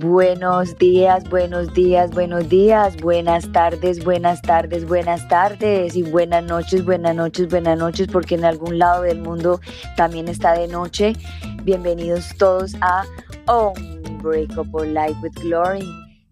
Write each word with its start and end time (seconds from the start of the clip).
Buenos 0.00 0.78
días, 0.78 1.28
buenos 1.28 1.74
días, 1.74 2.12
buenos 2.12 2.48
días, 2.48 2.96
buenas 2.98 3.50
tardes, 3.50 4.04
buenas 4.04 4.40
tardes, 4.42 4.86
buenas 4.86 5.26
tardes 5.26 5.96
y 5.96 6.04
buenas 6.04 6.44
noches, 6.44 6.84
buenas 6.84 7.16
noches, 7.16 7.48
buenas 7.48 7.76
noches, 7.76 8.06
porque 8.06 8.36
en 8.36 8.44
algún 8.44 8.78
lado 8.78 9.02
del 9.02 9.20
mundo 9.20 9.60
también 9.96 10.28
está 10.28 10.52
de 10.52 10.68
noche. 10.68 11.14
Bienvenidos 11.64 12.28
todos 12.38 12.76
a 12.80 13.04
Unbreakable 13.48 14.92
Life 14.92 15.18
with 15.20 15.34
Glory, 15.42 15.84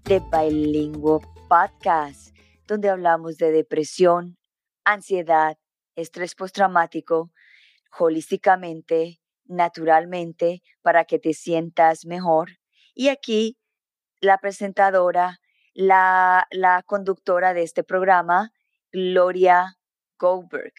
de 0.05 0.23
Bilingüe 0.30 1.19
Podcast, 1.48 2.37
donde 2.69 2.89
hablamos 2.89 3.37
de 3.37 3.51
depresión, 3.51 4.37
ansiedad, 4.85 5.59
estrés 5.96 6.37
postraumático, 6.37 7.33
holísticamente, 7.98 9.19
naturalmente, 9.45 10.62
para 10.83 11.05
que 11.05 11.19
te 11.19 11.33
sientas 11.33 12.06
mejor 12.06 12.51
y 12.96 13.09
aquí 13.09 13.56
la 14.20 14.38
presentadora, 14.38 15.38
la, 15.74 16.46
la 16.50 16.82
conductora 16.82 17.54
de 17.54 17.62
este 17.62 17.84
programa, 17.84 18.50
Gloria 18.91 19.77
Goldberg. 20.18 20.73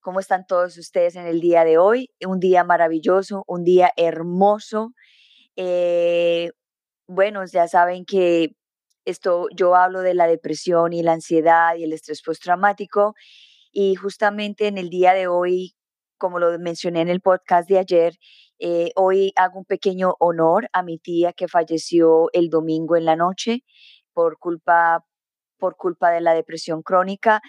¿Cómo 0.00 0.20
están 0.20 0.46
todos 0.46 0.76
ustedes 0.78 1.16
en 1.16 1.26
el 1.26 1.40
día 1.40 1.64
de 1.64 1.78
hoy? 1.78 2.10
Un 2.26 2.38
día 2.38 2.62
maravilloso, 2.62 3.44
un 3.46 3.64
día 3.64 3.90
hermoso. 3.96 4.92
Eh, 5.56 6.50
bueno, 7.06 7.44
ya 7.46 7.66
saben 7.68 8.04
que 8.04 8.50
esto, 9.04 9.48
yo 9.56 9.74
hablo 9.74 10.00
de 10.00 10.14
la 10.14 10.26
depresión 10.26 10.92
y 10.92 11.02
la 11.02 11.12
ansiedad 11.12 11.74
y 11.76 11.84
el 11.84 11.92
estrés 11.92 12.22
postraumático 12.22 13.14
y 13.72 13.94
justamente 13.94 14.66
en 14.66 14.76
el 14.76 14.90
día 14.90 15.14
de 15.14 15.26
hoy, 15.26 15.74
como 16.18 16.38
lo 16.38 16.58
mencioné 16.58 17.00
en 17.00 17.08
el 17.08 17.20
podcast 17.22 17.68
de 17.68 17.78
ayer, 17.78 18.14
eh, 18.64 18.92
hoy 18.94 19.32
hago 19.34 19.58
un 19.58 19.64
pequeño 19.64 20.14
honor 20.20 20.68
a 20.72 20.84
mi 20.84 20.96
tía 20.96 21.32
que 21.32 21.48
falleció 21.48 22.28
el 22.32 22.48
domingo 22.48 22.94
en 22.96 23.04
la 23.04 23.16
noche 23.16 23.64
por 24.12 24.38
culpa, 24.38 25.04
por 25.58 25.76
culpa 25.76 26.12
de 26.12 26.20
la 26.20 26.32
depresión 26.32 26.82
crónica. 26.82 27.40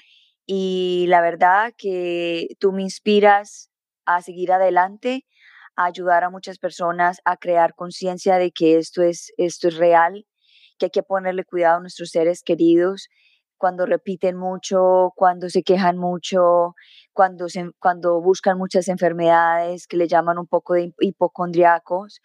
Y 0.48 1.06
la 1.10 1.22
verdad 1.22 1.72
que 1.78 2.48
tú 2.60 2.72
me 2.72 2.82
inspiras 2.82 3.70
a 4.06 4.24
seguir 4.24 4.52
adelante, 4.52 5.26
a 5.76 5.86
ayudar 5.86 6.24
a 6.24 6.32
muchas 6.32 6.58
personas 6.58 7.22
a 7.26 7.38
crear 7.38 7.76
conciencia 7.76 8.38
de 8.38 8.52
que 8.52 8.78
esto 8.78 9.04
es, 9.04 9.32
esto 9.38 9.68
es 9.68 9.78
real, 9.78 10.26
que 10.80 10.88
hay 10.88 10.92
que 10.92 11.04
ponerle 11.04 11.46
cuidado 11.46 11.78
a 11.78 11.82
nuestros 11.82 12.10
seres 12.10 12.42
queridos, 12.42 13.08
cuando 13.64 13.86
repiten 13.86 14.36
mucho, 14.36 15.14
cuando 15.16 15.48
se 15.48 15.64
quejan 15.64 15.98
mucho, 15.98 16.76
cuando, 17.14 17.48
se, 17.48 17.72
cuando 17.80 18.22
buscan 18.22 18.58
muchas 18.58 18.90
enfermedades 18.90 19.88
que 19.88 19.96
le 19.96 20.10
llaman 20.10 20.38
un 20.38 20.48
poco 20.48 20.74
de 20.74 20.94
hipocondriacos. 21.00 22.20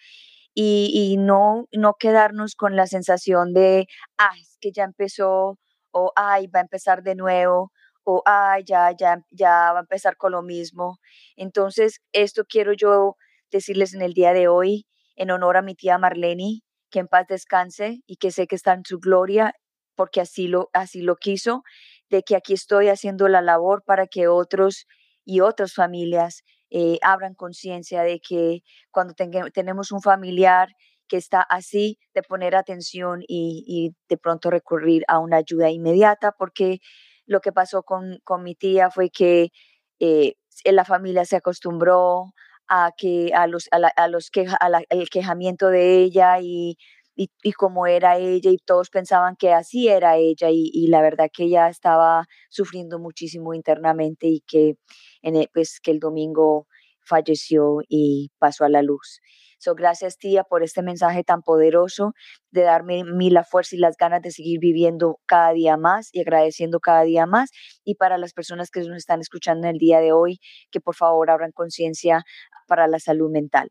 Y, 0.52 0.90
y, 0.92 1.16
no, 1.16 1.68
no 1.70 1.94
quedarnos 1.94 2.56
con 2.56 2.74
la 2.74 2.88
sensación 2.88 3.54
de, 3.54 3.86
ah, 4.18 4.32
es 4.40 4.58
que 4.60 4.72
ya 4.72 4.82
empezó, 4.82 5.60
o 5.92 6.12
ay, 6.16 6.48
va 6.48 6.58
a 6.58 6.62
empezar 6.62 7.04
de 7.04 7.14
nuevo, 7.14 7.70
o 8.02 8.20
ay, 8.26 8.64
ya, 8.66 8.90
ya, 8.98 9.22
ya 9.30 9.72
va 9.72 9.78
a 9.78 9.82
empezar 9.82 10.16
con 10.16 10.32
lo 10.32 10.42
mismo. 10.42 10.98
Entonces, 11.36 12.00
esto 12.10 12.46
quiero 12.48 12.72
yo 12.72 13.14
decirles 13.52 13.94
en 13.94 14.02
el 14.02 14.12
día 14.12 14.32
de 14.32 14.48
hoy, 14.48 14.88
en 15.14 15.30
honor 15.30 15.56
a 15.56 15.62
mi 15.62 15.76
tía 15.76 15.98
Marlene, 15.98 16.62
que 16.90 16.98
en 16.98 17.06
paz 17.06 17.26
descanse 17.28 18.00
y 18.08 18.16
que 18.16 18.32
sé 18.32 18.48
que 18.48 18.56
está 18.56 18.72
en 18.72 18.82
su 18.84 18.98
gloria 18.98 19.54
porque 19.98 20.20
así 20.20 20.46
lo, 20.46 20.70
así 20.72 21.02
lo 21.02 21.16
quiso, 21.16 21.64
de 22.08 22.22
que 22.22 22.36
aquí 22.36 22.54
estoy 22.54 22.86
haciendo 22.88 23.26
la 23.26 23.42
labor 23.42 23.82
para 23.84 24.06
que 24.06 24.28
otros 24.28 24.86
y 25.24 25.40
otras 25.40 25.74
familias 25.74 26.44
eh, 26.70 27.00
abran 27.02 27.34
conciencia 27.34 28.02
de 28.02 28.20
que 28.20 28.60
cuando 28.92 29.14
tenemos 29.52 29.90
un 29.90 30.00
familiar 30.00 30.68
que 31.08 31.16
está 31.16 31.40
así, 31.40 31.98
de 32.14 32.22
poner 32.22 32.54
atención 32.54 33.24
y, 33.26 33.92
de 34.08 34.16
pronto 34.18 34.50
recurrir 34.50 35.02
a 35.08 35.18
una 35.18 35.38
ayuda 35.38 35.68
inmediata, 35.68 36.30
porque 36.38 36.78
lo 37.26 37.40
que 37.40 37.50
pasó 37.50 37.82
con, 37.82 38.20
con 38.22 38.44
mi 38.44 38.54
tía 38.54 38.90
fue 38.92 39.10
que 39.10 39.50
eh, 39.98 40.34
la 40.64 40.84
familia 40.84 41.24
se 41.24 41.36
acostumbró 41.36 42.26
a 42.68 42.92
que 42.96 43.32
a 43.34 43.48
los 43.48 43.68
a, 43.72 44.08
los 44.08 44.30
al 44.60 45.08
quejamiento 45.10 45.70
de 45.70 45.96
ella 46.02 46.38
y 46.40 46.76
y, 47.18 47.32
y 47.42 47.52
cómo 47.52 47.86
era 47.88 48.16
ella 48.16 48.50
y 48.52 48.58
todos 48.58 48.90
pensaban 48.90 49.34
que 49.36 49.52
así 49.52 49.88
era 49.88 50.16
ella 50.16 50.50
y, 50.50 50.86
la 50.86 51.02
verdad 51.02 51.28
que 51.32 51.44
ella 51.44 51.68
estaba 51.68 52.26
sufriendo 52.48 53.00
muchísimo 53.00 53.54
internamente 53.54 54.28
y 54.28 54.42
que, 54.46 54.76
en 55.22 55.34
el, 55.36 55.50
pues, 55.52 55.80
que 55.80 55.90
el 55.90 55.98
domingo 55.98 56.68
falleció 57.04 57.80
y 57.88 58.30
pasó 58.38 58.64
a 58.64 58.68
la 58.68 58.82
luz. 58.82 59.20
So, 59.58 59.74
gracias 59.74 60.16
tía 60.18 60.44
por 60.44 60.62
este 60.62 60.82
mensaje 60.82 61.24
tan 61.24 61.42
poderoso 61.42 62.12
de 62.52 62.62
darme 62.62 63.02
mí 63.02 63.30
la 63.30 63.42
fuerza 63.42 63.74
y 63.74 63.80
las 63.80 63.96
ganas 63.96 64.22
de 64.22 64.30
seguir 64.30 64.60
viviendo 64.60 65.18
cada 65.26 65.52
día 65.52 65.76
más 65.76 66.10
y 66.12 66.20
agradeciendo 66.20 66.78
cada 66.78 67.02
día 67.02 67.26
más. 67.26 67.50
Y 67.84 67.96
para 67.96 68.18
las 68.18 68.32
personas 68.32 68.70
que 68.70 68.80
nos 68.80 68.96
están 68.96 69.20
escuchando 69.20 69.66
en 69.66 69.74
el 69.74 69.78
día 69.78 69.98
de 69.98 70.12
hoy, 70.12 70.38
que 70.70 70.80
por 70.80 70.94
favor 70.94 71.30
abran 71.30 71.50
conciencia 71.52 72.22
para 72.68 72.86
la 72.86 73.00
salud 73.00 73.30
mental. 73.30 73.70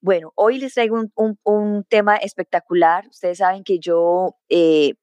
Bueno, 0.00 0.32
hoy 0.36 0.58
les 0.58 0.74
traigo 0.74 1.02
un, 1.44 1.84
tema 1.88 2.16
espectacular. 2.16 3.06
Ustedes 3.08 3.38
saben 3.38 3.64
que 3.64 3.78
yo 3.78 4.36
eh, 4.48 4.94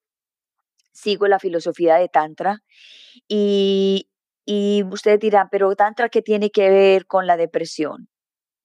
sigo 0.91 1.27
la 1.27 1.39
filosofía 1.39 1.95
de 1.97 2.09
Tantra 2.09 2.59
y, 3.27 4.09
y 4.45 4.83
ustedes 4.91 5.19
dirán, 5.19 5.49
pero 5.51 5.75
Tantra, 5.75 6.09
¿qué 6.09 6.21
tiene 6.21 6.51
que 6.51 6.69
ver 6.69 7.07
con 7.07 7.27
la 7.27 7.37
depresión? 7.37 8.09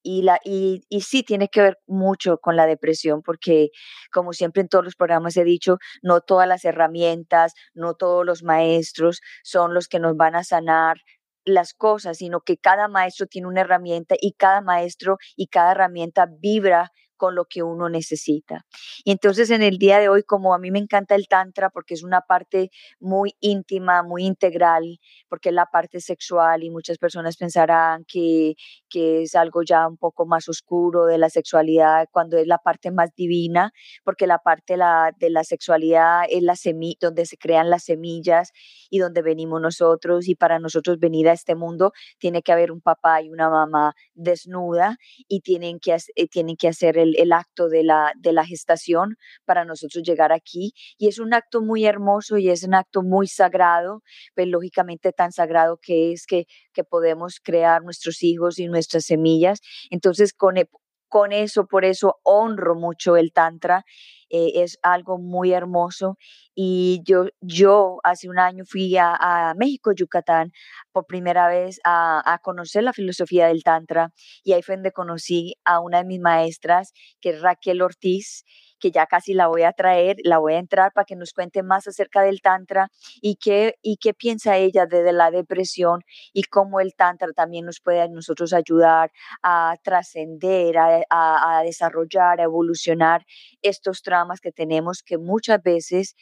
Y, 0.03 0.23
la, 0.23 0.39
y, 0.45 0.81
y, 0.89 1.01
sí 1.01 1.23
tiene 1.23 1.49
que 1.49 1.61
ver 1.61 1.77
mucho 1.85 2.37
con 2.39 2.55
la 2.55 2.65
depresión, 2.65 3.21
porque 3.21 3.69
como 4.13 4.31
siempre 4.33 4.61
en 4.61 4.69
todos 4.69 4.85
los 4.85 4.95
programas 4.95 5.35
he 5.37 5.43
dicho, 5.43 5.77
no 6.01 6.21
todas 6.21 6.47
las 6.47 6.63
herramientas, 6.65 7.53
no 7.73 7.95
todos 7.95 8.25
los 8.25 8.43
maestros 8.43 9.21
son 9.43 9.73
los 9.73 9.89
que 9.89 9.99
nos 9.99 10.15
van 10.15 10.35
a 10.35 10.45
sanar 10.45 10.97
las 11.45 11.73
cosas, 11.73 12.17
sino 12.17 12.41
que 12.41 12.57
cada 12.57 12.87
maestro 12.87 13.27
tiene 13.27 13.47
una 13.47 13.61
herramienta 13.61 14.15
y 14.19 14.33
cada 14.33 14.61
maestro 14.61 15.17
y 15.35 15.47
cada 15.47 15.71
herramienta 15.71 16.27
vibra 16.39 16.91
con 17.19 17.35
lo 17.35 17.45
que 17.45 17.61
uno 17.61 17.89
necesita. 17.89 18.65
Y 19.03 19.11
entonces 19.11 19.51
en 19.51 19.61
el 19.61 19.77
día 19.77 19.99
de 19.99 20.07
hoy, 20.07 20.23
como 20.23 20.53
a 20.53 20.57
mí 20.57 20.71
me 20.71 20.79
encanta 20.79 21.15
el 21.15 21.27
tantra 21.27 21.69
porque 21.69 21.93
es 21.93 22.03
una 22.03 22.21
parte 22.21 22.71
muy 22.99 23.35
íntima, 23.41 24.03
muy 24.03 24.25
integral, 24.25 24.99
porque 25.27 25.49
es 25.49 25.55
la 25.55 25.65
parte 25.65 25.99
sexual 25.99 26.63
y 26.63 26.69
muchas 26.69 26.97
personas 26.97 27.35
pensarán 27.35 28.05
que, 28.07 28.55
que 28.89 29.23
es 29.23 29.35
algo 29.35 29.63
ya 29.63 29.85
un 29.87 29.97
poco 29.97 30.25
más 30.25 30.47
oscuro 30.47 31.05
de 31.05 31.17
la 31.17 31.29
sexualidad 31.29 32.07
cuando 32.11 32.37
es 32.37 32.47
la 32.47 32.57
parte 32.57 32.89
más 32.89 33.13
divina, 33.15 33.73
porque 34.05 34.25
la 34.25 34.39
parte 34.39 34.77
la, 34.77 35.11
de 35.19 35.29
la 35.29 35.43
sexualidad 35.43 36.23
es 36.29 36.41
la 36.41 36.55
semilla, 36.55 36.97
donde 37.01 37.25
se 37.25 37.37
crean 37.37 37.69
las 37.69 37.83
semillas 37.83 38.51
y 38.89 38.99
donde 38.99 39.21
venimos 39.21 39.61
nosotros 39.61 40.29
y 40.29 40.35
para 40.35 40.57
nosotros 40.59 40.99
venir 40.99 41.27
a 41.27 41.33
este 41.33 41.55
mundo 41.55 41.91
tiene 42.17 42.41
que 42.41 42.53
haber 42.53 42.71
un 42.71 42.79
papá 42.79 43.21
y 43.21 43.29
una 43.29 43.49
mamá 43.49 43.93
desnuda 44.13 44.97
y 45.27 45.41
tienen 45.41 45.79
que, 45.79 45.97
eh, 46.15 46.27
tienen 46.29 46.55
que 46.55 46.69
hacer 46.69 46.97
el 46.97 47.08
el, 47.17 47.33
acto 47.33 47.69
de 47.69 47.83
la, 47.83 48.13
de 48.17 48.33
la 48.33 48.45
gestación 48.45 49.17
para 49.45 49.65
nosotros 49.65 50.03
llegar 50.03 50.31
aquí. 50.31 50.73
Y 50.97 51.07
es 51.07 51.19
un 51.19 51.33
acto 51.33 51.61
muy 51.61 51.85
hermoso 51.85 52.37
y 52.37 52.49
es 52.49 52.63
un 52.63 52.73
acto 52.75 53.01
muy 53.03 53.27
sagrado, 53.27 54.03
pues 54.35 54.47
lógicamente 54.47 55.11
tan 55.11 55.31
sagrado 55.31 55.79
que 55.81 56.11
es 56.11 56.25
que, 56.25 56.45
que 56.73 56.83
podemos 56.83 57.39
crear 57.41 57.83
nuestros 57.83 58.23
hijos 58.23 58.59
y 58.59 58.67
nuestras 58.67 59.05
semillas. 59.05 59.59
Entonces, 59.89 60.33
con, 60.33 60.57
e, 60.57 60.69
con 61.09 61.33
eso, 61.33 61.65
por 61.65 61.85
eso 61.85 62.17
honro 62.23 62.75
mucho 62.75 63.17
el 63.17 63.33
Tantra. 63.33 63.83
Eh, 64.31 64.61
es 64.63 64.77
algo 64.83 65.17
muy 65.17 65.53
hermoso 65.53 66.17
y 66.53 67.01
yo, 67.03 67.25
yo 67.41 67.97
hace 68.03 68.29
un 68.29 68.37
año 68.37 68.63
fui 68.63 68.95
a, 68.95 69.53
México, 69.57 69.91
Yucatán, 69.91 70.51
por 70.91 71.07
primera 71.07 71.47
vez 71.47 71.79
a, 71.83 72.21
a, 72.31 72.37
conocer 72.37 72.83
la 72.83 72.93
filosofía 72.93 73.47
del 73.47 73.63
Tantra 73.63 74.11
y 74.43 74.53
ahí 74.53 74.61
fue 74.61 74.75
donde 74.75 74.91
conocí 74.91 75.55
a 75.65 75.79
una 75.79 75.99
de 75.99 76.05
mis 76.05 76.19
maestras, 76.19 76.93
que 77.19 77.31
es 77.31 77.41
Raquel 77.41 77.81
Ortiz, 77.81 78.43
que 78.79 78.91
ya 78.91 79.05
casi 79.05 79.33
la 79.33 79.47
voy 79.47 79.63
a 79.63 79.73
traer, 79.73 80.17
la 80.23 80.37
voy 80.37 80.53
a 80.53 80.59
entrar 80.59 80.91
para 80.93 81.05
que 81.05 81.15
nos 81.15 81.33
cuente 81.33 81.63
más 81.63 81.87
acerca 81.87 82.21
del 82.21 82.41
Tantra 82.41 82.89
y 83.21 83.35
qué, 83.35 83.75
y 83.81 83.97
qué 83.97 84.13
piensa 84.13 84.57
ella 84.57 84.85
de, 84.85 85.11
la 85.11 85.31
depresión 85.31 86.01
y 86.33 86.43
cómo 86.43 86.79
el 86.79 86.95
Tantra 86.95 87.27
también 87.35 87.65
nos 87.65 87.79
puede 87.79 88.07
nosotros 88.09 88.53
ayudar 88.53 89.11
a 89.43 89.75
trascender, 89.83 90.77
a, 90.77 91.01
a, 91.09 91.59
a 91.59 91.63
desarrollar, 91.63 92.39
a 92.39 92.43
evolucionar 92.43 93.25
estos 93.61 94.01
traumas 94.01 94.39
que 94.41 94.51
tenemos 94.51 95.03
que 95.03 95.17
muchas 95.17 95.61
veces 95.61 96.15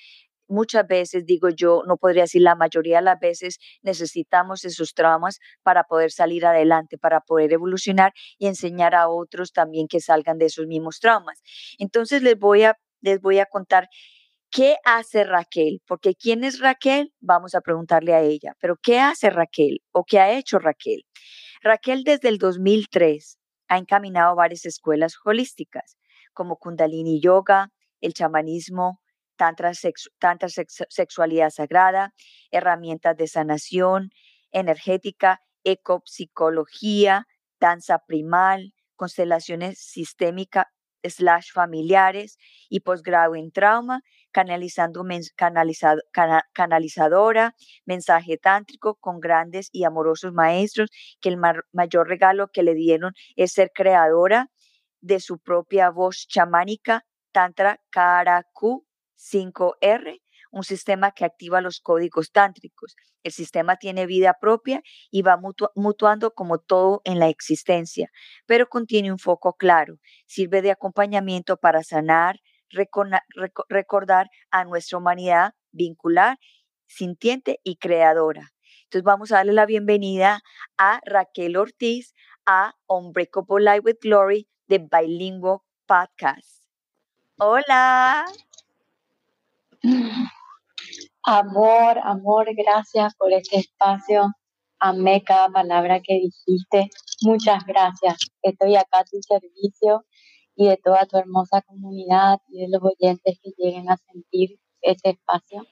muchas 0.48 0.88
veces, 0.88 1.26
digo 1.26 1.50
yo, 1.50 1.84
no 1.88 1.98
podría 1.98 2.24
decir 2.24 2.42
la 2.42 2.56
mayoría 2.56 2.98
de 2.98 3.04
las 3.04 3.20
veces, 3.20 3.58
necesitamos 3.82 4.66
esos 4.66 4.94
traumas 4.94 5.40
para 5.64 5.84
poder 5.84 6.12
salir 6.12 6.46
adelante, 6.46 6.98
para 6.98 7.22
poder 7.22 7.54
evolucionar 7.54 8.14
y 8.38 8.48
enseñar 8.48 8.96
a 8.96 9.10
otros 9.10 9.52
también 9.52 9.88
que 9.88 10.00
salgan 10.00 10.38
de 10.38 10.46
esos 10.46 10.68
mismos 10.68 11.00
traumas. 11.00 11.42
Entonces 11.78 12.22
les 12.22 12.38
voy 12.38 12.64
a, 12.64 12.78
les 13.02 13.22
voy 13.22 13.40
a 13.40 13.46
contar 13.46 13.88
qué 14.50 14.78
hace 14.86 15.24
Raquel, 15.24 15.82
porque 15.88 16.16
¿quién 16.16 16.44
es 16.44 16.60
Raquel? 16.60 17.14
Vamos 17.20 17.56
a 17.56 17.62
preguntarle 17.62 18.14
a 18.14 18.22
ella, 18.22 18.56
pero 18.60 18.78
¿qué 18.82 19.00
hace 19.00 19.30
Raquel 19.30 19.82
o 19.92 20.04
qué 20.06 20.20
ha 20.20 20.32
hecho 20.38 20.60
Raquel? 20.60 21.04
Raquel 21.62 22.04
desde 22.04 22.30
el 22.30 22.38
2003 22.38 23.38
ha 23.68 23.78
encaminado 23.78 24.36
varias 24.36 24.66
escuelas 24.66 25.16
holísticas 25.26 25.98
como 26.34 26.58
Kundalini 26.58 27.20
Yoga, 27.20 27.72
el 28.00 28.14
chamanismo, 28.14 29.02
tantra, 29.38 29.72
sexualidad 30.89 31.50
sagrada, 31.50 32.13
herramientas 32.51 33.16
de 33.16 33.28
sanación 33.28 34.10
energética, 34.51 35.42
ecopsicología, 35.63 37.28
danza 37.60 38.00
primal, 38.06 38.74
constelaciones 38.95 39.80
sistémicas 39.80 40.66
slash 41.04 41.51
familiares 41.54 42.38
y 42.69 42.81
posgrado 42.81 43.36
en 43.36 43.51
trauma, 43.51 44.01
canalizando 44.31 45.06
canalizadora, 46.54 47.56
mensaje 47.86 48.38
tántrico 48.38 48.95
con 48.95 49.19
grandes 49.19 49.69
y 49.72 49.84
amorosos 49.84 50.34
maestros, 50.34 50.89
que 51.22 51.30
el 51.30 51.38
mayor 51.72 52.07
regalo 52.07 52.50
que 52.50 52.63
le 52.63 52.74
dieron 52.74 53.13
es 53.36 53.54
ser 53.54 53.72
creadora 53.74 54.50
de 55.01 55.19
su 55.19 55.39
propia 55.39 55.89
voz 55.89 56.28
chamánica, 56.28 57.06
Tantra 57.31 57.80
Karaku 57.92 58.87
5R, 59.18 60.22
un 60.52 60.64
sistema 60.64 61.12
que 61.12 61.25
activa 61.25 61.62
los 61.62 61.80
códigos 61.81 62.31
tántricos. 62.31 62.96
El 63.24 63.31
sistema 63.31 63.75
tiene 63.75 64.06
vida 64.06 64.36
propia 64.40 64.81
y 65.12 65.22
va 65.22 65.40
mutuando 65.75 66.34
como 66.34 66.60
todo 66.60 67.02
en 67.04 67.19
la 67.19 67.28
existencia, 67.28 68.10
pero 68.46 68.69
contiene 68.69 69.12
un 69.12 69.19
foco 69.19 69.54
claro. 69.54 69.98
Sirve 70.25 70.62
de 70.62 70.72
acompañamiento 70.72 71.58
para 71.58 71.84
sanar, 71.84 72.40
recordar 73.69 74.30
a 74.52 74.64
nuestra 74.64 74.98
humanidad 74.98 75.54
vincular, 75.72 76.38
sintiente 76.86 77.60
y 77.63 77.78
creadora. 77.78 78.52
Entonces 78.84 79.04
vamos 79.04 79.31
a 79.31 79.38
darle 79.38 79.54
la 79.54 79.66
bienvenida 79.66 80.40
a 80.78 81.02
Raquel 81.06 81.58
Ortiz 81.58 82.13
a 82.46 82.74
Unbreakable 82.88 83.63
Life 83.63 83.81
with 83.84 83.98
Glory 84.02 84.48
de 84.68 84.80
Bilingual 84.80 85.60
Podcast. 85.86 86.63
Hola. 87.38 88.25
Amor, 91.24 92.00
amor, 92.03 92.47
gracias 92.56 93.13
por 93.15 93.33
este 93.33 93.57
espacio. 93.57 94.31
Amé 94.79 95.24
cada 95.24 95.50
palabra 95.50 96.00
que 96.01 96.13
dijiste. 96.15 96.89
Muchas 97.21 97.65
gracias. 97.65 98.18
Estoy 98.41 98.75
acá 98.75 99.00
a 99.00 99.03
tu 99.03 99.21
servicio 99.21 100.06
y 100.56 100.68
de 100.68 100.77
toda 100.77 101.06
tu 101.06 101.18
hermosa 101.18 101.62
comunidad 101.62 102.39
y 102.50 102.62
de 102.62 102.69
los 102.69 102.81
oyentes 102.83 103.39
que 103.41 103.51
lleguen 103.57 103.89
a 103.89 103.97
sentir 103.97 104.59
ese 104.81 105.09
espacio. 105.09 105.65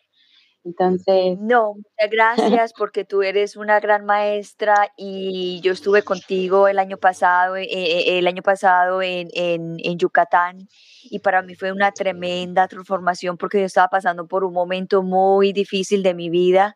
No, 1.40 1.76
muchas 1.76 2.10
gracias 2.12 2.74
porque 2.78 3.06
tú 3.06 3.22
eres 3.22 3.56
una 3.56 3.80
gran 3.80 4.04
maestra 4.06 4.92
y 4.98 5.62
yo 5.62 5.72
estuve 5.72 6.02
contigo 6.02 6.68
el 6.68 6.80
año 6.80 6.98
pasado, 6.98 7.56
eh, 7.56 7.68
eh, 7.70 8.18
el 8.18 8.26
año 8.26 8.42
pasado 8.42 9.04
en, 9.04 9.28
en, 9.34 9.78
en, 9.84 10.00
Yucatán 10.00 10.68
y 11.04 11.20
para 11.20 11.44
mí 11.44 11.54
fue 11.54 11.72
una 11.72 11.92
tremenda 11.92 12.68
transformación 12.68 13.38
porque 13.38 13.60
yo 13.60 13.66
estaba 13.66 13.90
pasando 13.90 14.28
por 14.28 14.44
un 14.44 14.54
momento 14.54 15.04
muy 15.04 15.54
difícil 15.54 16.02
de 16.02 16.16
mi 16.16 16.32
vida 16.32 16.76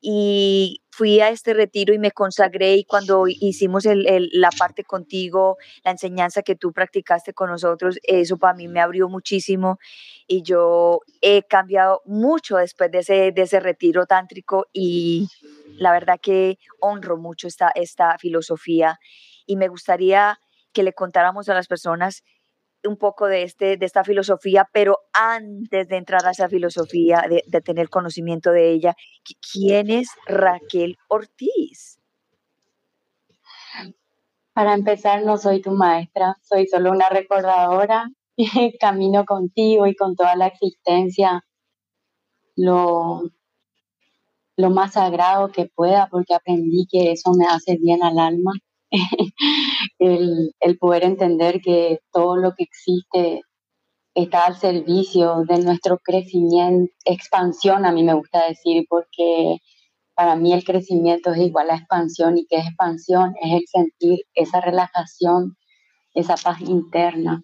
y 0.00 0.82
fui 0.90 1.20
a 1.20 1.28
este 1.28 1.54
retiro 1.54 1.94
y 1.94 1.98
me 1.98 2.10
consagré 2.10 2.74
y 2.76 2.84
cuando 2.84 3.24
hicimos 3.26 3.84
la 3.84 4.50
parte 4.50 4.84
contigo, 4.84 5.56
la 5.84 5.92
enseñanza 5.92 6.42
que 6.42 6.56
tú 6.56 6.72
practicaste 6.72 7.32
con 7.32 7.50
nosotros, 7.50 7.98
eso 8.02 8.36
para 8.36 8.54
mí 8.54 8.68
me 8.68 8.80
abrió 8.80 9.08
muchísimo 9.08 9.78
y 10.26 10.42
yo 10.42 11.00
he 11.20 11.42
cambiado 11.42 12.02
mucho 12.04 12.56
después 12.56 12.90
de 12.90 12.98
ese, 12.98 13.32
de 13.32 13.42
ese 13.42 13.60
retiro 13.60 14.06
tántrico 14.06 14.66
y 14.72 15.28
la 15.76 15.92
verdad 15.92 16.18
que 16.20 16.58
honro 16.80 17.16
mucho 17.16 17.46
esta, 17.46 17.70
esta 17.74 18.18
filosofía 18.18 18.98
y 19.46 19.56
me 19.56 19.68
gustaría 19.68 20.38
que 20.72 20.82
le 20.82 20.92
contáramos 20.92 21.48
a 21.48 21.54
las 21.54 21.66
personas 21.66 22.22
un 22.84 22.96
poco 22.96 23.26
de, 23.26 23.42
este, 23.42 23.76
de 23.76 23.86
esta 23.86 24.04
filosofía, 24.04 24.68
pero 24.72 24.98
antes 25.12 25.88
de 25.88 25.96
entrar 25.96 26.26
a 26.26 26.30
esa 26.30 26.48
filosofía, 26.48 27.24
de, 27.28 27.60
tener 27.60 27.88
conocimiento 27.88 28.50
de 28.50 28.70
ella, 28.70 28.96
¿quién 29.52 29.90
es 29.90 30.08
Raquel 30.26 30.96
Ortiz? 31.08 32.00
Para 34.52 34.74
empezar, 34.74 35.22
no 35.24 35.36
soy 35.36 35.60
tu 35.60 35.70
maestra, 35.72 36.36
soy 36.42 36.66
solo 36.66 36.90
una 36.90 37.08
recordadora 37.08 38.10
camino 38.80 39.24
contigo 39.24 39.86
y 39.86 39.94
con 39.94 40.16
toda 40.16 40.34
la 40.36 40.48
existencia 40.48 41.44
lo, 42.56 43.22
lo 44.56 44.70
más 44.70 44.94
sagrado 44.94 45.50
que 45.50 45.66
pueda, 45.66 46.08
porque 46.10 46.34
aprendí 46.34 46.86
que 46.90 47.12
eso 47.12 47.32
me 47.32 47.46
hace 47.46 47.76
bien 47.76 48.02
al 48.02 48.18
alma 48.18 48.52
el, 49.98 50.52
el, 50.60 50.78
poder 50.78 51.04
entender 51.04 51.60
que 51.60 52.00
todo 52.12 52.36
lo 52.36 52.52
que 52.54 52.64
existe 52.64 53.42
está 54.14 54.46
al 54.46 54.56
servicio 54.56 55.44
de 55.46 55.58
nuestro 55.58 55.98
crecimiento, 55.98 56.92
expansión, 57.04 57.86
a 57.86 57.92
mí 57.92 58.02
me 58.02 58.14
gusta 58.14 58.46
decir, 58.48 58.84
porque 58.88 59.58
para 60.14 60.36
mí 60.36 60.52
el 60.52 60.64
crecimiento 60.64 61.32
es 61.32 61.38
igual 61.38 61.70
a 61.70 61.76
expansión 61.76 62.36
y 62.36 62.46
que 62.46 62.56
es 62.56 62.66
expansión 62.66 63.34
es 63.40 63.52
el 63.54 63.64
sentir 63.66 64.18
esa 64.34 64.60
relajación, 64.60 65.56
esa 66.14 66.36
paz 66.36 66.60
interna. 66.60 67.42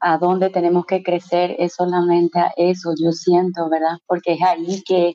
A 0.00 0.18
dónde 0.18 0.50
tenemos 0.50 0.84
que 0.84 1.02
crecer 1.02 1.56
es 1.58 1.74
solamente 1.74 2.38
a 2.38 2.52
eso, 2.56 2.92
yo 3.02 3.12
siento, 3.12 3.68
¿verdad? 3.70 3.98
Porque 4.06 4.32
es 4.32 4.42
ahí 4.42 4.82
que 4.84 5.14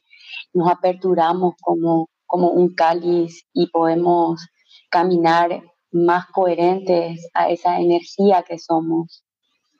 nos 0.53 0.71
aperturamos 0.71 1.55
como, 1.61 2.09
como 2.25 2.49
un 2.49 2.73
cáliz 2.73 3.43
y 3.53 3.67
podemos 3.67 4.47
caminar 4.89 5.61
más 5.91 6.25
coherentes 6.27 7.29
a 7.33 7.49
esa 7.49 7.79
energía 7.79 8.43
que 8.43 8.59
somos 8.59 9.23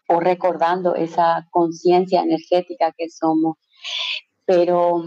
o 0.08 0.20
recordando 0.20 0.96
esa 0.96 1.48
conciencia 1.52 2.22
energética 2.22 2.94
que 2.98 3.10
somos. 3.10 3.58
Pero 4.46 5.04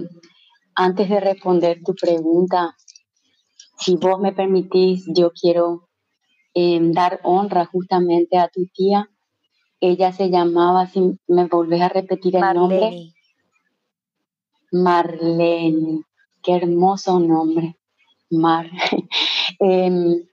antes 0.75 1.09
de 1.09 1.21
responder 1.21 1.81
tu 1.85 1.95
pregunta, 1.95 2.77
si 3.79 3.97
vos 3.97 4.21
me 4.21 4.33
permitís, 4.33 5.05
yo 5.15 5.31
quiero 5.33 5.89
em, 6.53 6.93
dar 6.93 7.21
honra 7.23 7.65
justamente 7.65 8.37
a 8.37 8.49
tu 8.49 8.67
tía. 8.67 9.09
Ella 9.81 10.13
se 10.13 10.29
llamaba, 10.29 10.87
si 10.87 11.19
me 11.27 11.47
volvés 11.47 11.81
a 11.81 11.89
repetir 11.89 12.37
el 12.37 12.43
nombre. 12.55 13.15
Marlene. 14.73 16.03
Qué 16.43 16.57
hermoso 16.57 17.19
nombre. 17.19 17.77
Mar. 18.31 18.71
Em, 19.59 20.30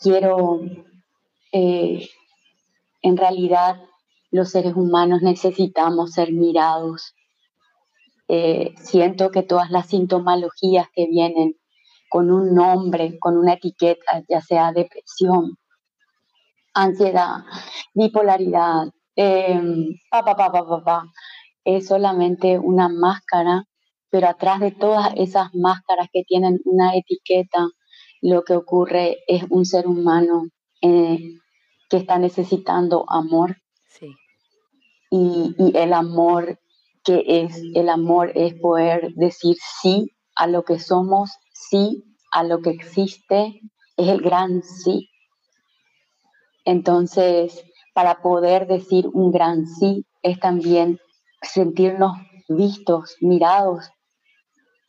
quiero, 0.00 0.60
eh, 1.52 2.08
en 3.02 3.16
realidad 3.16 3.80
los 4.30 4.50
seres 4.50 4.74
humanos 4.74 5.22
necesitamos 5.22 6.12
ser 6.12 6.32
mirados. 6.32 7.14
Eh, 8.28 8.74
siento 8.76 9.30
que 9.30 9.42
todas 9.42 9.70
las 9.70 9.88
sintomologías 9.88 10.86
que 10.94 11.06
vienen 11.06 11.56
con 12.08 12.30
un 12.30 12.54
nombre, 12.54 13.18
con 13.18 13.36
una 13.36 13.54
etiqueta, 13.54 14.22
ya 14.28 14.40
sea 14.40 14.72
depresión, 14.72 15.56
ansiedad, 16.74 17.44
bipolaridad, 17.94 18.88
eh, 19.16 19.60
pa, 20.10 20.24
pa, 20.24 20.34
pa, 20.36 20.84
pa, 20.84 21.04
es 21.64 21.88
solamente 21.88 22.58
una 22.58 22.88
máscara, 22.88 23.64
pero 24.10 24.28
atrás 24.28 24.60
de 24.60 24.72
todas 24.72 25.12
esas 25.16 25.54
máscaras 25.54 26.08
que 26.12 26.24
tienen 26.24 26.60
una 26.64 26.96
etiqueta, 26.96 27.68
lo 28.20 28.42
que 28.42 28.54
ocurre 28.54 29.18
es 29.26 29.44
un 29.48 29.64
ser 29.64 29.86
humano 29.86 30.48
eh, 30.82 31.18
que 31.88 31.96
está 31.96 32.18
necesitando 32.18 33.04
amor. 33.08 33.56
Y, 35.12 35.56
y, 35.58 35.76
el 35.76 35.92
amor 35.92 36.60
que 37.02 37.24
es, 37.26 37.60
el 37.74 37.88
amor 37.88 38.30
es 38.36 38.54
poder 38.54 39.12
decir 39.14 39.56
sí 39.80 40.08
a 40.36 40.46
lo 40.46 40.62
que 40.62 40.78
somos, 40.78 41.30
sí 41.52 42.04
a 42.30 42.44
lo 42.44 42.60
que 42.60 42.70
existe, 42.70 43.60
es 43.96 44.08
el 44.08 44.20
gran 44.20 44.62
sí. 44.62 45.10
Entonces, 46.64 47.64
para 47.92 48.22
poder 48.22 48.68
decir 48.68 49.08
un 49.12 49.32
gran 49.32 49.66
sí 49.66 50.06
es 50.22 50.38
también 50.38 51.00
sentirnos 51.42 52.12
vistos, 52.48 53.16
mirados 53.20 53.90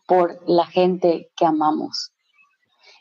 por 0.08 0.40
la 0.48 0.66
gente 0.66 1.32
que 1.36 1.46
amamos. 1.46 2.12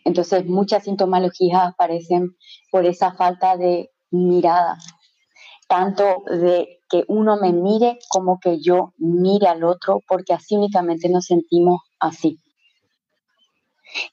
Entonces 0.04 0.46
muchas 0.46 0.84
sintomologías 0.84 1.68
aparecen 1.68 2.36
por 2.70 2.86
esa 2.86 3.12
falta 3.12 3.56
de 3.56 3.90
mirada, 4.10 4.78
tanto 5.68 6.22
de 6.26 6.80
que 6.88 7.04
uno 7.06 7.36
me 7.36 7.52
mire 7.52 7.98
como 8.08 8.38
que 8.40 8.60
yo 8.60 8.92
mire 8.98 9.46
al 9.46 9.62
otro, 9.64 10.00
porque 10.08 10.32
así 10.32 10.56
únicamente 10.56 11.08
nos 11.08 11.26
sentimos 11.26 11.80
así. 12.00 12.38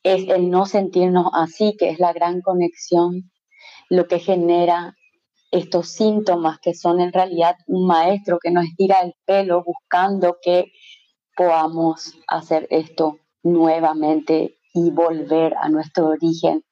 Es 0.03 0.27
el 0.29 0.50
no 0.50 0.65
sentirnos 0.65 1.27
así, 1.34 1.75
que 1.77 1.89
es 1.89 2.00
la 2.00 2.13
gran 2.13 2.41
conexión, 2.41 3.32
lo 3.89 4.08
que 4.08 4.20
genera 4.20 4.96
estos 5.51 5.89
síntomas 5.89 6.60
que 6.60 6.74
son 6.74 7.00
en 7.00 7.13
realidad 7.13 7.56
un 7.67 7.88
maestro 7.88 8.38
que 8.41 8.51
nos 8.51 8.65
tira 8.75 8.98
el 9.01 9.13
pelo 9.25 9.63
buscando 9.63 10.38
que 10.41 10.72
podamos 11.36 12.15
hacer 12.27 12.67
esto 12.70 13.20
nuevamente 13.44 14.56
y 14.77 14.91
volver 14.91 15.55
a 15.60 15.69
nuestro 15.69 16.10
origen, 16.10 16.63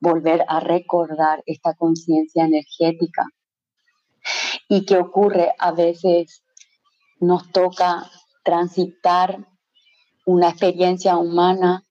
volver 0.00 0.46
a 0.48 0.60
recordar 0.60 1.42
esta 1.44 1.74
conciencia 1.74 2.44
energética. 2.44 3.26
¿Y 4.68 4.86
qué 4.86 4.96
ocurre? 4.96 5.52
A 5.58 5.72
veces 5.72 6.42
nos 7.18 7.52
toca 7.52 8.10
transitar 8.42 9.46
una 10.24 10.48
experiencia 10.48 11.18
humana 11.18 11.84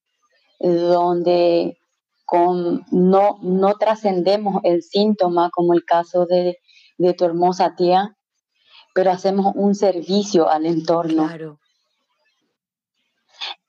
donde 0.58 1.78
con, 2.24 2.84
no, 2.90 3.38
no 3.42 3.74
trascendemos 3.74 4.60
el 4.64 4.82
síntoma 4.82 5.50
como 5.50 5.74
el 5.74 5.84
caso 5.84 6.26
de, 6.26 6.58
de, 6.98 7.14
tu 7.14 7.24
hermosa 7.24 7.76
tía, 7.76 8.16
pero 8.92 9.12
hacemos 9.12 9.52
un 9.54 9.76
servicio 9.76 10.48
al 10.48 10.66
entorno. 10.66 11.28
Claro. 11.28 11.60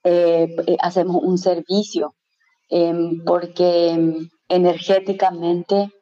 Eh, 0.04 0.56
eh, 0.66 0.76
hacemos 0.80 1.22
un 1.22 1.38
servicio 1.38 2.16
em, 2.68 3.24
porque 3.24 4.28
energéticamente 4.48 5.92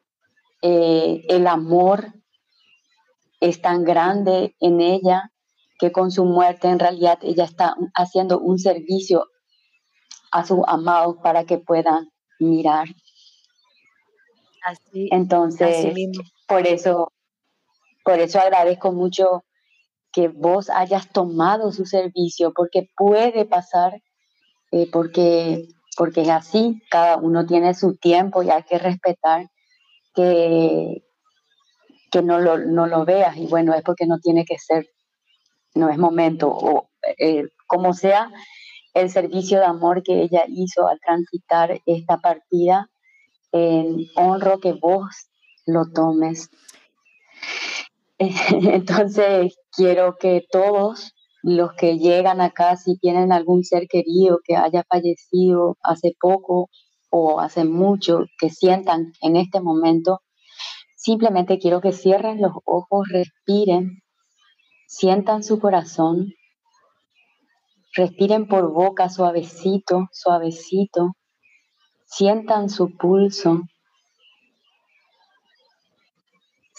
eh, 0.63 1.23
el 1.29 1.45
amor 1.45 2.13
es 3.39 3.61
tan 3.61 3.83
grande 3.83 4.55
en 4.59 4.81
ella 4.81 5.31
que 5.77 5.91
con 5.91 6.11
su 6.11 6.25
muerte 6.25 6.67
en 6.67 6.79
realidad 6.79 7.19
ella 7.21 7.43
está 7.43 7.75
haciendo 7.93 8.39
un 8.39 8.57
servicio 8.57 9.27
a 10.31 10.45
sus 10.45 10.59
amados 10.67 11.17
para 11.21 11.45
que 11.45 11.57
puedan 11.59 12.09
mirar. 12.39 12.87
Así, 14.63 15.09
Entonces, 15.11 15.93
por 16.47 16.65
eso, 16.65 17.11
por 18.03 18.19
eso 18.19 18.39
agradezco 18.39 18.91
mucho 18.91 19.43
que 20.11 20.27
vos 20.27 20.69
hayas 20.69 21.09
tomado 21.09 21.71
su 21.71 21.85
servicio, 21.85 22.53
porque 22.53 22.89
puede 22.95 23.45
pasar, 23.45 24.01
eh, 24.71 24.89
porque, 24.91 25.67
porque 25.97 26.21
es 26.21 26.29
así, 26.29 26.81
cada 26.89 27.17
uno 27.17 27.45
tiene 27.45 27.73
su 27.73 27.95
tiempo 27.95 28.43
y 28.43 28.49
hay 28.49 28.63
que 28.63 28.77
respetar 28.77 29.49
que, 30.13 31.03
que 32.11 32.21
no, 32.21 32.39
lo, 32.39 32.57
no 32.57 32.87
lo 32.87 33.05
veas 33.05 33.37
y 33.37 33.47
bueno, 33.47 33.73
es 33.73 33.83
porque 33.83 34.05
no 34.05 34.19
tiene 34.19 34.45
que 34.45 34.57
ser, 34.59 34.87
no 35.75 35.89
es 35.89 35.97
momento, 35.97 36.49
o 36.49 36.89
eh, 37.17 37.45
como 37.67 37.93
sea, 37.93 38.29
el 38.93 39.09
servicio 39.09 39.59
de 39.59 39.65
amor 39.65 40.03
que 40.03 40.21
ella 40.21 40.43
hizo 40.47 40.87
al 40.87 40.99
transitar 40.99 41.79
esta 41.85 42.17
partida, 42.17 42.89
honro 44.15 44.59
que 44.59 44.73
vos 44.73 45.05
lo 45.65 45.89
tomes. 45.91 46.49
Entonces, 48.73 49.55
quiero 49.71 50.15
que 50.19 50.43
todos 50.51 51.13
los 51.43 51.73
que 51.73 51.97
llegan 51.97 52.41
acá, 52.41 52.75
si 52.77 52.97
tienen 52.97 53.31
algún 53.31 53.63
ser 53.63 53.87
querido 53.87 54.39
que 54.43 54.55
haya 54.55 54.83
fallecido 54.89 55.77
hace 55.83 56.13
poco 56.19 56.69
o 57.09 57.39
hace 57.39 57.65
mucho, 57.65 58.25
que 58.39 58.49
sientan 58.49 59.11
en 59.21 59.35
este 59.35 59.59
momento, 59.59 60.21
simplemente 60.95 61.57
quiero 61.59 61.81
que 61.81 61.93
cierren 61.93 62.41
los 62.41 62.53
ojos, 62.65 63.07
respiren, 63.09 64.01
sientan 64.87 65.43
su 65.43 65.59
corazón 65.59 66.33
Respiren 67.93 68.47
por 68.47 68.71
boca 68.71 69.09
suavecito, 69.09 70.07
suavecito. 70.13 71.11
Sientan 72.05 72.69
su 72.69 72.95
pulso. 72.95 73.63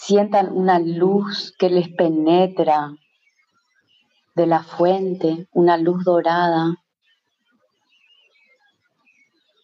Sientan 0.05 0.51
una 0.51 0.79
luz 0.79 1.55
que 1.57 1.69
les 1.69 1.87
penetra 1.87 2.93
de 4.35 4.45
la 4.45 4.61
fuente, 4.61 5.47
una 5.53 5.77
luz 5.77 6.03
dorada 6.03 6.75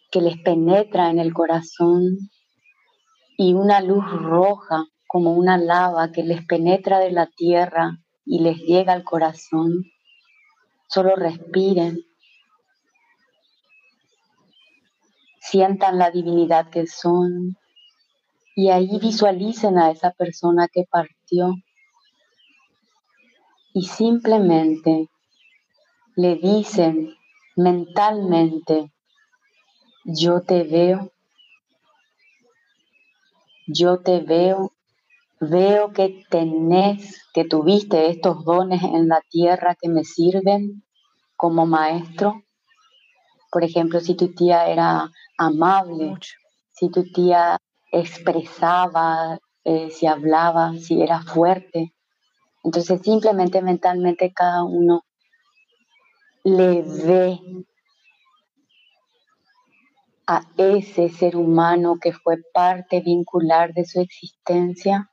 que 0.09 0.21
les 0.21 0.37
penetra 0.37 1.09
en 1.09 1.19
el 1.19 1.33
corazón 1.33 2.29
y 3.37 3.53
una 3.53 3.81
luz 3.81 4.05
roja 4.09 4.85
como 5.07 5.33
una 5.33 5.57
lava 5.57 6.13
que 6.13 6.23
les 6.23 6.45
penetra 6.45 6.99
de 6.99 7.11
la 7.11 7.25
tierra 7.25 7.97
y 8.25 8.39
les 8.39 8.59
llega 8.59 8.93
al 8.93 9.03
corazón. 9.03 9.91
Solo 10.87 11.17
respiren. 11.17 11.99
Sientan 15.41 15.97
la 15.97 16.11
divinidad 16.11 16.69
que 16.69 16.87
son 16.87 17.57
y 18.59 18.69
ahí 18.71 18.99
visualicen 18.99 19.77
a 19.77 19.89
esa 19.89 20.11
persona 20.11 20.67
que 20.67 20.83
partió. 20.83 21.55
Y 23.73 23.83
simplemente 23.83 25.07
le 26.17 26.35
dicen 26.35 27.15
mentalmente, 27.55 28.91
yo 30.03 30.41
te 30.41 30.63
veo, 30.63 31.13
yo 33.65 34.01
te 34.01 34.19
veo. 34.19 34.73
Veo 35.39 35.93
que 35.93 36.25
tenés, 36.29 37.29
que 37.33 37.45
tuviste 37.45 38.09
estos 38.09 38.43
dones 38.43 38.83
en 38.83 39.07
la 39.07 39.21
tierra 39.29 39.77
que 39.81 39.87
me 39.87 40.03
sirven 40.03 40.83
como 41.37 41.65
maestro. 41.65 42.43
Por 43.49 43.63
ejemplo, 43.63 44.01
si 44.01 44.15
tu 44.15 44.33
tía 44.33 44.67
era 44.67 45.09
amable, 45.37 46.15
si 46.73 46.89
tu 46.89 47.09
tía 47.09 47.57
expresaba, 47.91 49.39
eh, 49.63 49.89
si 49.91 50.07
hablaba, 50.07 50.73
si 50.73 51.01
era 51.01 51.21
fuerte. 51.21 51.93
Entonces 52.63 53.01
simplemente 53.01 53.61
mentalmente 53.61 54.33
cada 54.33 54.63
uno 54.63 55.03
le 56.43 56.81
ve 56.81 57.39
a 60.27 60.41
ese 60.57 61.09
ser 61.09 61.35
humano 61.35 61.97
que 62.01 62.13
fue 62.13 62.37
parte 62.53 63.01
vincular 63.01 63.73
de 63.73 63.85
su 63.85 63.99
existencia 63.99 65.09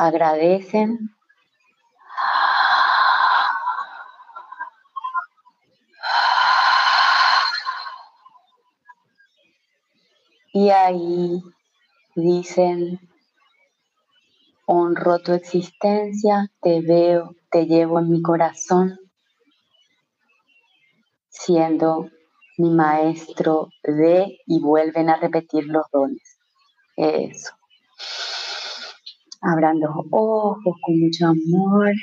agradecen. 0.00 1.10
Y 10.52 10.70
ahí 10.70 11.40
dicen, 12.16 12.98
honro 14.66 15.20
tu 15.20 15.32
existencia, 15.32 16.50
te 16.60 16.80
veo, 16.80 17.36
te 17.50 17.66
llevo 17.66 18.00
en 18.00 18.10
mi 18.10 18.20
corazón, 18.20 18.98
siendo 21.28 22.10
mi 22.58 22.70
maestro 22.70 23.68
de 23.84 24.38
y 24.46 24.60
vuelven 24.60 25.08
a 25.08 25.16
repetir 25.16 25.66
los 25.66 25.86
dones. 25.92 26.38
Eso. 26.96 27.54
Abran 29.40 29.78
los 29.78 29.94
ojos 30.10 30.76
con 30.82 31.00
mucho 31.00 31.26
amor. 31.26 31.94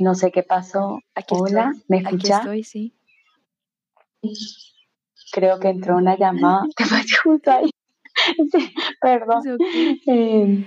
No 0.00 0.14
sé 0.14 0.32
qué 0.32 0.42
pasó. 0.42 0.98
Hola, 1.28 1.74
¿me 1.86 1.98
escuchas? 1.98 2.40
Aquí 2.40 2.62
estoy, 2.62 2.64
sí. 2.64 2.94
Creo 5.30 5.60
que 5.60 5.68
entró 5.68 5.98
una 5.98 6.16
llamada. 6.16 6.62
justo 7.22 7.50
ahí. 7.50 7.70
Perdón. 9.02 9.42
Eh, 10.06 10.66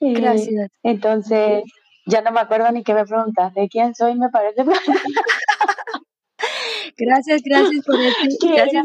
eh, 0.00 0.12
Gracias. 0.12 0.70
Entonces, 0.82 1.62
ya 2.06 2.20
no 2.22 2.32
me 2.32 2.40
acuerdo 2.40 2.72
ni 2.72 2.82
qué 2.82 2.94
me 2.94 3.06
preguntaste. 3.06 3.68
¿Quién 3.68 3.94
soy? 3.94 4.16
Me 4.16 4.28
parece. 4.28 4.64
Gracias, 7.00 7.42
gracias 7.44 7.84
por 7.84 7.94
eso. 8.00 8.38
Gracias, 8.42 8.84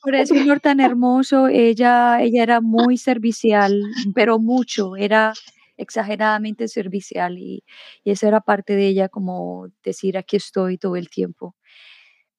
por 0.00 0.14
ese 0.14 0.40
honor 0.40 0.60
tan 0.60 0.80
hermoso. 0.80 1.48
Ella, 1.48 2.22
ella 2.22 2.42
era 2.42 2.62
muy 2.62 2.96
servicial, 2.96 3.78
pero 4.14 4.38
mucho, 4.38 4.96
era 4.96 5.34
exageradamente 5.76 6.68
servicial 6.68 7.38
y, 7.38 7.64
y 8.04 8.10
eso 8.12 8.26
era 8.28 8.40
parte 8.40 8.76
de 8.76 8.88
ella, 8.88 9.08
como 9.08 9.68
decir 9.82 10.18
aquí 10.18 10.36
estoy 10.36 10.78
todo 10.78 10.96
el 10.96 11.08
tiempo. 11.10 11.56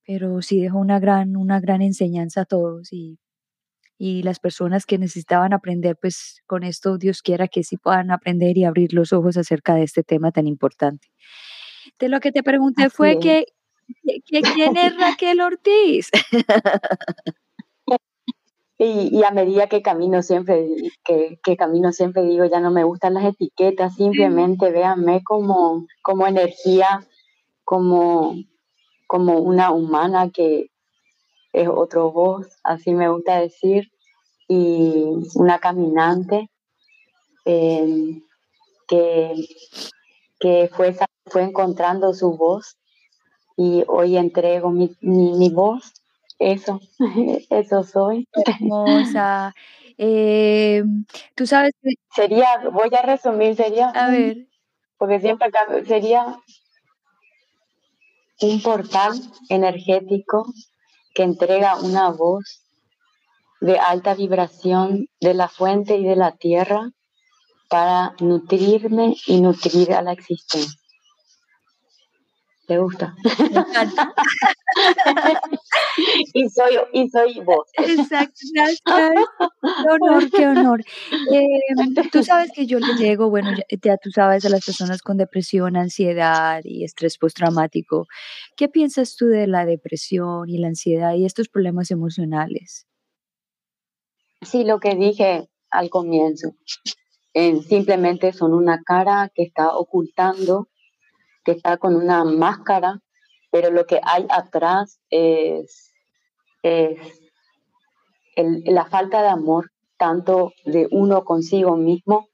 Pero 0.05 0.41
sí 0.41 0.61
dejó 0.61 0.79
una 0.79 0.99
gran, 0.99 1.37
una 1.37 1.59
gran 1.59 1.81
enseñanza 1.81 2.41
a 2.41 2.45
todos 2.45 2.93
y 2.93 3.19
y 3.97 4.23
las 4.23 4.39
personas 4.39 4.85
que 4.85 4.97
necesitaban 4.97 5.53
aprender, 5.53 5.97
pues 5.99 6.41
con 6.45 6.63
esto 6.63 6.97
Dios 6.97 7.21
quiera 7.21 7.47
que 7.47 7.63
sí 7.63 7.77
puedan 7.77 8.11
aprender 8.11 8.57
y 8.57 8.65
abrir 8.65 8.93
los 8.93 9.13
ojos 9.13 9.37
acerca 9.37 9.75
de 9.75 9.83
este 9.83 10.03
tema 10.03 10.31
tan 10.31 10.47
importante. 10.47 11.07
De 11.99 12.09
lo 12.09 12.19
que 12.19 12.31
te 12.31 12.43
pregunté 12.43 12.89
fue 12.89 13.19
que, 13.19 13.45
quién 14.29 14.77
es 14.77 14.97
Raquel 14.97 15.39
Ortiz. 15.41 16.09
Y, 18.77 19.23
a 19.23 19.31
medida 19.31 19.67
que 19.67 19.81
camino 19.81 20.21
siempre, 20.21 20.67
que, 21.05 21.57
camino 21.57 21.93
siempre 21.93 22.23
digo, 22.23 22.43
ya 22.45 22.59
no 22.59 22.71
me 22.71 22.83
gustan 22.83 23.13
las 23.13 23.23
etiquetas, 23.23 23.95
simplemente 23.95 24.69
véanme 24.69 25.23
como, 25.23 25.87
como 26.01 26.27
energía, 26.27 27.07
como, 27.63 28.35
como 29.07 29.39
una 29.39 29.71
humana 29.71 30.29
que, 30.29 30.71
es 31.55 31.69
otro 31.69 32.11
voz, 32.11 32.47
así 32.63 32.93
me 32.93 33.09
gusta 33.09 33.39
decir, 33.39 33.89
y 34.47 35.05
una 35.35 35.59
caminante 35.59 36.49
em, 37.45 38.21
que, 38.87 39.33
que 40.39 40.69
fue, 40.73 40.95
fue 41.25 41.43
encontrando 41.43 42.13
su 42.13 42.35
voz 42.35 42.77
y 43.57 43.83
hoy 43.87 44.17
entrego 44.17 44.69
mi, 44.69 44.95
mi, 45.01 45.49
voz. 45.49 45.93
Eso, 46.39 46.79
eso 47.49 47.83
soy. 47.83 48.27
Hermosa. 48.45 49.53
Eh, 49.97 50.83
tú 51.35 51.47
sabes 51.47 51.71
que... 51.81 51.91
Sería, 52.15 52.47
voy 52.71 52.89
a 52.97 53.01
resumir, 53.01 53.55
sería... 53.55 53.89
A 53.89 54.09
ver. 54.09 54.47
Porque 54.97 55.19
siempre 55.19 55.49
sería 55.85 56.37
un 58.41 58.61
portal 58.61 59.13
energético 59.49 60.45
que 61.13 61.23
entrega 61.23 61.77
una 61.77 62.09
voz 62.11 62.65
de 63.59 63.77
alta 63.77 64.13
vibración 64.15 65.07
de 65.19 65.33
la 65.33 65.49
fuente 65.49 65.97
y 65.97 66.03
de 66.03 66.15
la 66.15 66.31
tierra 66.31 66.91
para 67.69 68.13
nutrirme 68.19 69.15
y 69.27 69.41
nutrir 69.41 69.93
a 69.93 70.01
la 70.01 70.13
existencia. 70.13 70.79
¿Te 72.67 72.79
gusta? 72.79 73.15
Me 73.39 73.59
encanta. 73.59 74.13
y, 76.33 76.49
soy, 76.49 76.77
y 76.93 77.09
soy 77.09 77.39
vos. 77.41 77.67
Exacto, 77.77 78.39
gracias. 78.53 78.81
Qué 78.85 79.89
honor, 79.91 80.31
qué 80.31 80.47
honor. 80.47 80.83
Em, 81.31 81.93
tú 82.11 82.23
sabes 82.23 82.51
que 82.53 82.65
yo 82.65 82.79
le 82.79 82.95
llego, 82.95 83.29
bueno, 83.29 83.51
ya, 83.83 83.97
tú 83.97 84.09
sabes, 84.09 84.45
a 84.45 84.49
las 84.49 84.65
personas 84.65 85.01
con 85.03 85.17
depresión, 85.17 85.77
ansiedad 85.77 86.61
y 86.63 86.83
estrés 86.83 87.19
postraumático. 87.19 88.07
¿Qué 88.57 88.67
piensas 88.67 89.15
tú 89.15 89.27
de 89.27 89.45
la 89.45 89.65
depresión 89.65 90.49
y 90.49 90.57
la 90.57 90.67
ansiedad 90.67 91.13
y 91.13 91.25
estos 91.25 91.47
problemas 91.49 91.91
emocionales? 91.91 92.87
Sí, 94.41 94.63
lo 94.63 94.79
que 94.79 94.95
dije 94.95 95.49
al 95.69 95.89
comienzo. 95.89 96.55
simplemente 97.67 98.33
son 98.33 98.53
una 98.53 98.81
cara 98.83 99.31
que 99.35 99.43
está 99.43 99.75
ocultando 99.75 100.67
que 101.45 101.51
está 101.53 101.77
con 101.77 101.95
una 101.95 102.25
máscara, 102.25 102.99
pero 103.51 103.71
lo 103.71 103.85
que 103.85 104.01
hay 104.03 104.25
atrás 104.29 104.99
es, 105.09 105.91
la 108.35 108.85
falta 108.85 109.21
de 109.21 109.29
amor, 109.29 109.71
tanto 109.97 110.51
de 110.65 110.87
uno 110.91 111.23
consigo 111.23 111.77
mismo 111.77 112.27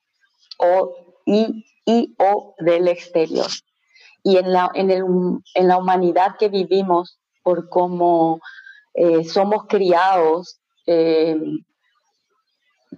o, 0.57 0.95
y, 1.25 1.65
o 2.17 2.55
del 2.59 2.87
exterior. 2.87 3.47
Y 4.23 4.37
en 4.37 4.53
la, 4.53 4.71
en, 4.73 4.89
el, 4.89 5.03
en 5.53 5.67
la 5.67 5.77
humanidad 5.77 6.37
que 6.39 6.47
vivimos, 6.49 7.19
por 7.43 7.69
cómo 7.69 8.39
eh, 8.93 9.23
somos 9.23 9.65
criados, 9.67 10.59
eh, 10.85 11.37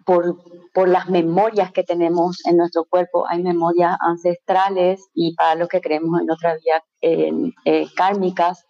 por, 0.06 0.38
por, 0.74 0.88
las 0.88 1.10
memorias 1.10 1.72
que 1.72 1.84
tenemos 1.84 2.46
en 2.46 2.58
nuestro 2.58 2.86
cuerpo. 2.86 3.26
Hay 3.28 3.42
memorias 3.42 3.98
ancestrales 4.00 5.02
y 5.14 5.36
para 5.36 5.56
los 5.56 5.68
que 5.68 5.82
creemos 5.82 6.22
en 6.22 6.32
otra 6.32 6.56
vida 6.56 6.84
eh, 7.02 7.86
kármicas. 7.96 8.66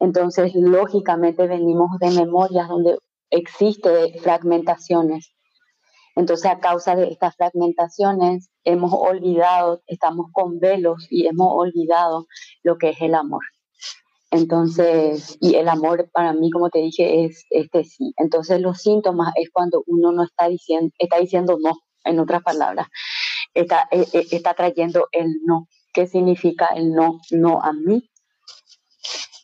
Entonces, 0.00 0.52
lógicamente 0.54 1.46
venimos 1.46 1.90
de 2.00 2.10
memorias 2.10 2.68
donde 2.68 2.98
existe 3.30 4.18
fragmentaciones. 4.20 5.34
Entonces, 6.16 6.50
a 6.50 6.60
causa 6.60 6.94
de 6.94 7.08
estas 7.08 7.34
fragmentaciones, 7.36 8.48
hemos 8.62 8.92
olvidado, 8.92 9.82
estamos 9.86 10.26
con 10.32 10.60
velos 10.60 11.06
y 11.10 11.26
hemos 11.26 11.48
olvidado 11.50 12.26
lo 12.62 12.78
que 12.78 12.90
es 12.90 13.00
el 13.00 13.14
amor. 13.14 13.42
Entonces, 14.34 15.38
y 15.40 15.54
el 15.54 15.68
amor 15.68 16.10
para 16.12 16.32
mí, 16.32 16.50
como 16.50 16.68
te 16.68 16.80
dije, 16.80 17.24
es 17.24 17.46
este 17.50 17.84
sí. 17.84 18.12
Entonces, 18.16 18.60
los 18.60 18.78
síntomas 18.78 19.32
es 19.36 19.48
cuando 19.52 19.84
uno 19.86 20.10
no 20.10 20.24
está 20.24 20.48
diciendo, 20.48 20.92
está 20.98 21.18
diciendo 21.18 21.56
no, 21.62 21.78
en 22.02 22.18
otras 22.18 22.42
palabras. 22.42 22.88
Está, 23.54 23.86
eh, 23.92 24.04
eh, 24.12 24.26
está 24.32 24.54
trayendo 24.54 25.06
el 25.12 25.28
no. 25.46 25.68
¿Qué 25.92 26.08
significa 26.08 26.66
el 26.74 26.90
no? 26.90 27.20
No 27.30 27.62
a 27.62 27.72
mí, 27.72 28.10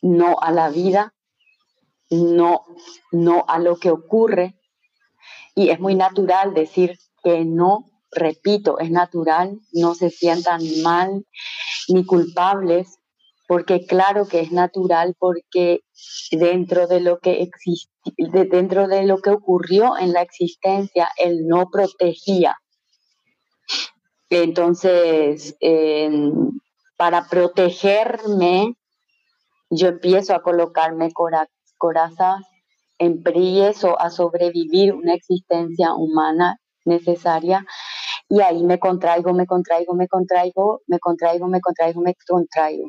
no 0.01 0.37
a 0.41 0.51
la 0.51 0.67
vida, 0.67 1.13
no, 2.09 2.65
no 3.13 3.45
a 3.47 3.59
lo 3.59 3.77
que 3.77 3.91
ocurre. 3.91 4.59
Y 5.55 5.69
es 5.69 5.79
muy 5.79 5.95
natural 5.95 6.53
decir 6.53 6.99
que 7.23 7.45
no, 7.45 7.85
repito, 8.11 8.77
es 8.77 8.91
natural, 8.91 9.57
no 9.71 9.95
se 9.95 10.09
sientan 10.09 10.61
mal 10.83 11.25
ni 11.87 12.05
culpables 12.05 12.97
porque 13.51 13.85
claro 13.85 14.29
que 14.29 14.39
es 14.39 14.53
natural, 14.53 15.13
porque 15.19 15.81
dentro 16.31 16.87
de 16.87 17.01
lo 17.01 17.19
que 17.19 17.41
existe, 17.41 17.91
dentro 18.49 18.87
de 18.87 19.03
lo 19.03 19.17
que 19.17 19.31
ocurrió 19.31 19.97
en 19.97 20.13
la 20.13 20.21
existencia, 20.21 21.09
él 21.17 21.45
no 21.49 21.69
protegía. 21.69 22.55
Entonces, 24.29 25.57
para 26.95 27.27
protegerme, 27.27 28.73
yo 29.69 29.89
empiezo 29.89 30.33
a 30.33 30.41
colocarme 30.41 31.09
corazas, 31.11 32.39
empiezo 32.99 33.99
a 33.99 34.11
sobrevivir 34.11 34.93
una 34.93 35.13
existencia 35.13 35.93
humana 35.93 36.55
necesaria 36.85 37.65
y 38.29 38.39
ahí 38.39 38.63
me 38.63 38.79
contraigo, 38.79 39.33
me 39.33 39.45
contraigo, 39.45 39.93
me 39.93 40.07
contraigo, 40.07 40.79
me 40.87 40.99
contraigo, 40.99 41.49
me 41.49 41.59
contraigo, 41.59 41.99
me 41.99 42.15
contraigo 42.25 42.87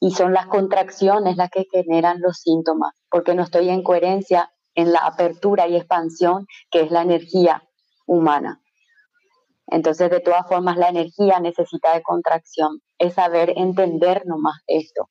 y 0.00 0.10
son 0.12 0.32
las 0.32 0.46
contracciones 0.46 1.36
las 1.36 1.50
que 1.50 1.66
generan 1.70 2.20
los 2.20 2.38
síntomas, 2.38 2.94
porque 3.10 3.34
no 3.34 3.42
estoy 3.42 3.70
en 3.70 3.82
coherencia 3.82 4.50
en 4.74 4.92
la 4.92 5.00
apertura 5.00 5.66
y 5.66 5.76
expansión 5.76 6.46
que 6.70 6.82
es 6.82 6.90
la 6.90 7.02
energía 7.02 7.62
humana. 8.06 8.60
Entonces, 9.68 10.10
de 10.10 10.20
todas 10.20 10.46
formas, 10.46 10.76
la 10.76 10.90
energía 10.90 11.40
necesita 11.40 11.94
de 11.94 12.02
contracción, 12.02 12.80
es 12.98 13.14
saber 13.14 13.52
entender 13.56 14.24
nomás 14.26 14.62
esto. 14.66 15.08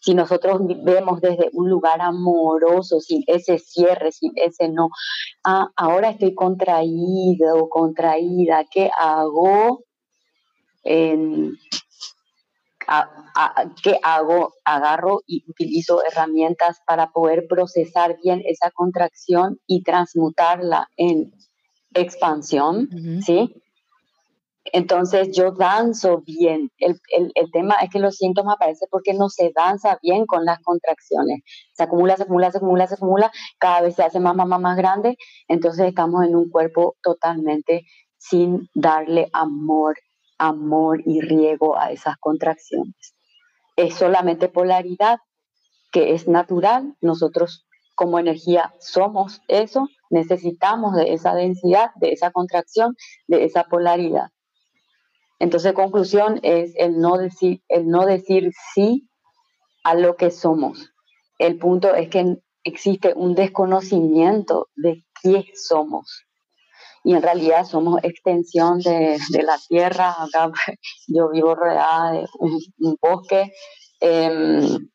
Si 0.00 0.14
nosotros 0.14 0.60
vemos 0.82 1.20
desde 1.20 1.48
un 1.52 1.70
lugar 1.70 2.00
amoroso, 2.00 3.00
sin 3.00 3.22
ese 3.26 3.58
cierre, 3.58 4.12
sin 4.12 4.32
ese 4.36 4.68
no, 4.68 4.88
ah, 5.44 5.68
ahora 5.76 6.10
estoy 6.10 6.34
contraído 6.34 7.56
o 7.56 7.68
contraída, 7.68 8.64
¿qué 8.70 8.90
hago? 8.98 9.84
¿Qué 13.82 13.98
hago? 14.02 14.54
Agarro 14.64 15.20
y 15.26 15.44
utilizo 15.48 16.02
herramientas 16.04 16.80
para 16.86 17.10
poder 17.10 17.46
procesar 17.48 18.16
bien 18.22 18.42
esa 18.44 18.70
contracción 18.70 19.58
y 19.66 19.82
transmutarla 19.82 20.88
en 20.96 21.32
expansión, 21.94 22.88
¿sí? 23.24 23.54
Entonces 24.72 25.28
yo 25.36 25.52
danzo 25.52 26.22
bien. 26.26 26.70
El, 26.78 26.98
tema 27.52 27.74
es 27.82 27.90
que 27.90 27.98
los 27.98 28.16
síntomas 28.16 28.56
aparecen 28.56 28.88
porque 28.90 29.12
no 29.12 29.28
se 29.28 29.52
danza 29.54 29.98
bien 30.02 30.24
con 30.26 30.44
las 30.44 30.58
contracciones. 30.60 31.42
Se 31.74 31.82
acumula, 31.82 32.16
se 32.16 32.22
acumula, 32.22 32.50
se 32.50 32.58
acumula, 32.58 32.86
se 32.86 32.94
acumula, 32.94 33.32
cada 33.58 33.82
vez 33.82 33.94
se 33.94 34.02
hace 34.02 34.20
más, 34.20 34.34
más, 34.34 34.48
más 34.48 34.76
grande. 34.76 35.16
Entonces 35.48 35.86
estamos 35.86 36.24
en 36.24 36.34
un 36.34 36.48
cuerpo 36.48 36.96
totalmente 37.02 37.84
sin 38.16 38.70
darle 38.74 39.28
amor 39.32 39.96
amor 40.44 41.02
y 41.06 41.20
riego 41.20 41.78
a 41.78 41.90
esas 41.90 42.16
contracciones. 42.18 43.14
Es 43.76 43.94
solamente 43.94 44.48
polaridad 44.48 45.18
que 45.90 46.14
es 46.14 46.28
natural. 46.28 46.94
Nosotros 47.00 47.66
como 47.94 48.18
energía 48.18 48.74
somos 48.80 49.40
eso, 49.48 49.88
necesitamos 50.10 50.96
de 50.96 51.14
esa 51.14 51.34
densidad, 51.34 51.90
de 51.96 52.12
esa 52.12 52.30
contracción, 52.30 52.94
de 53.26 53.44
esa 53.44 53.64
polaridad. 53.64 54.28
Entonces, 55.38 55.72
conclusión 55.72 56.40
es 56.42 56.74
el 56.76 56.98
no 56.98 57.16
decir, 57.16 57.62
el 57.68 57.88
no 57.88 58.04
decir 58.06 58.50
sí 58.74 59.08
a 59.82 59.94
lo 59.94 60.16
que 60.16 60.30
somos. 60.30 60.90
El 61.38 61.58
punto 61.58 61.94
es 61.94 62.08
que 62.08 62.38
existe 62.64 63.12
un 63.14 63.34
desconocimiento 63.34 64.68
de 64.76 65.04
quién 65.20 65.44
somos 65.54 66.24
y 67.04 67.12
en 67.12 67.22
realidad 67.22 67.66
somos 67.66 68.02
extensión 68.02 68.80
de, 68.80 69.18
la 69.42 69.58
tierra. 69.68 70.16
Acá 70.18 70.50
yo 71.06 71.28
vivo 71.28 71.54
rodeada 71.54 72.12
de 72.12 72.26
un, 72.38 72.96
bosque. 73.00 73.52
Em, 74.00 74.88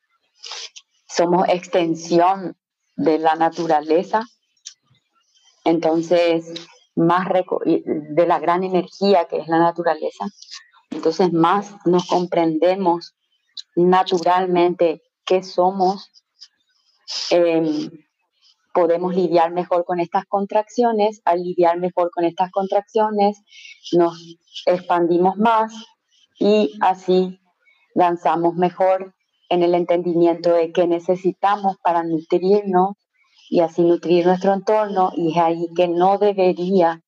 somos 1.07 1.47
extensión 1.47 2.57
de 2.95 3.19
la 3.19 3.35
naturaleza. 3.35 4.23
Entonces, 5.63 6.51
más 6.95 7.27
de 7.65 8.25
la 8.27 8.39
gran 8.39 8.63
energía 8.63 9.25
que 9.25 9.37
es 9.37 9.47
la 9.47 9.59
naturaleza. 9.59 10.25
Entonces, 10.89 11.31
más 11.31 11.75
nos 11.85 12.07
comprendemos 12.07 13.13
naturalmente 13.75 15.03
qué 15.25 15.43
somos. 15.43 16.11
Em, 17.29 17.91
podemos 18.73 19.15
lidiar 19.15 19.51
mejor 19.51 19.85
con 19.85 19.99
estas 19.99 20.25
contracciones. 20.25 21.21
Al 21.25 21.43
lidiar 21.43 21.79
mejor 21.79 22.11
con 22.11 22.25
estas 22.25 22.51
contracciones, 22.51 23.41
nos 23.93 24.37
expandimos 24.65 25.37
más 25.37 25.73
y 26.39 26.73
así 26.81 27.39
danzamos 27.95 28.55
mejor 28.55 29.13
en 29.49 29.63
el 29.63 29.73
entendimiento 29.73 30.53
de 30.53 30.71
qué 30.71 30.87
necesitamos 30.87 31.77
para 31.83 32.03
nutrirnos 32.03 32.95
y 33.49 33.61
así 33.61 33.81
nutrir 33.81 34.25
nuestro 34.25 34.53
entorno 34.53 35.11
y 35.15 35.31
es 35.31 35.37
ahí 35.37 35.67
que 35.75 35.87
no 35.87 36.17
debería 36.19 37.01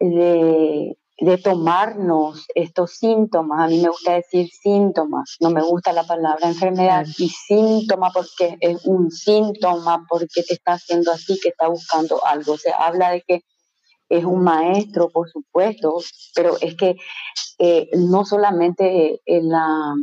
de, 0.00 0.96
de 1.22 1.38
tomarnos 1.38 2.46
estos 2.52 2.96
síntomas. 2.96 3.60
A 3.60 3.68
mí 3.68 3.80
me 3.80 3.90
gusta 3.90 4.14
decir 4.14 4.48
síntomas, 4.50 5.36
no 5.38 5.50
me 5.50 5.62
gusta 5.62 5.92
la 5.92 6.02
palabra 6.02 6.48
enfermedad 6.48 7.06
y 7.16 7.28
síntoma 7.28 8.10
porque 8.12 8.56
es 8.58 8.84
un 8.86 9.08
síntoma, 9.08 10.04
porque 10.08 10.42
te 10.42 10.54
está 10.54 10.72
haciendo 10.72 11.12
así, 11.12 11.38
que 11.40 11.50
está 11.50 11.68
buscando 11.68 12.26
algo. 12.26 12.58
Se 12.58 12.72
habla 12.72 13.12
de 13.12 13.22
que 13.22 13.42
es 14.08 14.24
un 14.24 14.42
maestro, 14.42 15.10
por 15.10 15.30
supuesto, 15.30 15.94
pero 16.34 16.56
es 16.60 16.74
que 16.74 16.96
eh, 17.60 17.88
no 17.96 18.24
solamente 18.24 19.20
la, 19.24 19.94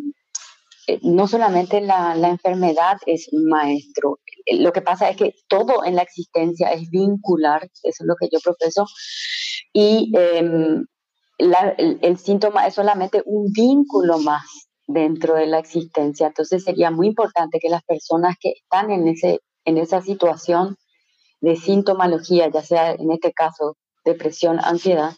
eh, 0.87 0.99
no 1.01 1.27
solamente 1.27 1.81
la, 1.81 2.15
la, 2.15 2.29
enfermedad 2.29 2.95
es 3.05 3.27
un 3.33 3.49
maestro, 3.49 4.19
lo 4.53 4.71
que 4.71 4.81
pasa 4.81 5.09
es 5.09 5.17
que 5.17 5.35
todo 5.49 5.83
en 5.83 5.97
la 5.97 6.03
existencia 6.03 6.71
es 6.71 6.89
vincular, 6.89 7.63
eso 7.83 8.03
es 8.03 8.07
lo 8.07 8.15
que 8.15 8.29
yo 8.31 8.39
profeso, 8.39 8.85
y 9.73 10.13
el, 11.39 12.17
síntoma 12.17 12.67
es 12.67 12.75
solamente 12.75 13.23
un 13.25 13.51
vínculo 13.51 14.19
más 14.19 14.43
dentro 14.87 15.35
de 15.35 15.47
la 15.47 15.59
existencia. 15.59 16.27
Entonces 16.27 16.63
sería 16.63 16.91
muy 16.91 17.07
importante 17.07 17.59
que 17.59 17.69
las 17.69 17.83
personas 17.83 18.35
que 18.39 18.51
están 18.61 18.91
en, 18.91 19.07
ese, 19.07 19.39
en 19.65 19.77
esa 19.77 20.01
situación 20.01 20.75
de 21.41 21.55
sintomología, 21.55 22.49
ya 22.49 22.61
sea 22.61 22.91
en 22.91 23.11
este 23.11 23.31
caso 23.31 23.77
depresión, 24.03 24.59
ansiedad, 24.61 25.13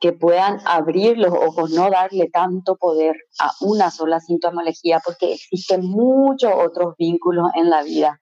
que 0.00 0.12
puedan 0.12 0.60
abrir 0.64 1.18
los 1.18 1.32
ojos, 1.32 1.70
no 1.70 1.90
darle 1.90 2.30
tanto 2.30 2.76
poder 2.76 3.16
a 3.40 3.50
una 3.60 3.90
sola 3.90 4.20
sintomología, 4.20 5.00
porque 5.04 5.34
existen 5.34 5.84
muchos 5.84 6.52
otros 6.54 6.94
vínculos 6.96 7.50
en 7.54 7.68
la 7.68 7.82
vida. 7.82 8.20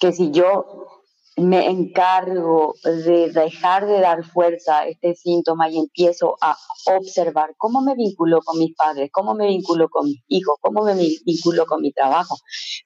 Que 0.00 0.12
si 0.12 0.30
yo 0.32 1.01
me 1.42 1.68
encargo 1.68 2.74
de 2.82 3.30
dejar 3.30 3.86
de 3.86 4.00
dar 4.00 4.24
fuerza 4.24 4.80
a 4.80 4.86
este 4.86 5.14
síntoma 5.14 5.68
y 5.68 5.78
empiezo 5.78 6.36
a 6.40 6.56
observar 6.96 7.54
cómo 7.58 7.80
me 7.80 7.94
vinculo 7.94 8.40
con 8.42 8.58
mis 8.58 8.74
padres, 8.74 9.10
cómo 9.12 9.34
me 9.34 9.46
vinculo 9.46 9.88
con 9.88 10.06
mis 10.06 10.22
hijos, 10.28 10.56
cómo 10.60 10.82
me 10.84 10.94
vinculo 10.94 11.66
con 11.66 11.82
mi 11.82 11.92
trabajo, 11.92 12.36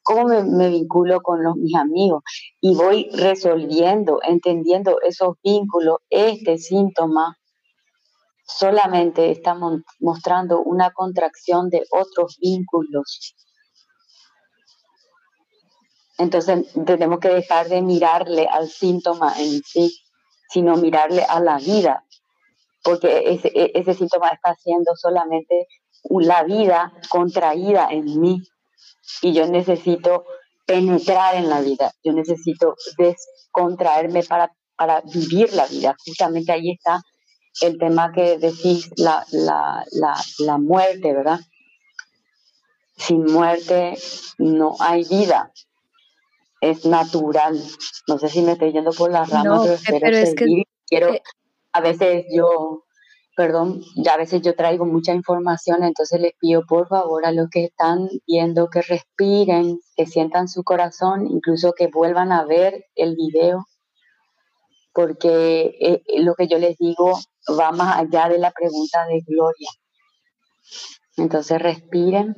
cómo 0.03 0.27
me, 0.27 0.69
vinculo 0.69 1.21
con 1.21 1.43
los, 1.43 1.57
mis 1.57 1.75
amigos. 1.75 2.23
Y 2.61 2.75
voy 2.75 3.09
resolviendo, 3.13 4.21
entendiendo 4.23 4.99
esos 5.03 5.37
vínculos, 5.43 5.99
este 6.11 6.59
síntoma 6.59 7.37
solamente 8.47 9.31
está 9.31 9.57
mostrando 10.01 10.63
una 10.63 10.91
contracción 10.93 11.69
de 11.69 11.83
otros 11.91 12.39
vínculos 12.41 13.35
entonces 16.19 16.67
tenemos 16.87 17.21
que 17.21 17.29
dejar 17.29 17.69
de 17.69 17.83
mirarle 17.83 18.47
al 18.47 18.69
síntoma 18.69 19.35
en 19.39 19.63
sí, 19.63 19.95
sino 20.49 20.77
mirarle 20.77 21.25
a 21.25 21.41
la 21.41 21.59
vida, 21.59 22.05
porque 22.83 23.23
ese, 23.27 23.49
e, 23.49 23.73
ese 23.75 23.95
síntoma 23.95 24.29
está 24.29 24.55
siendo 24.55 24.95
solamente 24.97 25.67
la 26.09 26.45
vida 26.45 26.93
contraída 27.09 27.89
en 27.91 28.21
mí 28.21 28.43
y 29.21 29.33
yo 29.33 29.47
necesito 29.47 30.25
penetrar 30.65 31.35
en 31.35 31.49
la 31.49 31.61
vida, 31.61 31.93
yo 32.03 32.13
necesito 32.13 32.77
descontraerme 32.97 34.23
para, 34.23 34.53
para 34.77 35.01
vivir 35.03 35.53
la 35.53 35.67
vida. 35.67 35.97
Justamente 36.05 36.53
ahí 36.53 36.73
está 36.73 37.03
el 37.61 37.79
tema 37.79 38.13
que 38.13 38.39
decís, 38.39 38.91
la, 38.97 39.25
la, 39.33 39.85
la, 39.93 40.15
la 40.41 40.59
muerte, 40.59 41.13
¿verdad? 41.13 41.41
Sin 42.97 43.25
muerte 43.25 43.99
no 44.39 44.77
hay 44.81 45.05
vida 45.05 45.53
es 46.61 46.85
natural. 46.85 47.61
No 48.09 48.19
sé 48.19 48.29
si 48.29 48.43
me 48.43 48.53
estoy 48.53 48.73
yendo 48.73 48.93
por 48.93 49.11
las 49.11 49.29
ramas, 49.29 49.83
pero, 49.89 50.17
es 50.17 50.35
que, 50.35 50.65
quiero, 50.87 51.15
a 51.73 51.81
veces 51.81 52.27
yo, 52.33 52.85
perdón, 53.37 53.83
ya 53.97 54.15
a 54.15 54.17
veces 54.17 54.43
yo 54.43 54.55
traigo 54.55 54.87
mucha 54.87 55.13
información, 55.13 55.85
entonces 55.85 56.21
les 56.21 56.33
pido 56.39 56.65
por 56.67 56.89
favor 56.89 57.27
a 57.27 57.33
los 57.33 57.49
que 57.51 57.65
están 57.65 58.09
viendo 58.27 58.69
que 58.69 58.83
respiren, 58.83 59.79
que 59.97 60.07
sientan 60.07 60.49
su 60.49 60.65
corazón, 60.65 61.27
incluso 61.31 61.73
que 61.73 61.89
vuelvan 61.89 62.33
a 62.33 62.45
ver 62.45 62.87
el 62.95 63.15
video, 63.17 63.67
porque 64.93 65.77
eh, 65.81 66.03
lo 66.23 66.35
que 66.35 66.49
yo 66.49 66.59
les 66.59 66.79
digo 66.79 67.19
va 67.59 67.71
más 67.73 67.99
allá 67.99 68.29
de 68.29 68.39
la 68.39 68.51
pregunta 68.51 69.07
de 69.07 69.21
Gloria. 69.27 69.69
Entonces 71.19 71.61
respiren 71.61 72.35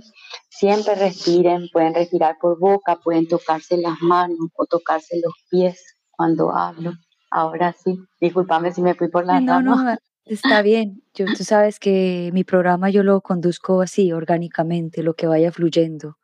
Siempre 0.59 0.97
respiren, 0.97 1.69
pueden 1.73 1.95
respirar 1.95 2.37
por 2.41 2.59
boca, 2.59 2.97
pueden 2.97 3.29
tocarse 3.29 3.77
las 3.77 4.01
manos 4.01 4.39
o 4.57 4.67
tocarse 4.67 5.21
los 5.23 5.33
pies 5.49 5.95
cuando 6.11 6.51
hablo. 6.51 6.95
Ahora 7.31 7.73
sí, 7.73 7.97
discúlpame 8.21 8.73
si 8.73 8.83
me 8.83 8.97
fui 8.97 9.07
por 9.07 9.25
la 9.25 9.39
No, 9.39 9.63
no, 9.63 9.97
está 10.25 10.63
bien. 10.63 11.01
Yo, 11.15 11.27
tú 11.27 11.45
sabes 11.45 11.79
que 11.79 12.31
mi 12.33 12.43
programa 12.43 12.91
yo 12.91 13.05
lo 13.05 13.21
conduzco 13.21 13.83
así, 13.83 14.11
orgánicamente, 14.11 15.05
lo 15.05 15.15
que 15.15 15.29
vaya 15.29 15.53
fluyendo. 15.53 16.17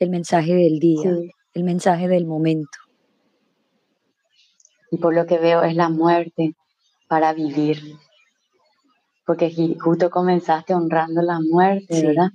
El 0.00 0.10
mensaje 0.10 0.54
del 0.54 0.80
día, 0.80 1.12
el 1.54 1.62
mensaje 1.62 2.08
del 2.08 2.26
momento. 2.26 2.78
Y 4.90 4.96
por 4.96 5.14
lo 5.14 5.26
que 5.26 5.38
veo 5.38 5.62
es 5.62 5.76
la 5.76 5.90
muerte 5.90 6.56
para 7.06 7.32
vivir. 7.32 7.78
Porque 9.24 9.54
justo 9.78 10.10
comenzaste 10.10 10.74
honrando 10.74 11.22
la 11.22 11.38
muerte, 11.40 12.04
¿verdad? 12.04 12.30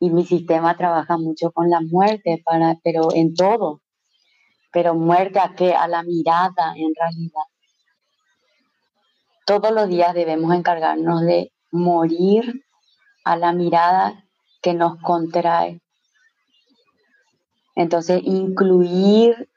Y 0.00 0.10
mi 0.10 0.24
sistema 0.24 0.76
trabaja 0.76 1.18
mucho 1.18 1.52
con 1.52 1.68
la 1.68 1.80
muerte, 1.82 2.42
para, 2.44 2.76
pero 2.82 3.12
en 3.14 3.34
todo. 3.34 3.82
Pero 4.72 4.94
muerte 4.94 5.38
a 5.38 5.54
qué? 5.54 5.74
A 5.74 5.86
la 5.88 6.02
mirada 6.02 6.72
en 6.74 6.94
realidad. 6.94 7.42
Todos 9.44 9.72
los 9.72 9.88
días 9.88 10.14
debemos 10.14 10.54
encargarnos 10.54 11.20
de 11.20 11.52
morir 11.70 12.64
a 13.24 13.36
la 13.36 13.52
mirada 13.52 14.24
que 14.62 14.72
nos 14.72 14.98
contrae. 15.02 15.82
Entonces, 17.74 18.22
incluir 18.24 19.50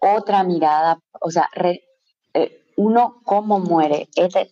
otra 0.00 0.42
mirada, 0.42 0.98
o 1.20 1.30
sea, 1.30 1.48
eh, 2.34 2.64
uno 2.76 3.20
cómo 3.24 3.60
muere. 3.60 4.08
Este, 4.16 4.50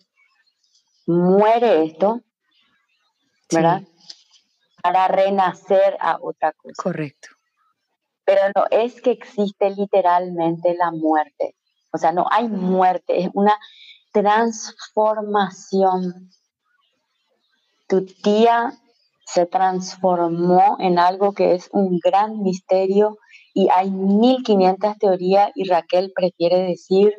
muere 1.07 1.83
esto, 1.83 2.21
¿verdad? 3.51 3.81
Para 4.81 5.07
renacer 5.07 5.95
a 5.99 6.17
otra 6.21 6.53
cosa. 6.53 6.81
Correcto. 6.81 7.29
Pero 8.25 8.41
no 8.55 8.65
es 8.71 8.99
que 9.01 9.11
existe 9.11 9.69
literalmente 9.71 10.73
la 10.75 10.91
muerte. 10.91 11.55
O 11.91 11.97
sea, 11.97 12.11
no 12.11 12.27
hay 12.29 12.47
muerte, 12.47 13.21
es 13.21 13.29
una 13.33 13.57
transformación. 14.11 16.29
Tu 17.87 18.05
tía 18.05 18.73
se 19.25 19.47
transformó 19.47 20.77
en 20.79 20.99
algo 20.99 21.33
que 21.33 21.55
es 21.55 21.69
un 21.71 21.99
gran 21.99 22.41
misterio 22.41 23.17
y 23.53 23.69
hay 23.69 23.89
1500 23.89 24.97
teorías 24.97 25.51
y 25.55 25.67
Raquel 25.67 26.11
prefiere 26.15 26.61
decir, 26.63 27.13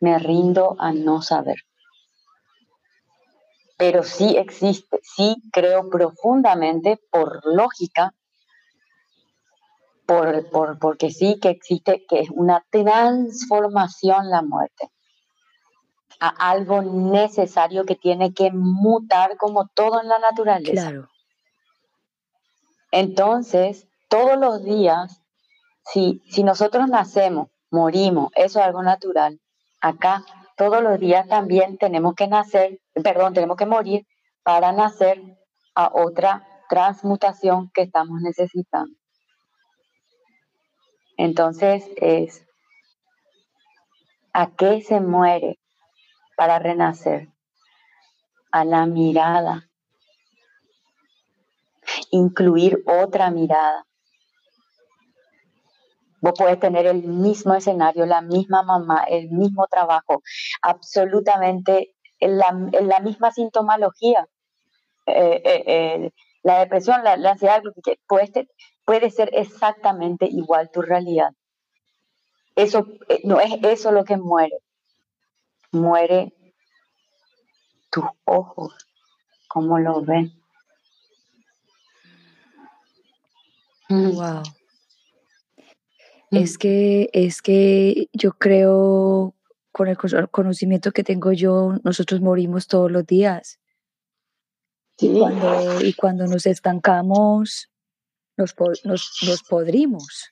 me 0.00 0.18
rindo 0.18 0.76
a 0.78 0.92
no 0.92 1.22
saber 1.22 1.56
pero 3.82 4.04
sí 4.04 4.36
existe, 4.36 5.00
sí 5.02 5.42
creo 5.52 5.90
profundamente 5.90 7.00
por 7.10 7.44
lógica, 7.44 8.14
por, 10.06 10.48
por, 10.50 10.78
porque 10.78 11.10
sí 11.10 11.40
que 11.42 11.48
existe, 11.48 12.06
que 12.08 12.20
es 12.20 12.30
una 12.30 12.64
transformación 12.70 14.30
la 14.30 14.42
muerte 14.42 14.88
a 16.20 16.28
algo 16.28 16.80
necesario 16.82 17.84
que 17.84 17.96
tiene 17.96 18.32
que 18.32 18.52
mutar 18.52 19.36
como 19.36 19.66
todo 19.66 20.00
en 20.00 20.06
la 20.06 20.20
naturaleza. 20.20 20.90
Claro. 20.90 21.08
Entonces, 22.92 23.88
todos 24.08 24.38
los 24.38 24.62
días, 24.62 25.24
si, 25.84 26.22
si 26.30 26.44
nosotros 26.44 26.88
nacemos, 26.88 27.48
morimos, 27.68 28.30
eso 28.36 28.60
es 28.60 28.64
algo 28.64 28.84
natural, 28.84 29.40
acá 29.80 30.24
todos 30.56 30.84
los 30.84 31.00
días 31.00 31.26
también 31.26 31.78
tenemos 31.78 32.14
que 32.14 32.28
nacer, 32.28 32.78
perdón, 32.94 33.34
tenemos 33.34 33.56
que 33.56 33.66
morir 33.66 34.06
para 34.42 34.72
nacer 34.72 35.20
a 35.74 35.90
otra 35.94 36.46
transmutación 36.68 37.70
que 37.72 37.82
estamos 37.82 38.20
necesitando. 38.20 38.94
Entonces 41.16 41.84
es, 41.96 42.46
¿a 44.32 44.50
qué 44.56 44.80
se 44.80 45.00
muere 45.00 45.58
para 46.36 46.58
renacer? 46.58 47.28
A 48.50 48.64
la 48.64 48.86
mirada. 48.86 49.68
Incluir 52.10 52.82
otra 52.86 53.30
mirada. 53.30 53.86
Vos 56.20 56.32
podés 56.38 56.60
tener 56.60 56.86
el 56.86 57.02
mismo 57.02 57.54
escenario, 57.54 58.06
la 58.06 58.22
misma 58.22 58.62
mamá, 58.62 59.04
el 59.08 59.28
mismo 59.30 59.66
trabajo, 59.66 60.22
absolutamente 60.62 61.91
en 62.22 62.38
la, 62.38 63.00
misma 63.00 63.30
sintomología. 63.32 64.26
Eh, 65.06 65.42
eh, 65.44 65.64
eh, 65.66 66.10
la 66.42 66.60
depresión, 66.60 67.02
la, 67.02 67.12
ansiedad, 67.30 67.62
puede, 68.06 68.48
puede 68.84 69.10
ser 69.10 69.30
exactamente 69.32 70.26
igual 70.26 70.70
tu 70.70 70.82
realidad. 70.82 71.32
eso 72.56 72.86
no 73.24 73.40
es 73.40 73.52
eso 73.62 73.92
lo 73.92 74.04
que 74.04 74.16
muere. 74.16 74.58
Muere 75.72 76.32
tus 77.90 78.04
ojos, 78.24 78.74
como 79.48 79.78
lo 79.78 80.02
ven. 80.02 80.32
Wow. 83.88 84.42
Mm. 86.30 86.36
Es 86.36 86.56
que, 86.56 87.10
es 87.12 87.42
que 87.42 88.08
yo 88.14 88.32
creo, 88.32 89.34
con 89.72 89.88
el 89.88 89.96
conocimiento 90.30 90.92
que 90.92 91.02
tengo 91.02 91.32
yo, 91.32 91.74
nosotros 91.82 92.20
morimos 92.20 92.68
todos 92.68 92.90
los 92.90 93.06
días. 93.06 93.58
Y, 94.98 95.18
cuando, 95.18 95.80
y 95.80 95.94
cuando 95.94 96.26
nos 96.26 96.46
estancamos, 96.46 97.70
nos, 98.36 98.54
nos, 98.84 99.42
podrimos. 99.48 100.30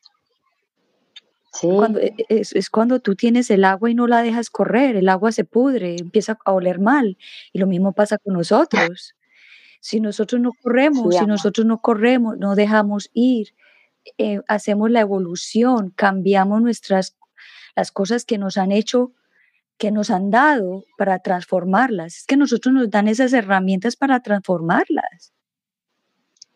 Cuando, 1.60 1.98
e, 1.98 2.14
e, 2.18 2.24
es, 2.28 2.54
es, 2.54 2.70
cuando 2.70 3.00
tú 3.00 3.16
tienes 3.16 3.50
el 3.50 3.64
agua 3.64 3.90
y 3.90 3.94
no 3.94 4.06
la 4.06 4.22
dejas 4.22 4.50
correr, 4.50 4.96
el 4.96 5.08
agua 5.08 5.32
se 5.32 5.44
pudre, 5.44 5.96
empieza 5.98 6.38
a 6.44 6.52
oler 6.52 6.78
mal. 6.78 7.16
Y 7.52 7.58
lo 7.58 7.66
mismo 7.66 7.92
pasa 7.92 8.18
con 8.18 8.34
nosotros. 8.34 9.14
Si 9.80 10.00
nosotros 10.00 10.40
no 10.40 10.52
corremos, 10.62 11.16
si 11.16 11.24
nosotros 11.24 11.66
no 11.66 11.80
corremos, 11.80 12.36
no 12.36 12.54
dejamos 12.54 13.10
ir, 13.14 13.54
eh, 14.18 14.40
hacemos 14.46 14.90
la 14.90 15.00
evolución, 15.00 15.90
cambiamos 15.96 16.60
nuestras, 16.60 17.16
las 17.74 17.90
cosas 17.90 18.26
que 18.26 18.36
nos 18.36 18.58
han 18.58 18.72
hecho, 18.72 19.12
que 19.80 19.90
nos 19.90 20.10
han 20.10 20.30
dado 20.30 20.84
para 20.98 21.20
transformarlas. 21.20 22.18
Es 22.18 22.26
que 22.26 22.36
nosotros 22.36 22.74
nos 22.74 22.90
dan 22.90 23.08
esas 23.08 23.32
herramientas 23.32 23.96
para 23.96 24.20
transformarlas. 24.20 25.32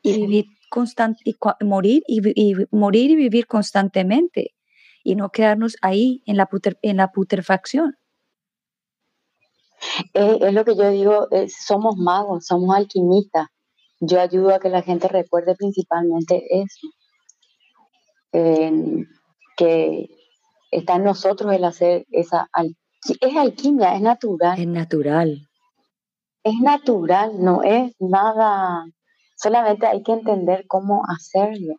Y 0.02 0.16
vivir 0.18 0.44
constante, 0.68 1.22
y 1.24 1.34
morir 1.64 2.02
y, 2.06 2.52
morir 2.70 3.10
y 3.12 3.16
vivir 3.16 3.46
constantemente 3.46 4.54
y 5.02 5.14
no 5.14 5.30
quedarnos 5.30 5.76
ahí 5.80 6.22
en 6.26 6.36
la, 6.36 6.50
en 6.82 6.98
la 6.98 7.12
putrefacción. 7.12 7.96
Es, 10.12 10.52
lo 10.52 10.64
que 10.66 10.76
yo 10.76 10.90
digo, 10.90 11.28
somos 11.48 11.96
magos, 11.96 12.44
somos 12.44 12.76
alquimistas. 12.76 13.46
Yo 14.00 14.20
ayudo 14.20 14.54
a 14.54 14.58
que 14.58 14.68
la 14.68 14.82
gente 14.82 15.08
recuerde 15.08 15.54
principalmente 15.56 16.44
eso 16.50 16.88
que 19.56 20.10
está 20.70 20.96
en 20.96 21.04
nosotros 21.04 21.54
el 21.54 21.64
hacer 21.64 22.04
esa 22.10 22.50
es 23.20 23.36
alquimia, 23.36 23.94
es 23.94 24.00
natural. 24.00 24.58
Es 24.58 24.66
natural. 24.66 25.48
Es 26.42 26.60
natural, 26.60 27.32
no 27.42 27.62
es 27.62 27.94
nada, 27.98 28.84
solamente 29.36 29.86
hay 29.86 30.02
que 30.02 30.12
entender 30.12 30.66
cómo 30.66 31.02
hacerlo. 31.06 31.76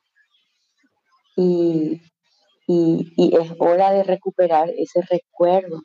Y, 1.36 2.02
y, 2.68 3.36
es 3.36 3.52
hora 3.60 3.92
de 3.92 4.04
recuperar 4.04 4.70
ese 4.70 5.02
recuerdo. 5.10 5.82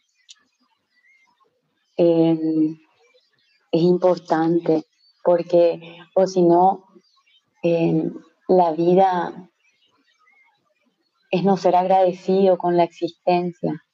es 1.96 3.82
importante 3.82 4.84
porque, 5.22 5.98
o 6.14 6.26
si 6.26 6.42
no, 6.42 6.86
la 8.48 8.72
vida 8.72 9.50
es 11.30 11.44
no 11.44 11.56
ser 11.56 11.76
agradecido 11.76 12.56
con 12.56 12.76
la 12.76 12.84
existencia, 12.84 13.84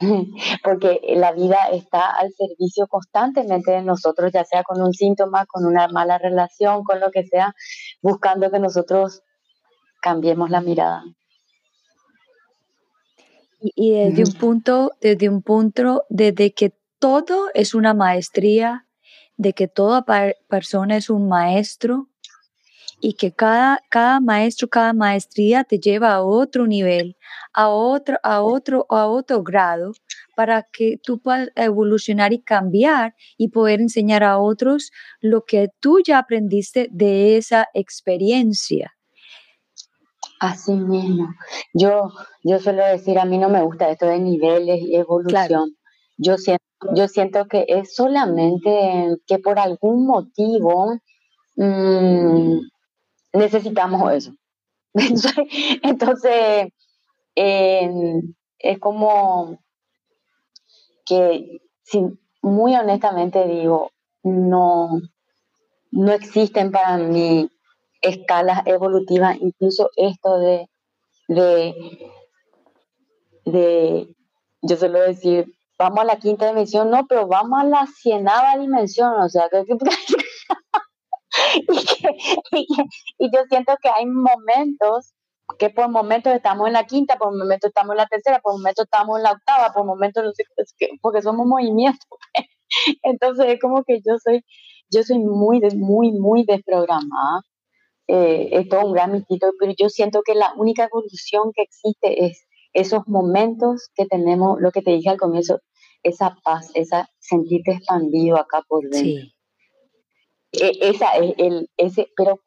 porque 0.62 1.00
la 1.16 1.32
vida 1.32 1.56
está 1.72 2.10
al 2.10 2.32
servicio 2.32 2.86
constantemente 2.86 3.72
de 3.72 3.82
nosotros, 3.82 4.32
ya 4.32 4.44
sea 4.44 4.62
con 4.62 4.80
un 4.80 4.92
síntoma, 4.92 5.46
con 5.46 5.66
una 5.66 5.88
mala 5.88 6.18
relación, 6.18 6.84
con 6.84 7.00
lo 7.00 7.10
que 7.10 7.24
sea, 7.24 7.54
buscando 8.00 8.50
que 8.50 8.58
nosotros 8.58 9.22
cambiemos 10.00 10.50
la 10.50 10.60
mirada. 10.60 11.02
Y, 13.60 13.90
desde 13.90 14.22
un 14.22 14.38
punto, 14.38 14.92
desde 15.00 15.28
un 15.28 15.42
punto, 15.42 16.04
desde 16.08 16.52
que 16.52 16.72
todo 17.00 17.48
es 17.54 17.74
una 17.74 17.92
maestría, 17.92 18.86
de 19.36 19.52
que 19.52 19.68
toda 19.68 20.04
persona 20.48 20.96
es 20.96 21.10
un 21.10 21.28
maestro, 21.28 22.08
y 23.00 23.14
que 23.14 23.32
cada, 23.32 23.80
cada 23.90 24.20
maestro, 24.20 24.68
cada 24.68 24.92
maestría 24.92 25.64
te 25.64 25.78
lleva 25.78 26.14
a 26.14 26.22
otro 26.22 26.66
nivel, 26.66 27.16
a 27.52 27.68
otro, 27.68 28.18
a 28.22 28.42
otro, 28.42 28.86
a 28.88 29.06
otro 29.06 29.42
grado, 29.42 29.92
para 30.36 30.66
que 30.72 30.98
tú 31.02 31.20
puedas 31.20 31.50
evolucionar 31.54 32.32
y 32.32 32.40
cambiar 32.40 33.14
y 33.36 33.48
poder 33.48 33.80
enseñar 33.80 34.24
a 34.24 34.38
otros 34.38 34.90
lo 35.20 35.44
que 35.44 35.68
tú 35.80 36.00
ya 36.04 36.18
aprendiste 36.18 36.88
de 36.90 37.36
esa 37.36 37.68
experiencia. 37.74 38.94
Así 40.40 40.72
mismo. 40.72 41.28
Yo, 41.74 42.12
yo 42.44 42.60
suelo 42.60 42.84
decir, 42.84 43.18
a 43.18 43.24
mí 43.24 43.38
no 43.38 43.48
me 43.48 43.62
gusta 43.62 43.90
esto 43.90 44.06
de 44.06 44.20
niveles 44.20 44.80
y 44.80 44.94
evolución. 44.94 45.76
Yo 46.16 46.36
siento, 46.36 46.64
yo 46.94 47.08
siento 47.08 47.46
que 47.46 47.64
es 47.68 47.94
solamente 47.94 49.16
que 49.26 49.38
por 49.38 49.58
algún 49.58 50.06
motivo 50.06 50.96
mmm, 51.56 52.58
necesitamos 53.32 54.12
eso. 54.12 54.32
Entonces, 55.82 56.68
es 57.34 58.78
como 58.80 59.58
que, 61.06 61.60
si, 61.82 62.04
muy 62.42 62.74
honestamente 62.74 63.46
digo, 63.46 63.90
no, 64.22 65.00
no 65.90 66.12
existen 66.12 66.70
para 66.70 66.98
mí 66.98 67.50
escalas 68.00 68.62
evolutivas, 68.66 69.36
incluso 69.40 69.90
esto 69.96 70.38
de, 70.38 70.68
de, 71.28 71.74
de 73.44 74.08
yo 74.62 74.76
suelo 74.76 75.00
decir, 75.00 75.46
vamos 75.78 76.00
a 76.00 76.04
la 76.04 76.18
quinta 76.18 76.48
dimensión, 76.48 76.90
no, 76.90 77.06
pero 77.06 77.26
vamos 77.26 77.60
a 77.60 77.64
la 77.64 77.86
cienava 77.86 78.58
dimensión, 78.58 79.14
o 79.20 79.28
sea, 79.28 79.48
que, 79.48 79.64
y, 82.52 82.66
yo 83.32 83.40
siento 83.48 83.74
que 83.82 83.88
hay 83.88 84.06
momentos 84.06 85.14
que 85.58 85.70
por 85.70 85.88
momentos 85.88 86.32
estamos 86.34 86.66
en 86.66 86.74
la 86.74 86.84
quinta, 86.84 87.16
por 87.16 87.36
momentos 87.36 87.68
estamos 87.68 87.92
en 87.92 87.98
la 87.98 88.06
tercera, 88.06 88.40
por 88.40 88.52
momentos 88.54 88.84
estamos 88.84 89.16
en 89.16 89.22
la 89.22 89.32
octava, 89.32 89.72
por 89.72 89.86
momentos 89.86 90.22
no 90.24 90.32
sé, 90.32 90.44
porque 91.00 91.22
somos 91.22 91.46
movimientos. 91.46 92.06
Entonces 93.02 93.46
es 93.48 93.60
como 93.60 93.82
que 93.84 94.00
yo 94.06 94.16
soy, 94.22 94.44
yo 94.90 95.02
soy 95.02 95.18
muy, 95.18 95.60
muy, 95.76 96.12
muy 96.12 96.44
desprogramada. 96.44 97.42
Eh, 98.08 98.48
es 98.52 98.68
todo 98.68 98.86
un 98.86 98.92
gran 98.92 99.12
mito, 99.12 99.52
pero 99.58 99.72
yo 99.78 99.88
siento 99.88 100.22
que 100.22 100.34
la 100.34 100.52
única 100.56 100.84
evolución 100.84 101.52
que 101.54 101.62
existe 101.62 102.26
es 102.26 102.46
esos 102.72 103.06
momentos 103.06 103.90
que 103.94 104.06
tenemos, 104.06 104.60
lo 104.60 104.70
que 104.70 104.82
te 104.82 104.92
dije 104.92 105.10
al 105.10 105.18
comienzo, 105.18 105.60
esa 106.02 106.36
paz, 106.42 106.70
esa 106.74 107.08
sentirte 107.18 107.72
expandido 107.72 108.38
acá 108.38 108.62
por 108.68 108.82
dentro. 108.82 109.00
Sí. 109.00 109.37
E, 110.52 110.72
esa 110.80 111.16
es 111.16 111.34
el, 111.38 111.68
ese, 111.76 112.08
pero 112.16 112.40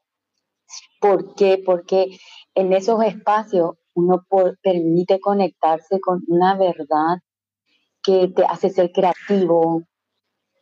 ¿por 1.00 1.36
qué? 1.36 1.62
Porque 1.64 2.08
en 2.56 2.74
esos 2.74 3.04
espacios 3.04 3.72
uno 3.94 4.26
permite 4.62 5.20
conectarse 5.20 6.00
con 6.00 6.22
una 6.28 6.56
verdad 6.58 7.18
que 8.04 8.30
te 8.30 8.46
hace 8.46 8.70
ser 8.70 8.92
creativo. 8.92 9.84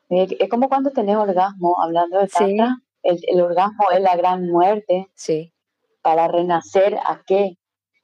Es 0.10 0.49
como 0.49 0.69
cuando 0.69 0.91
tenés 0.91 1.15
orgasmo, 1.15 1.82
hablando 1.82 2.19
de 2.19 2.28
Tantra, 2.28 2.78
el, 3.04 3.41
orgasmo 3.41 3.91
es 3.91 4.02
la 4.02 4.15
gran 4.15 4.47
muerte. 4.47 5.08
Sí. 5.13 5.54
Para 6.02 6.28
renacer, 6.28 6.97
¿a 7.06 7.21
qué? 7.25 7.58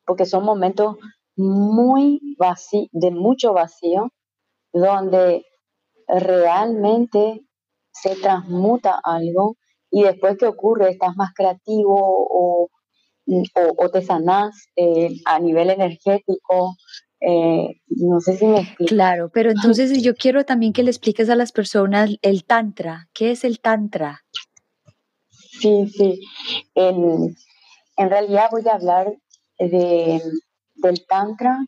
Porque 0.06 0.26
son 0.26 0.46
momentos 0.46 0.98
muy 1.36 2.36
vacíos, 2.38 2.88
de 2.92 3.12
mucho 3.12 3.54
vacío, 3.54 4.12
donde 4.72 5.46
realmente 6.08 7.45
se 8.02 8.16
transmuta 8.16 9.00
algo 9.04 9.58
y 9.90 10.04
después 10.04 10.38
que 10.38 10.46
ocurre 10.46 10.92
estás 10.92 11.16
más 11.16 11.34
creativo 11.34 11.96
o, 11.98 12.70
o, 13.78 13.90
te 13.90 14.02
sanás 14.02 14.68
eh, 14.76 15.10
a 15.26 15.40
nivel 15.40 15.70
energético. 15.70 16.76
Eh, 17.22 17.82
no 17.88 18.20
sé 18.20 18.38
si 18.38 18.46
me 18.46 18.60
explico. 18.60 18.90
Claro, 18.90 19.32
pero 19.34 19.52
entonces 19.52 20.04
yo 20.04 20.16
quiero 20.16 20.44
también 20.44 20.74
que 20.74 20.84
le 20.84 20.92
expliques 20.92 21.30
a 21.30 21.36
las 21.36 21.52
personas 21.52 22.12
el 22.22 22.44
tantra. 22.44 23.08
¿Qué 23.14 23.32
es 23.32 23.44
el 23.46 23.62
tantra? 23.62 24.26
Sí, 25.32 25.88
sí. 25.88 26.20
En, 26.76 27.34
en 27.96 28.10
realidad 28.10 28.50
voy 28.52 28.68
a 28.68 28.76
hablar 28.76 29.16
de, 29.58 30.22
del 30.76 31.06
tantra 31.08 31.66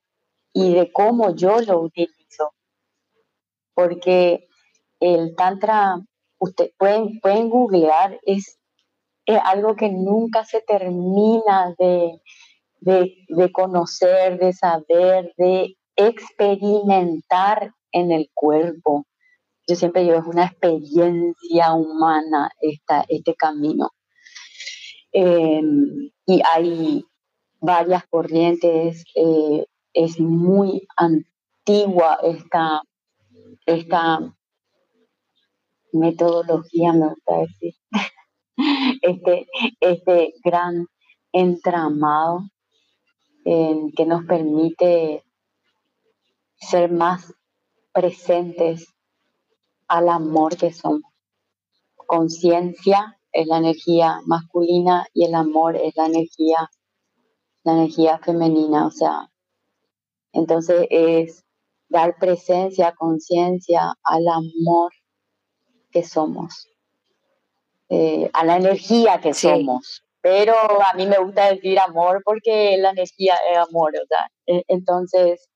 y 0.54 0.74
de 0.74 0.92
cómo 0.92 1.34
yo 1.34 1.62
lo 1.62 1.82
utilizo. 1.82 2.52
Porque 3.74 4.48
el 5.00 5.36
tantra 5.36 5.96
Ustedes 6.40 6.72
pueden, 6.78 7.20
pueden 7.20 7.50
googlear, 7.50 8.20
es, 8.24 8.60
algo 9.44 9.76
que 9.76 9.90
nunca 9.90 10.46
se 10.46 10.62
termina 10.62 11.76
de, 11.78 12.22
de, 12.80 13.52
conocer, 13.52 14.40
de 14.40 14.54
saber, 14.54 15.34
de 15.38 15.76
experimentar 15.98 17.74
en 17.92 18.12
el 18.14 18.30
cuerpo. 18.34 19.06
Yo 19.68 19.76
siempre 19.76 20.04
digo, 20.04 20.16
es 20.16 20.26
una 20.26 20.46
experiencia 20.46 21.74
humana 21.74 22.52
esta, 22.62 23.04
este 23.10 23.36
camino. 23.36 23.90
Em, 25.12 26.10
y 26.26 26.42
hay 26.50 27.04
varias 27.60 28.06
corrientes, 28.08 29.04
eh, 29.16 29.66
es 29.94 30.20
muy 30.20 30.88
antigua 30.96 32.20
esta, 32.24 32.82
esta 33.66 34.37
metodología, 35.94 36.94
me 36.94 37.10
gusta 37.10 37.38
decir, 37.40 37.74
este, 39.02 39.48
este 39.80 40.34
gran 40.44 40.88
entramado 41.32 42.42
que 43.44 44.06
nos 44.06 44.26
permite 44.26 45.24
ser 46.60 46.92
más 46.92 47.34
presentes 47.94 48.94
al 49.88 50.10
amor 50.10 50.58
que 50.58 50.74
somos. 50.74 51.14
Conciencia 51.96 53.18
es 53.32 53.48
la 53.48 53.60
energía 53.60 54.20
masculina 54.26 55.06
y 55.14 55.26
el 55.26 55.36
amor 55.36 55.78
es 55.78 55.96
la 55.96 56.08
energía, 56.08 56.70
la 57.64 57.74
energía 57.74 58.18
femenina. 58.20 58.88
O 58.88 58.92
sea, 58.92 59.30
entonces 60.34 60.88
es 60.90 61.46
dar 61.88 62.16
presencia, 62.20 62.94
conciencia 62.98 63.94
al 64.04 64.28
amor 64.28 64.92
que 65.98 66.08
somos, 66.08 66.68
eh, 67.90 68.30
a 68.34 68.46
la 68.46 68.58
energía 68.58 69.20
que 69.20 69.34
somos. 69.34 70.04
Pero 70.22 70.54
a 70.56 70.94
mí 70.96 71.08
me 71.08 71.18
gusta 71.18 71.54
decir 71.54 71.80
amor 71.80 72.22
porque 72.24 72.78
la 72.78 72.92
energía 72.92 73.36
es 73.50 73.58
amor, 73.58 73.94
o 73.96 74.06
sea, 74.08 74.30
e, 74.46 74.64
entonces 74.68 75.50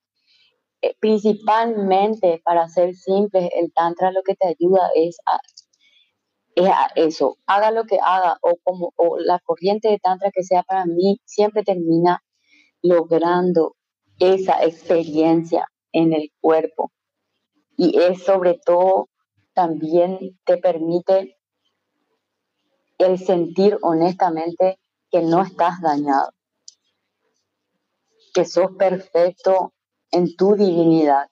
eh, 0.81 0.95
principalmente, 0.99 2.41
para 2.43 2.67
ser 2.67 2.95
simple, 2.95 3.49
el 3.59 3.71
tantra 3.71 4.11
lo 4.11 4.23
que 4.23 4.35
te 4.35 4.47
ayuda 4.47 4.89
es 4.95 5.17
a, 5.27 5.39
eso, 6.95 7.37
haga 7.45 7.71
lo 7.71 7.85
que 7.85 7.97
haga, 8.03 8.37
o 8.41 8.55
como 8.63 8.91
o 8.95 9.17
la 9.19 9.39
corriente 9.39 9.89
de 9.89 9.99
tantra 9.99 10.31
que 10.33 10.43
sea 10.43 10.63
para 10.63 10.85
mí, 10.85 11.19
siempre 11.23 11.63
termina 11.63 12.23
logrando 12.81 13.75
esa 14.19 14.63
experiencia 14.63 15.67
en 15.91 16.13
el 16.13 16.31
cuerpo. 16.41 16.91
Y 17.77 17.99
es 17.99 18.23
sobre 18.23 18.59
todo 18.65 19.10
también 19.53 20.39
te 20.45 20.57
permite 20.57 21.37
el 22.97 23.17
sentir 23.17 23.77
honestamente 23.81 24.79
que 25.09 25.21
no 25.21 25.41
estás 25.41 25.81
dañado, 25.81 26.31
que 28.33 28.45
sos 28.45 28.71
perfecto 28.77 29.73
en 30.11 30.35
tu 30.35 30.55
divinidad. 30.55 31.27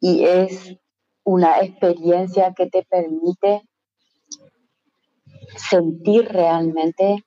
Y 0.00 0.24
es 0.24 0.76
una 1.24 1.60
experiencia 1.60 2.54
que 2.54 2.68
te 2.68 2.84
permite 2.84 3.62
sentir 5.56 6.28
realmente 6.28 7.24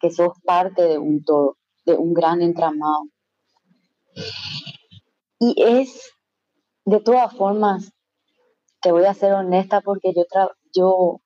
que 0.00 0.10
sos 0.10 0.32
parte 0.44 0.82
de 0.82 0.98
un 0.98 1.22
todo, 1.24 1.56
de 1.84 1.94
un 1.94 2.14
gran 2.14 2.42
entramado. 2.42 3.04
Y 5.38 5.54
es, 5.62 6.12
de 6.84 7.00
todas 7.00 7.36
formas, 7.36 7.92
te 8.80 8.92
voy 8.92 9.04
a 9.04 9.14
ser 9.14 9.32
honesta 9.32 9.80
porque 9.80 10.12
yo, 10.14 10.24
yo 10.74 11.20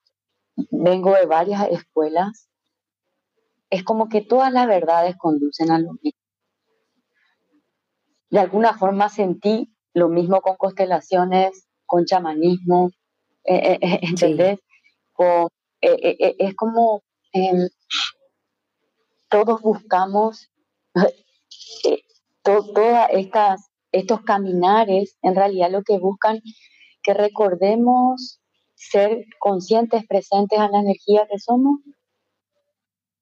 vengo 0.70 1.14
de 1.14 1.26
varias 1.26 1.68
escuelas, 1.68 2.48
es 3.70 3.84
como 3.84 4.08
que 4.08 4.20
todas 4.20 4.52
las 4.52 4.66
verdades 4.66 5.16
conducen 5.16 5.70
a 5.70 5.78
lo 5.78 5.92
mismo. 6.02 6.20
De 8.30 8.40
alguna 8.40 8.76
forma 8.76 9.08
sentí 9.08 9.74
lo 9.94 10.08
mismo 10.08 10.40
con 10.40 10.56
constelaciones, 10.56 11.68
con 11.86 12.06
chamanismo, 12.06 12.90
eh, 13.44 13.72
eh, 13.72 13.78
eh, 13.82 14.00
¿entendés? 14.02 14.58
es 15.80 16.54
como 16.56 17.02
em, 17.32 17.68
todos 19.28 19.60
buscamos 19.60 20.50
todas 22.42 23.08
estas 23.12 23.70
estos 23.92 24.22
caminares 24.22 25.16
en 25.22 25.36
realidad 25.36 25.70
lo 25.70 25.82
que 25.82 25.98
buscan 25.98 26.40
que 27.02 27.14
recordemos 27.14 28.40
ser 28.74 29.24
conscientes, 29.38 30.06
presentes 30.06 30.58
a 30.58 30.68
la 30.68 30.80
energía 30.80 31.26
que 31.30 31.38
somos. 31.38 31.78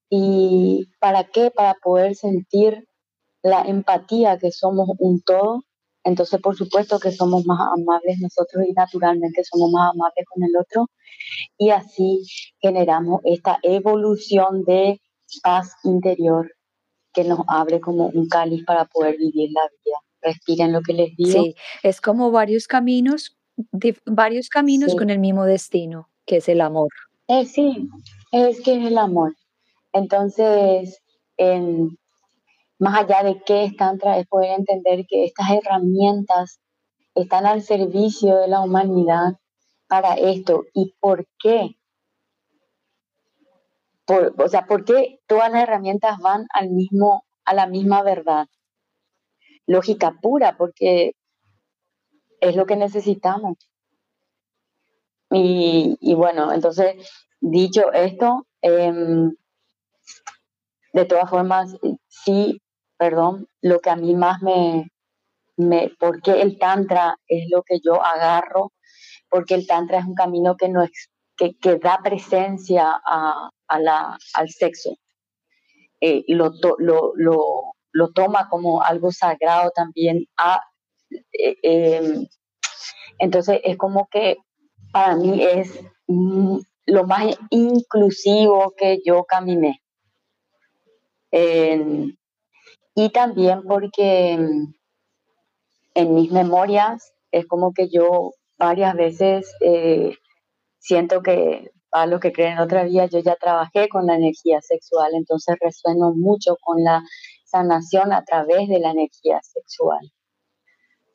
¿Y 0.08 0.88
para 0.98 1.24
qué? 1.24 1.50
Para 1.50 1.74
poder 1.74 2.14
sentir 2.14 2.88
la 3.42 3.62
empatía, 3.62 4.38
que 4.38 4.50
somos 4.50 4.88
un 4.98 5.22
todo, 5.22 5.62
entonces 6.04 6.40
por 6.40 6.56
supuesto 6.56 6.98
que 6.98 7.12
somos 7.12 7.44
más 7.46 7.60
amables 7.60 8.18
nosotros 8.20 8.64
y 8.68 8.72
naturalmente 8.72 9.42
somos 9.44 9.70
más 9.70 9.92
amables 9.92 10.24
con 10.28 10.42
el 10.42 10.56
otro 10.58 10.86
y 11.58 11.70
así 11.70 12.22
generamos 12.60 13.20
esta 13.24 13.58
evolución 13.62 14.64
de 14.64 15.00
paz 15.42 15.74
interior 15.84 16.50
que 17.12 17.24
nos 17.24 17.40
abre 17.48 17.80
como 17.80 18.06
un 18.06 18.28
cáliz 18.28 18.64
para 18.64 18.84
poder 18.86 19.16
vivir 19.18 19.50
la 19.52 19.62
vida. 19.62 19.96
Respiren 20.22 20.72
lo 20.72 20.80
que 20.82 20.92
les 20.92 21.16
digo. 21.16 21.42
Sí, 21.42 21.54
es 21.82 22.00
como 22.00 22.30
varios 22.30 22.66
caminos, 22.66 23.39
varios 24.06 24.48
caminos 24.48 24.94
con 24.94 25.10
el 25.10 25.18
mismo 25.18 25.44
destino, 25.44 26.08
que 26.26 26.36
es 26.36 26.48
el 26.48 26.60
amor. 26.60 26.88
Eh, 27.28 27.46
sí, 27.46 27.88
es 28.32 28.60
que 28.60 28.74
es 28.74 28.86
el 28.86 28.98
amor. 28.98 29.34
Entonces, 29.92 31.02
en, 31.36 31.98
más 32.78 32.98
allá 32.98 33.22
de 33.22 33.42
qué 33.44 33.64
es 33.64 33.76
Tantra, 33.76 34.18
es 34.18 34.26
poder 34.26 34.58
entender 34.58 35.06
que 35.06 35.24
estas 35.24 35.50
herramientas 35.50 36.60
están 37.14 37.46
al 37.46 37.62
servicio 37.62 38.36
de 38.36 38.48
la 38.48 38.60
humanidad 38.60 39.34
para 39.88 40.14
esto 40.14 40.64
y 40.74 40.94
por 41.00 41.26
qué. 41.38 41.76
o 44.08 44.48
sea, 44.48 44.66
¿por 44.66 44.84
qué 44.84 45.20
todas 45.26 45.52
las 45.52 45.62
herramientas 45.62 46.18
van 46.18 46.46
al 46.52 46.70
mismo, 46.70 47.24
a 47.44 47.54
la 47.54 47.66
misma 47.66 48.02
verdad? 48.02 48.46
Lógica 49.66 50.18
pura, 50.20 50.56
porque 50.56 51.12
es 52.40 52.56
lo 52.56 52.66
que 52.66 52.76
necesitamos. 52.76 53.56
Y, 55.32 56.14
bueno, 56.14 56.52
entonces, 56.52 56.96
dicho 57.40 57.92
esto, 57.92 58.46
em, 58.62 59.32
de 60.92 61.04
todas 61.04 61.30
formas, 61.30 61.76
sí 62.08 62.60
perdón, 63.00 63.48
lo 63.62 63.80
que 63.80 63.88
a 63.88 63.96
mí 63.96 64.14
más 64.14 64.42
me, 64.42 64.92
me, 65.56 65.90
porque 65.98 66.42
el 66.42 66.58
tantra 66.58 67.16
es 67.26 67.48
lo 67.50 67.62
que 67.62 67.80
yo 67.82 67.94
agarro, 67.94 68.74
porque 69.30 69.54
el 69.54 69.66
tantra 69.66 70.00
es 70.00 70.04
un 70.04 70.14
camino 70.14 70.54
que, 70.54 70.68
no 70.68 70.86
que, 71.34 71.56
que 71.56 71.76
da 71.76 72.00
presencia 72.04 73.00
a, 73.02 73.48
a 73.68 73.78
la, 73.80 74.18
al 74.34 74.50
sexo. 74.50 74.90
Eh, 76.02 76.24
lo, 76.28 76.52
lo, 76.78 77.14
lo, 77.16 77.72
lo, 77.90 78.12
toma 78.12 78.50
como 78.50 78.82
algo 78.82 79.10
sagrado 79.12 79.70
también. 79.74 80.26
A, 80.36 80.60
eh, 81.10 81.56
em, 81.62 82.26
entonces 83.18 83.60
es 83.64 83.76
como 83.76 84.08
que 84.10 84.36
para 84.92 85.16
mí 85.16 85.42
es 85.42 85.78
lo 86.86 87.06
más 87.06 87.38
inclusivo 87.50 88.72
que 88.76 89.00
yo 89.04 89.24
caminé. 89.24 89.82
Y 92.94 93.10
también 93.10 93.62
porque 93.62 94.36
mm, 94.38 94.74
en 95.94 96.14
mis 96.14 96.30
memorias 96.30 97.12
es 97.30 97.46
como 97.46 97.72
que 97.72 97.88
yo 97.88 98.32
varias 98.58 98.94
veces 98.94 99.54
eh, 99.60 100.16
siento 100.78 101.22
que 101.22 101.70
a 101.92 102.06
lo 102.06 102.20
que 102.20 102.32
creen 102.32 102.58
otra 102.58 102.84
vida 102.84 103.06
yo 103.06 103.20
ya 103.20 103.36
trabajé 103.36 103.88
con 103.88 104.06
la 104.06 104.16
energía 104.16 104.60
sexual, 104.60 105.12
entonces 105.14 105.56
resueno 105.60 106.12
mucho 106.14 106.56
con 106.60 106.82
la 106.84 107.02
sanación 107.46 108.12
a 108.12 108.22
través 108.24 108.68
de 108.68 108.78
la 108.78 108.90
energía 108.90 109.40
sexual. 109.42 110.12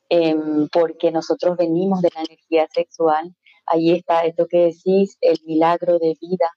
Em, 0.08 0.68
porque 0.68 1.10
nosotros 1.10 1.56
venimos 1.56 2.00
de 2.00 2.10
la 2.14 2.22
energía 2.22 2.68
sexual, 2.72 3.34
ahí 3.66 3.92
está 3.92 4.24
esto 4.24 4.46
que 4.46 4.66
decís, 4.66 5.18
el 5.20 5.38
milagro 5.44 5.98
de 5.98 6.16
vida. 6.20 6.50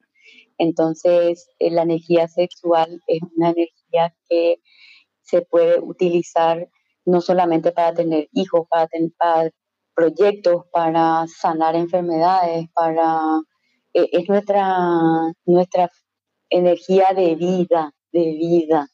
Entonces, 0.57 1.49
eh, 1.59 1.71
la 1.71 1.83
energía 1.83 2.27
sexual 2.27 3.01
es 3.07 3.19
una 3.35 3.49
energía 3.51 4.13
que 4.29 4.57
se 5.23 5.41
puede 5.41 5.79
utilizar 5.79 6.69
no 7.05 7.21
solamente 7.21 7.71
para 7.71 7.93
tener 7.93 8.29
hijos, 8.33 8.67
para 8.69 8.87
tener 8.87 9.53
proyectos, 9.95 10.65
para 10.71 11.25
sanar 11.27 11.75
enfermedades, 11.75 12.67
para 12.73 13.19
eh, 13.93 14.09
es 14.11 14.29
nuestra 14.29 14.77
nuestra 15.45 15.89
energía 16.49 17.13
de 17.15 17.35
vida, 17.35 17.93
de 18.11 18.21
vida. 18.33 18.87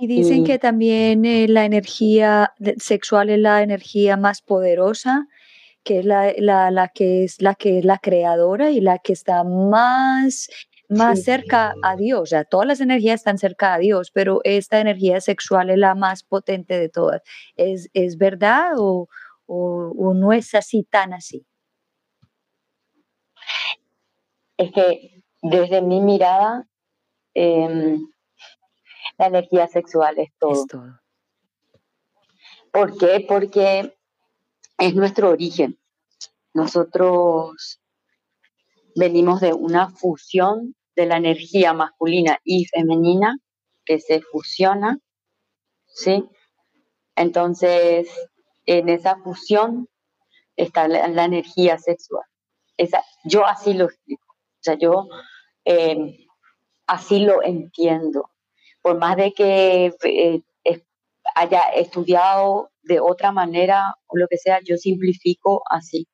Y 0.00 0.06
dicen 0.06 0.44
que 0.44 0.58
también 0.58 1.26
eh, 1.26 1.46
la 1.46 1.66
energía 1.66 2.54
sexual 2.78 3.28
es 3.28 3.38
la 3.38 3.62
energía 3.62 4.16
más 4.16 4.40
poderosa, 4.40 5.28
que 5.84 5.98
es 5.98 6.06
la, 6.06 6.32
la, 6.38 6.70
la, 6.70 6.88
que 6.88 7.24
es 7.24 7.42
la 7.42 7.54
que 7.54 7.78
es 7.78 7.84
la 7.84 7.98
creadora 7.98 8.70
y 8.70 8.80
la 8.80 8.98
que 8.98 9.12
está 9.12 9.44
más 9.44 10.48
más 10.88 11.22
cerca 11.22 11.74
a 11.82 11.96
Dios. 11.96 12.20
O 12.20 12.26
sea, 12.26 12.44
todas 12.44 12.66
las 12.66 12.80
energías 12.80 13.20
están 13.20 13.38
cerca 13.38 13.74
a 13.74 13.78
Dios, 13.78 14.10
pero 14.10 14.40
esta 14.44 14.80
energía 14.80 15.20
sexual 15.20 15.70
es 15.70 15.78
la 15.78 15.94
más 15.94 16.22
potente 16.22 16.78
de 16.78 16.88
todas. 16.88 17.22
¿Es, 17.56 17.88
es 17.94 18.18
verdad 18.18 18.72
o, 18.76 19.08
o, 19.46 20.14
no 20.14 20.32
es 20.32 20.54
así 20.54 20.82
tan 20.82 21.12
así? 21.12 21.46
Es 24.56 24.72
que 24.72 25.22
desde 25.42 25.80
mi 25.80 26.00
mirada, 26.00 26.66
em, 27.34 28.08
La 29.20 29.26
energía 29.26 29.66
sexual 29.66 30.18
es 30.18 30.30
todo. 30.38 30.52
Es 30.52 30.66
todo. 30.66 30.98
¿Por 32.72 32.96
qué? 32.96 33.22
Porque 33.28 33.94
es 34.78 34.94
nuestro 34.94 35.28
origen. 35.28 35.78
Nosotros 36.54 37.82
venimos 38.96 39.42
de 39.42 39.52
una 39.52 39.90
fusión 39.90 40.74
de 40.96 41.04
la 41.04 41.18
energía 41.18 41.74
masculina 41.74 42.38
y 42.44 42.64
femenina 42.64 43.36
que 43.84 44.00
se 44.00 44.22
fusiona, 44.22 44.98
¿sí? 45.84 46.24
Entonces, 47.14 48.08
en 48.64 48.88
esa 48.88 49.16
fusión 49.16 49.86
está 50.56 50.88
la, 50.88 51.24
energía 51.26 51.76
sexual. 51.76 52.24
Esa, 52.78 53.04
yo 53.24 53.44
así 53.44 53.74
lo 53.74 53.84
explico. 53.84 54.32
O 54.32 54.62
sea, 54.62 54.78
yo 54.78 55.08
eh, 55.66 56.26
así 56.86 57.18
lo 57.18 57.42
entiendo. 57.42 58.30
Por 58.82 58.98
más 58.98 59.16
de 59.16 59.32
que 59.32 59.94
eh, 60.04 60.42
haya 61.34 61.62
estudiado 61.74 62.70
de 62.82 63.00
otra 63.00 63.32
manera 63.32 63.94
o 64.06 64.16
lo 64.16 64.26
que 64.28 64.36
sea, 64.36 64.60
yo 64.64 64.76
simplifico 64.76 65.62
así. 65.70 66.08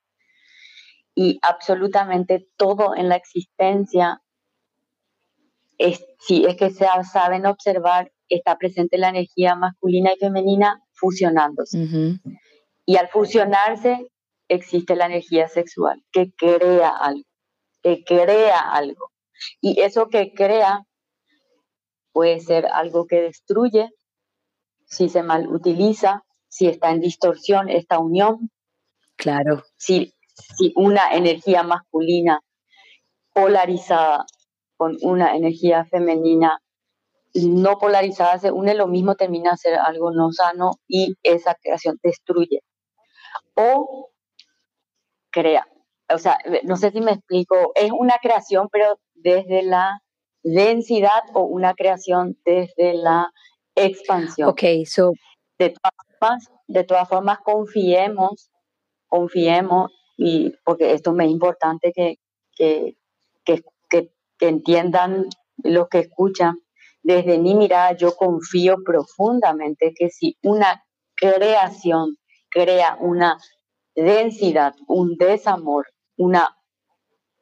Y 1.15 1.39
absolutamente 1.43 2.47
todo 2.57 2.95
en 2.95 3.09
la 3.09 3.17
existencia, 3.17 4.21
es, 5.79 6.05
si 6.21 6.45
es 6.45 6.57
que 6.57 6.71
se 6.71 6.87
saben 7.11 7.47
observar, 7.47 8.13
está 8.29 8.57
presente 8.57 8.99
la 8.99 9.09
energía 9.09 9.55
masculina 9.55 10.13
y 10.15 10.19
femenina 10.19 10.83
fusionándose. 10.93 12.19
Y 12.85 12.97
al 12.97 13.09
fusionarse 13.09 14.11
existe 14.49 14.97
la 14.97 15.07
energía 15.07 15.49
sexual 15.49 16.03
que 16.13 16.33
crea 16.37 16.91
algo, 16.91 17.29
que 17.83 18.05
crea 18.05 18.61
algo. 18.61 19.13
Y 19.61 19.81
eso 19.81 20.09
que 20.09 20.33
crea 20.33 20.85
puede 22.17 22.41
ser 22.41 22.65
algo 22.73 23.07
que 23.07 23.21
destruye 23.21 23.91
si 24.87 25.11
se 25.11 25.23
mal 25.23 25.49
utiliza, 25.49 26.25
si 26.49 26.67
está 26.67 26.91
en 26.91 27.01
distorsión 27.01 27.69
esta 27.69 27.99
unión. 27.99 28.51
Claro. 29.17 29.65
Si, 29.77 30.15
si 30.57 30.73
una 30.77 31.13
energía 31.13 31.63
masculina 31.63 32.41
polarizada 33.35 34.25
con 34.79 34.97
una 35.03 35.37
energía 35.37 35.85
femenina 35.85 36.59
no 37.35 37.77
polarizada 37.77 38.39
se 38.39 38.51
une, 38.51 38.75
lo 38.75 38.87
mismo 38.87 39.15
termina 39.17 39.51
a 39.51 39.59
ser 39.59 39.75
algo 39.75 40.11
no 40.11 40.33
sano 40.33 40.71
y 40.89 41.17
esa 41.23 41.55
creación 41.55 41.99
destruye. 42.03 42.63
O 43.57 44.09
crea. 45.31 45.69
O 46.09 46.17
sea, 46.17 46.39
no 46.63 46.79
sé 46.79 46.93
si 46.93 47.03
me 47.03 47.13
explico, 47.13 47.73
es 47.75 47.93
una 47.93 48.15
creación, 48.23 48.71
pero 48.73 48.99
desde 49.13 49.63
la 49.63 50.01
densidad 50.47 51.23
o 51.35 51.43
una 51.43 51.75
creación 51.75 52.39
desde 52.45 52.95
la 52.95 53.33
expansión. 53.75 54.49
Ok, 54.49 54.63
so. 54.87 55.13
De 55.59 55.71
todas 55.71 55.93
formas, 56.19 56.51
de 56.69 56.85
todas 56.85 57.09
formas 57.09 57.39
confiemos, 57.45 58.51
confiemos, 59.09 59.91
y 60.17 60.53
porque 60.65 60.93
esto 60.93 61.13
me 61.13 61.25
es 61.25 61.31
importante 61.31 61.93
que, 61.93 62.17
que, 62.53 62.97
que, 63.45 63.65
que, 63.91 64.11
entiendan 64.41 65.27
los 65.59 65.89
que 65.89 66.01
escuchan. 66.01 66.59
Desde 67.03 67.39
mi 67.39 67.55
mirada, 67.55 67.97
yo 67.97 68.17
confío 68.17 68.77
profundamente 68.85 69.95
que 69.97 70.11
si 70.11 70.37
una 70.43 70.85
creación 71.15 72.17
crea 72.51 72.97
una 73.01 73.39
densidad, 73.95 74.75
un 74.87 75.17
desamor, 75.17 75.87
una 76.17 76.57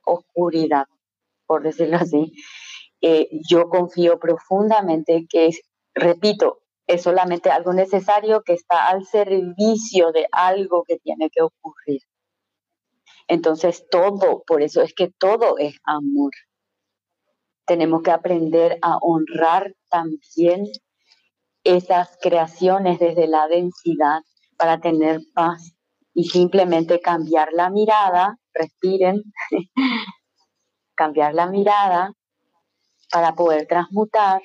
oscuridad, 0.05 0.87
por 1.47 1.63
decirlo 1.63 1.97
así, 1.97 2.33
eh, 3.07 3.29
yo 3.47 3.69
confío 3.69 4.19
profundamente 4.19 5.27
que 5.29 5.51
repito, 5.95 6.63
es 6.87 7.03
solamente 7.03 7.51
algo 7.51 7.75
necesario 7.75 8.43
que 8.43 8.55
está 8.55 8.89
al 8.89 9.05
servicio 9.05 10.11
de 10.11 10.27
algo 10.33 10.85
que 10.89 10.97
tiene 10.97 11.29
que 11.29 11.43
ocurrir. 11.43 12.01
Entonces 13.29 13.87
todo, 13.91 14.43
por 14.47 14.63
eso 14.63 14.81
es 14.81 14.95
que 14.95 15.13
todo 15.19 15.59
es 15.59 15.77
amor. 15.85 16.31
Tenemos 17.67 18.01
que 18.01 18.11
aprender 18.11 18.79
a 18.81 18.97
honrar 19.03 19.75
también 19.91 20.65
esas 21.63 22.17
creaciones 22.23 22.99
desde 23.01 23.27
la 23.27 23.49
densidad 23.49 24.21
para 24.57 24.81
tener 24.81 25.21
paz 25.35 25.77
y 26.15 26.25
simplemente 26.25 27.01
cambiar 27.01 27.53
la 27.53 27.69
mirada, 27.69 28.39
respiren, 28.55 29.25
cambiar 30.95 31.35
la 31.35 31.49
mirada 31.49 32.15
para 33.15 33.33
poder 33.37 33.69
transmutar 33.69 34.43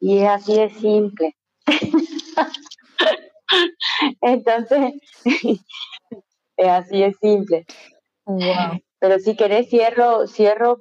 y 0.00 0.18
es 0.18 0.28
así 0.28 0.56
de 0.56 0.68
simple. 0.70 1.36
Entonces, 4.20 4.94
es 6.56 6.68
así 6.68 7.02
de 7.02 7.14
simple. 7.14 7.66
Pero 8.98 9.20
si 9.20 9.36
querés, 9.36 9.68
cierro, 9.68 10.26
cierro 10.26 10.78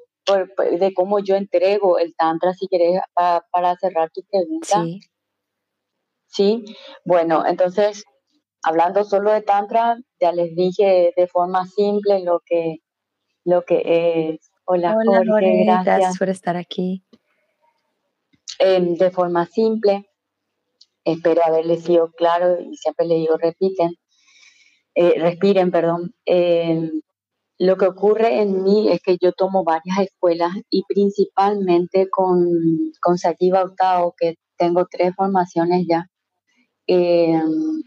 de 0.79 0.91
cómo 0.95 1.19
yo 1.19 1.35
entrego 1.35 1.99
el 1.99 2.15
Tantra, 2.15 2.53
si 2.53 2.67
querés, 2.67 2.99
para 3.13 3.75
cerrar 3.75 4.09
tu 4.09 4.23
pregunta. 4.23 4.83
Sí. 4.83 4.99
Sí, 6.25 6.65
bueno, 7.05 7.45
entonces, 7.45 8.05
hablando 8.63 9.03
solo 9.03 9.31
de 9.31 9.43
Tantra, 9.43 9.97
ya 10.19 10.31
les 10.31 10.55
dije 10.55 11.13
de 11.15 11.27
forma 11.27 11.67
simple 11.67 12.23
lo 12.23 12.41
que, 12.43 12.77
lo 13.45 13.61
que 13.61 14.31
es. 14.31 14.51
Hola, 14.69 14.97
Jorge, 15.25 15.63
gracias 15.63 16.17
por 16.17 16.27
estar 16.27 16.57
aquí. 16.57 17.01
Em, 18.59 18.95
de 18.95 19.11
forma 19.11 19.45
simple. 19.45 20.09
Espero 21.05 21.41
haberles 21.45 21.85
sido 21.85 22.11
claro 22.11 22.59
y 22.59 22.75
siempre 22.75 23.05
le 23.05 23.15
digo 23.15 23.37
repiten, 23.37 23.91
eh, 24.93 25.13
respiren, 25.19 25.71
perdón. 25.71 26.13
Em, 26.25 27.01
lo 27.59 27.77
que 27.77 27.85
ocurre 27.85 28.41
en 28.41 28.61
mí 28.61 28.89
es 28.91 28.99
que 29.01 29.17
yo 29.21 29.31
tomo 29.31 29.63
varias 29.63 29.99
escuelas 29.99 30.51
y 30.69 30.83
principalmente 30.83 32.09
con, 32.09 32.45
con 33.01 33.17
Sajiva 33.17 33.63
Octavo, 33.63 34.15
que 34.17 34.35
tengo 34.57 34.85
tres 34.91 35.15
formaciones 35.15 35.85
ya. 35.87 36.07
Em, 36.87 37.83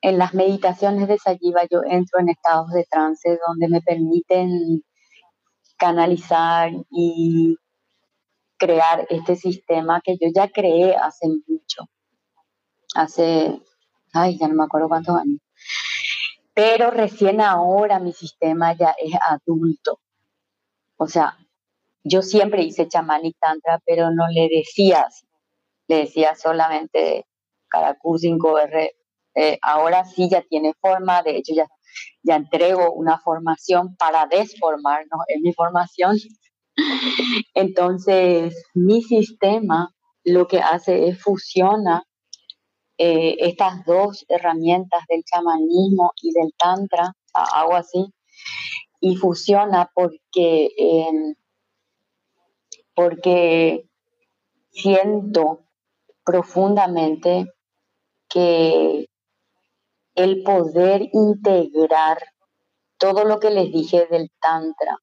en 0.00 0.18
las 0.18 0.32
meditaciones 0.32 1.06
de 1.06 1.18
Sajiva 1.18 1.62
yo 1.70 1.82
entro 1.84 2.20
en 2.20 2.30
estados 2.30 2.70
de 2.72 2.86
trance 2.90 3.38
donde 3.46 3.68
me 3.68 3.82
permiten 3.82 4.82
canalizar 5.78 6.70
y 6.90 7.56
crear 8.58 9.06
este 9.08 9.36
sistema 9.36 10.00
que 10.04 10.16
yo 10.20 10.28
ya 10.34 10.48
creé 10.48 10.96
hace 10.96 11.28
mucho, 11.46 11.88
hace, 12.94 13.60
ay, 14.12 14.36
ya 14.38 14.48
no 14.48 14.54
me 14.54 14.64
acuerdo 14.64 14.88
cuántos 14.88 15.16
años, 15.16 15.40
pero 16.52 16.90
recién 16.90 17.40
ahora 17.40 18.00
mi 18.00 18.12
sistema 18.12 18.76
ya 18.76 18.94
es 18.98 19.12
adulto. 19.28 20.00
O 20.96 21.06
sea, 21.06 21.38
yo 22.02 22.22
siempre 22.22 22.62
hice 22.62 22.88
chamán 22.88 23.24
y 23.24 23.32
tantra, 23.34 23.80
pero 23.86 24.10
no 24.10 24.26
le 24.28 24.48
decía 24.48 25.02
así. 25.02 25.24
Le 25.86 25.98
decía 25.98 26.34
solamente 26.34 27.26
Karaku 27.68 28.18
5R. 28.18 28.90
Eh, 29.36 29.58
ahora 29.62 30.04
sí 30.04 30.28
ya 30.28 30.42
tiene 30.42 30.74
forma, 30.80 31.22
de 31.22 31.36
hecho 31.36 31.54
ya, 31.54 31.68
ya 32.22 32.36
entrego 32.36 32.92
una 32.92 33.18
formación 33.18 33.96
para 33.96 34.26
desformarnos 34.26 35.20
en 35.28 35.42
mi 35.42 35.52
formación. 35.52 36.16
Entonces, 37.54 38.54
mi 38.74 39.02
sistema 39.02 39.90
lo 40.24 40.46
que 40.46 40.58
hace 40.58 41.08
es 41.08 41.20
fusiona 41.20 42.04
eh, 42.98 43.36
estas 43.38 43.84
dos 43.84 44.24
herramientas 44.28 45.02
del 45.08 45.22
chamanismo 45.24 46.12
y 46.20 46.32
del 46.32 46.52
tantra, 46.58 47.12
hago 47.32 47.76
así, 47.76 48.12
y 49.00 49.16
fusiona 49.16 49.88
porque, 49.94 50.70
em, 50.76 51.34
porque 52.94 53.88
siento 54.70 55.64
profundamente 56.24 57.46
que 58.28 59.07
el 60.18 60.42
poder 60.42 61.02
integrar 61.12 62.18
todo 62.98 63.22
lo 63.24 63.38
que 63.38 63.50
les 63.50 63.70
dije 63.72 64.08
del 64.10 64.30
tantra 64.40 64.98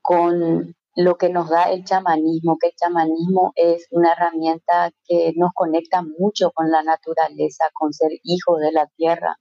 con 0.00 0.76
lo 0.94 1.16
que 1.16 1.30
nos 1.30 1.50
da 1.50 1.64
el 1.64 1.84
chamanismo, 1.84 2.58
que 2.60 2.68
el 2.68 2.76
chamanismo 2.76 3.52
es 3.56 3.88
una 3.90 4.12
herramienta 4.12 4.92
que 5.04 5.32
nos 5.34 5.50
conecta 5.52 6.02
mucho 6.02 6.52
con 6.52 6.70
la 6.70 6.84
naturaleza, 6.84 7.64
con 7.74 7.92
ser 7.92 8.10
hijos 8.22 8.60
de 8.60 8.70
la 8.70 8.86
tierra, 8.96 9.36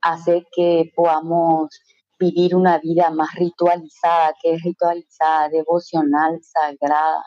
hace 0.00 0.44
que 0.52 0.90
podamos 0.96 1.68
vivir 2.18 2.56
una 2.56 2.78
vida 2.78 3.10
más 3.10 3.34
ritualizada, 3.34 4.34
que 4.42 4.54
es 4.54 4.62
ritualizada, 4.62 5.48
devocional, 5.48 6.40
sagrada, 6.42 7.24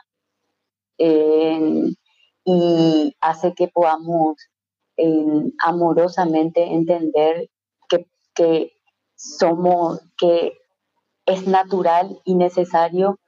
y 2.44 3.16
hace 3.22 3.54
que 3.54 3.70
podamos 3.70 4.36
amorosamente 5.64 6.64
entender 6.64 7.50
que, 7.90 8.08
que 8.36 8.74
somos, 9.16 10.02
que 10.18 10.54
es 11.26 11.48
natural 11.48 12.20
y 12.26 12.36
necesario 12.36 13.20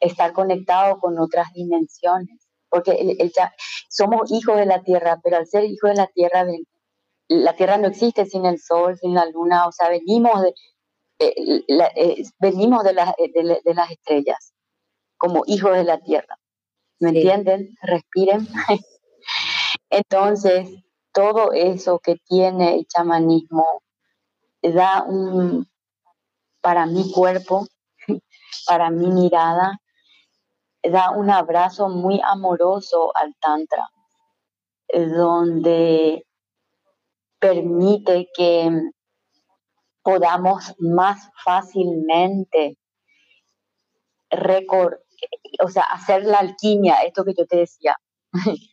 estar 0.00 0.32
conectado 0.32 0.98
con 0.98 1.18
otras 1.18 1.52
dimensiones, 1.54 2.48
porque 2.68 3.16
somos 3.88 4.30
hijos 4.32 4.56
de 4.56 4.66
la 4.66 4.82
tierra, 4.82 5.20
pero 5.22 5.36
al 5.36 5.46
ser 5.46 5.64
hijos 5.64 5.90
de 5.90 5.96
la 5.96 6.06
tierra, 6.08 6.44
la 7.28 7.54
tierra 7.54 7.78
no 7.78 7.88
existe 7.88 8.26
sin 8.26 8.44
el 8.44 8.58
sol, 8.58 8.98
sin 8.98 9.14
la 9.14 9.26
luna, 9.26 9.66
o 9.66 9.72
sea, 9.72 9.88
venimos 9.88 10.42
de, 10.42 10.54
eh, 11.20 11.64
eh, 11.68 12.22
venimos 12.40 12.82
de, 12.84 12.92
de, 12.92 13.74
las 13.74 13.90
estrellas, 13.90 14.54
como 15.16 15.44
hijos 15.46 15.76
de 15.76 15.84
la 15.84 15.98
tierra. 16.00 16.36
¿Me 16.98 17.10
entienden? 17.10 17.76
Respiren. 17.82 18.46
Entonces, 19.92 20.70
todo 21.12 21.52
eso 21.52 21.98
que 21.98 22.16
tiene 22.26 22.76
el 22.76 22.86
chamanismo 22.86 23.82
da 24.62 25.02
un, 25.02 25.68
para 26.62 26.86
mi 26.86 27.12
cuerpo, 27.12 27.66
para 28.66 28.88
mi 28.88 29.08
mirada, 29.08 29.78
da 30.82 31.10
un 31.10 31.28
abrazo 31.28 31.90
muy 31.90 32.22
amoroso 32.24 33.12
al 33.14 33.34
Tantra, 33.38 33.86
donde 34.88 36.24
permite 37.38 38.30
que 38.34 38.70
podamos 40.02 40.74
más 40.78 41.28
fácilmente 41.44 42.78
o 45.62 45.68
sea, 45.68 45.82
hacer 45.82 46.24
la 46.24 46.38
alquimia, 46.38 46.94
esto 47.06 47.24
que 47.24 47.34
yo 47.36 47.46
te 47.46 47.58
decía, 47.58 47.94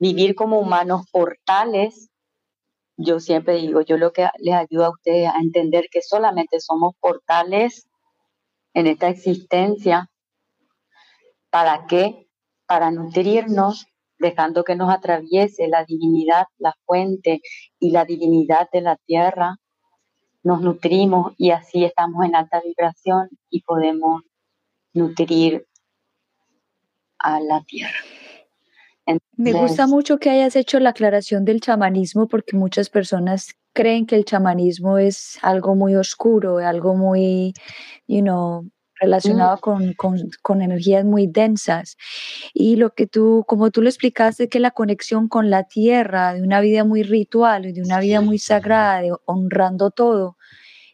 vivir 0.00 0.34
como 0.34 0.58
humanos 0.58 1.06
portales. 1.12 2.10
Yo 2.96 3.20
siempre 3.20 3.56
digo, 3.56 3.82
yo 3.82 3.96
lo 3.96 4.12
que 4.12 4.28
les 4.38 4.54
ayuda 4.54 4.86
a 4.86 4.90
ustedes 4.90 5.28
a 5.28 5.38
entender 5.40 5.86
que 5.90 6.02
solamente 6.02 6.58
somos 6.58 6.94
portales 6.98 7.88
en 8.74 8.86
esta 8.88 9.08
existencia. 9.08 10.10
¿Para 11.50 11.86
qué? 11.86 12.28
Para 12.66 12.90
nutrirnos, 12.90 13.86
dejando 14.18 14.64
que 14.64 14.76
nos 14.76 14.92
atraviese 14.92 15.68
la 15.68 15.84
divinidad, 15.84 16.46
la 16.58 16.74
fuente 16.84 17.40
y 17.78 17.90
la 17.90 18.04
divinidad 18.04 18.68
de 18.72 18.80
la 18.80 18.96
tierra. 18.96 19.56
Nos 20.42 20.62
nutrimos 20.62 21.34
y 21.36 21.50
así 21.50 21.84
estamos 21.84 22.24
en 22.24 22.34
alta 22.34 22.62
vibración 22.64 23.28
y 23.50 23.62
podemos 23.62 24.22
nutrir 24.94 25.66
a 27.18 27.40
la 27.40 27.62
tierra. 27.62 27.98
Me 29.40 29.54
gusta 29.54 29.86
mucho 29.86 30.18
que 30.18 30.28
hayas 30.28 30.54
hecho 30.54 30.78
la 30.80 30.90
aclaración 30.90 31.46
del 31.46 31.62
chamanismo 31.62 32.28
porque 32.28 32.58
muchas 32.58 32.90
personas 32.90 33.54
creen 33.72 34.04
que 34.04 34.16
el 34.16 34.26
chamanismo 34.26 34.98
es 34.98 35.38
algo 35.40 35.74
muy 35.74 35.96
oscuro, 35.96 36.58
algo 36.58 36.94
muy, 36.94 37.54
you 38.06 38.20
know, 38.20 38.68
relacionado 38.96 39.56
con, 39.56 39.94
con, 39.94 40.60
energías 40.60 41.06
muy 41.06 41.26
densas. 41.26 41.96
Y 42.52 42.76
lo 42.76 42.90
que 42.90 43.06
tú, 43.06 43.42
como 43.46 43.70
tú 43.70 43.80
lo 43.80 43.88
explicaste, 43.88 44.50
que 44.50 44.60
la 44.60 44.72
conexión 44.72 45.26
con 45.26 45.48
la 45.48 45.64
tierra, 45.64 46.34
de 46.34 46.42
una 46.42 46.60
vida 46.60 46.84
muy 46.84 47.02
ritual, 47.02 47.72
de 47.72 47.80
una 47.80 47.98
vida 47.98 48.20
muy 48.20 48.38
sagrada, 48.38 49.00
honrando 49.24 49.90
todo. 49.90 50.36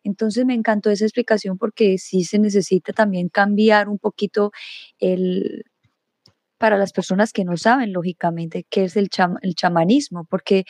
Entonces 0.05 0.47
me 0.47 0.55
encantó 0.55 0.91
esa 0.91 1.05
explicación 1.05 1.59
porque 1.59 1.99
sí 1.99 2.23
se 2.23 2.39
necesita 2.39 2.93
también 2.93 3.29
cambiar 3.29 3.89
un 3.89 3.99
poquito 3.99 4.53
el, 5.01 5.65
para 6.59 6.79
las 6.79 6.93
personas 6.93 7.33
que 7.33 7.45
no 7.45 7.57
saben, 7.57 7.93
lógicamente, 7.93 8.67
qué 8.69 8.85
es 8.85 8.97
el, 8.97 9.09
el 9.43 9.55
chamanismo, 9.55 10.25
porque 10.25 10.65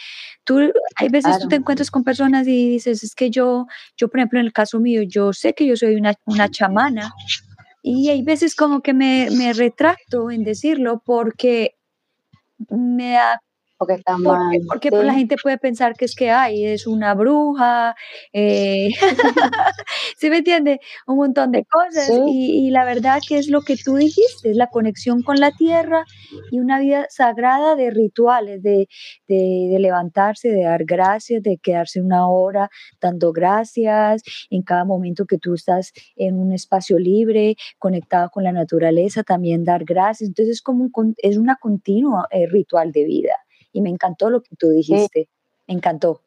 tú, 0.45 0.73
hay 0.97 1.09
veces 1.09 1.39
tú 1.39 1.49
te 1.49 1.57
encuentras 1.57 1.91
con 1.91 2.05
personas 2.05 2.47
y 2.47 2.69
dices, 2.69 3.03
es 3.03 3.15
que 3.15 3.31
yo, 3.31 3.67
yo, 3.97 4.09
por 4.09 4.21
ejemplo, 4.21 4.41
en 4.41 4.47
el 4.47 4.53
caso 4.53 4.81
mío, 4.81 5.03
yo 5.03 5.33
sé 5.33 5.55
que 5.55 5.67
yo 5.67 5.77
soy 5.77 5.95
una, 5.95 6.15
una 6.25 6.51
chamana, 6.51 7.13
y 7.83 8.09
hay 8.09 8.23
veces 8.23 8.57
como 8.57 8.81
que 8.81 8.95
me, 8.95 9.29
me 9.31 9.53
retracto 9.53 10.31
en 10.31 10.43
decirlo 10.43 11.03
porque 11.05 11.77
me 12.69 13.13
da 13.13 13.41
porque 13.79 13.95
está 13.95 14.17
Porque, 14.69 14.91
la 14.91 15.15
gente 15.15 15.37
puede 15.43 15.59
pensar 15.59 15.95
que 15.95 16.07
es 16.07 16.15
que 16.15 16.31
hay, 16.31 16.65
es 16.65 16.87
una 16.87 17.15
bruja, 17.15 17.95
eh, 18.33 18.89
¿sí 20.17 20.31
me 20.31 20.39
entiende? 20.39 20.81
Un 21.07 21.17
montón 21.17 21.53
de 21.53 21.65
cosas. 21.65 22.11
Y, 22.27 22.71
la 22.71 22.85
verdad 22.85 23.21
que 23.27 23.39
es 23.39 23.49
lo 23.49 23.63
que 23.63 23.77
tú 23.77 23.97
dijiste, 23.97 24.51
es 24.51 24.57
la 24.57 24.69
conexión 24.69 25.23
con 25.23 25.37
la 25.37 25.53
tierra 25.53 26.05
y 26.51 26.59
una 26.59 26.81
vida 26.81 27.07
sagrada 27.11 27.77
de 27.77 27.91
rituales, 27.91 28.63
de, 28.63 28.89
de, 29.29 29.77
levantarse, 29.79 30.49
de 30.49 30.65
dar 30.65 30.85
gracias, 30.85 31.43
de 31.43 31.59
quedarse 31.59 32.01
una 32.01 32.29
hora 32.29 32.71
dando 33.01 33.33
gracias 33.33 34.23
en 34.51 34.63
cada 34.63 34.85
momento 34.85 35.27
que 35.27 35.39
tú 35.39 35.55
estás 35.55 35.93
en 36.17 36.39
un 36.39 36.53
espacio 36.53 36.99
libre, 36.99 37.57
conectado 37.79 38.31
con 38.31 38.45
la 38.45 38.53
naturaleza, 38.53 39.23
también 39.23 39.65
dar 39.65 39.85
gracias. 39.85 40.29
Entonces 40.29 40.57
es 40.57 40.63
como 40.63 40.89
un, 40.93 41.15
es 41.19 41.37
una 41.37 41.57
continua 41.57 42.27
eh, 42.31 42.47
ritual 42.47 42.93
de 42.93 43.05
vida 43.05 43.46
y 43.77 43.83
me 43.83 43.91
encantó 43.91 44.31
lo 44.31 44.41
que 44.41 44.57
tú 44.57 44.71
dijiste, 44.71 45.29
me 45.69 45.75
encantó. 45.75 46.23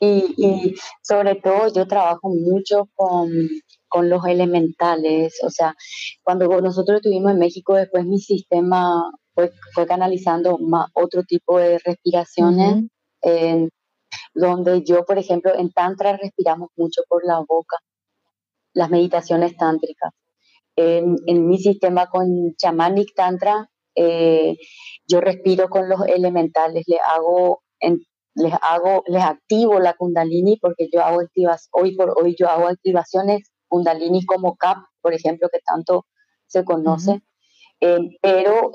Y, 0.00 0.74
sobre 1.02 1.34
todo 1.36 1.72
yo 1.74 1.86
trabajo 1.86 2.30
mucho 2.30 2.88
con, 2.94 3.30
con, 3.88 4.08
los 4.08 4.24
elementales, 4.26 5.38
o 5.42 5.50
sea, 5.50 5.74
cuando 6.22 6.48
nosotros 6.62 6.96
estuvimos 6.96 7.32
en 7.32 7.38
México, 7.38 7.74
después 7.74 8.06
mi 8.06 8.18
sistema 8.18 9.10
fue, 9.34 9.52
fue 9.74 9.86
canalizando 9.86 10.56
más, 10.58 10.88
otro 10.94 11.22
tipo 11.22 11.58
de 11.58 11.78
respiraciones, 11.84 12.84
donde 14.34 14.82
yo, 14.84 15.04
por 15.04 15.18
ejemplo, 15.18 15.54
en 15.54 15.70
Tantra 15.72 16.16
respiramos 16.16 16.70
mucho 16.76 17.02
por 17.08 17.26
la 17.26 17.40
boca, 17.46 17.76
las 18.72 18.88
meditaciones 18.88 19.54
tántricas. 19.56 20.12
En, 20.76 21.16
en 21.26 21.46
mi 21.46 21.58
sistema 21.58 22.06
con 22.08 22.54
Shamanic 22.58 23.14
Tantra 23.14 23.70
eh, 23.96 24.56
yo 25.08 25.20
respiro 25.20 25.68
con 25.68 25.88
los 25.88 26.06
elementales, 26.06 26.84
les 26.86 27.00
hago, 27.02 27.62
les 28.34 28.52
hago, 28.60 29.02
les 29.06 29.22
activo 29.22 29.80
la 29.80 29.94
kundalini 29.94 30.58
porque 30.58 30.88
yo 30.92 31.02
hago 31.02 31.20
activas, 31.20 31.68
hoy 31.72 31.96
por 31.96 32.14
hoy 32.16 32.36
yo 32.38 32.48
hago 32.48 32.68
activaciones 32.68 33.50
kundalini 33.68 34.24
como 34.26 34.56
CAP, 34.56 34.76
por 35.00 35.14
ejemplo, 35.14 35.48
que 35.50 35.60
tanto 35.64 36.06
se 36.46 36.64
conoce, 36.64 37.22
eh, 37.80 37.98
pero 38.20 38.70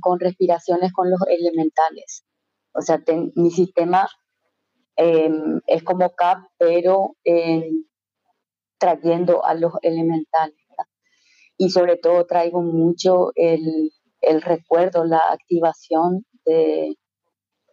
con 0.00 0.20
respiraciones 0.20 0.92
con 0.92 1.10
los 1.10 1.20
elementales. 1.26 2.24
O 2.74 2.82
sea, 2.82 3.02
mi 3.34 3.50
sistema 3.50 4.08
em, 4.96 5.60
es 5.66 5.82
como 5.82 6.10
CAP, 6.14 6.38
pero 6.58 7.16
trayendo 8.78 9.44
a 9.44 9.54
los 9.54 9.72
elementales. 9.80 10.56
Y 11.56 11.70
sobre 11.70 11.96
todo 11.96 12.26
traigo 12.26 12.60
mucho 12.60 13.30
el, 13.36 13.92
el 14.22 14.42
recuerdo, 14.42 15.04
la 15.04 15.20
activación 15.30 16.24
de, 16.44 16.96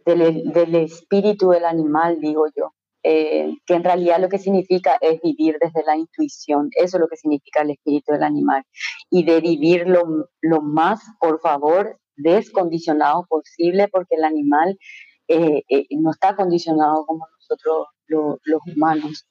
del, 0.06 0.76
espíritu 0.76 1.50
del 1.50 1.66
animal, 1.66 2.20
digo 2.20 2.45
yo, 2.56 2.74
eh, 3.04 3.54
que 3.66 3.76
en 3.76 3.84
realidad 3.84 4.20
lo 4.20 4.28
que 4.28 4.39
significa 4.39 4.97
es 5.00 5.22
vivir 5.22 5.58
desde 5.62 5.84
la 5.86 5.95
intuición, 5.95 6.70
eso 6.76 6.97
es 6.97 7.02
lo 7.02 7.08
que 7.08 7.16
significa 7.16 7.62
el 7.62 7.72
espíritu 7.72 8.12
del 8.12 8.24
animal, 8.24 8.64
y 9.10 9.24
de 9.24 9.39
vivir 9.39 9.88
lo, 9.88 10.62
más, 10.62 11.02
por 11.20 11.39
favor, 11.39 11.97
descondicionado 12.18 13.26
posible, 13.30 13.88
porque 13.88 14.16
el 14.16 14.26
animal 14.26 14.78
eh, 15.28 15.64
eh, 15.70 15.86
no 15.91 16.12
está 16.12 16.36
condicionado 16.36 17.06
como 17.06 17.26
nosotros 17.38 17.88
los 18.08 18.62
humanos. 18.76 19.28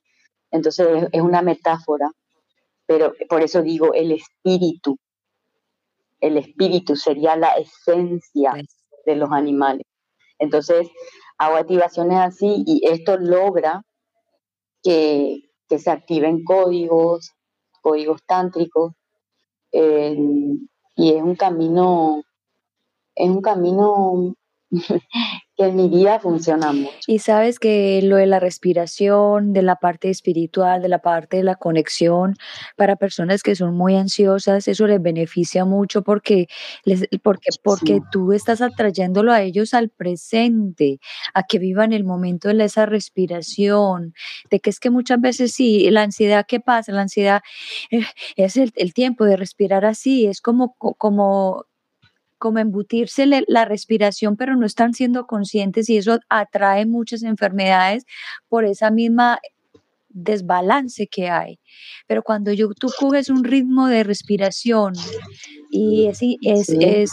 Entonces 0.51 1.09
es 1.13 1.21
una 1.21 1.43
metáfora, 1.43 2.11
pero 2.87 3.13
por 3.29 3.43
eso 3.43 3.61
digo 3.61 3.93
el 3.93 4.13
espíritu, 4.13 4.99
el 6.21 6.37
espíritu 6.37 6.97
sería 6.97 7.37
la 7.37 7.53
esencia 7.53 8.53
de 9.07 9.17
los 9.17 9.31
animales. 9.31 9.87
Entonces, 10.39 10.89
hago 11.39 11.57
activaciones 11.57 12.19
así 12.19 12.65
y 12.67 12.87
esto 12.87 13.17
logra 13.17 13.83
que, 14.83 15.45
se 15.69 15.91
activen 15.91 16.45
códigos, 16.45 17.33
códigos 17.83 18.23
tántricos, 18.25 18.95
eh, 19.73 20.17
y 20.97 21.13
es 21.13 21.23
un 21.23 21.37
camino, 21.37 22.23
es 23.15 23.29
un 23.29 23.43
camino 23.43 24.35
que 25.59 25.65
en 25.65 25.75
mi 25.75 25.89
vida 25.89 26.21
funciona 26.21 26.73
mucho. 26.73 26.93
Y 27.09 27.19
sabes 27.19 27.59
que 27.59 28.01
lo 28.03 28.17
de 28.17 28.27
la 28.27 28.39
respiración, 28.39 29.53
de 29.53 29.63
la 29.63 29.77
parte 29.77 30.09
espiritual, 30.09 30.81
de 30.81 30.89
la 30.89 31.01
parte 31.01 31.39
de 31.39 31.43
la 31.43 31.57
conexión, 31.57 32.37
para 32.77 32.95
personas 32.95 33.43
que 33.43 33.57
son 33.57 33.75
muy 33.75 33.97
ansiosas, 33.97 34.69
eso 34.69 34.87
les 34.87 35.03
beneficia 35.03 35.65
mucho 35.65 36.03
porque, 36.03 36.47
les, 36.85 37.09
porque, 37.25 37.51
porque 37.65 38.01
tú 38.13 38.33
estás 38.33 38.61
atrayéndolo 38.61 39.33
a 39.33 39.43
ellos 39.43 39.75
al 39.75 39.89
presente, 39.89 41.01
a 41.35 41.43
que 41.43 41.59
vivan 41.59 41.93
el 41.93 42.05
momento 42.05 42.49
de 42.49 42.65
esa 42.65 42.87
respiración, 42.87 44.15
de 44.51 44.61
que 44.61 44.71
es 44.71 44.79
que 44.79 44.91
muchas 44.91 45.21
veces 45.21 45.53
sí, 45.53 45.91
la 45.91 46.03
ansiedad, 46.03 46.47
¿qué 46.47 46.61
pasa? 46.61 46.93
La 46.93 47.03
ansiedad 47.03 47.43
eh, 47.91 48.05
es 48.37 48.57
el, 48.57 48.73
el 48.77 48.95
tiempo 48.95 49.25
de 49.25 49.37
respirar 49.37 49.85
así, 49.85 50.27
es 50.27 50.41
como, 50.41 50.75
como 50.77 51.65
como 52.39 52.59
embutirse 52.59 53.27
la 53.27 53.65
respiración, 53.65 54.37
pero 54.37 54.57
no 54.57 54.67
están 54.67 54.95
siendo 54.95 55.27
conscientes 55.27 55.89
y 55.89 55.99
eso 55.99 56.19
atrae 56.29 56.87
muchas 56.87 57.23
enfermedades 57.23 58.05
por 58.49 58.65
esa 58.65 58.91
misma 58.91 59.39
desbalance 60.09 61.07
que 61.07 61.29
hay. 61.29 61.61
Pero 62.07 62.23
cuando 62.23 62.53
yo, 62.53 62.69
tú 62.75 62.89
coges 62.99 63.29
un 63.29 63.45
ritmo 63.45 63.87
de 63.89 64.05
respiración 64.05 64.95
y 65.71 66.07
es, 66.07 66.21
es, 66.43 66.69
es, 66.71 67.11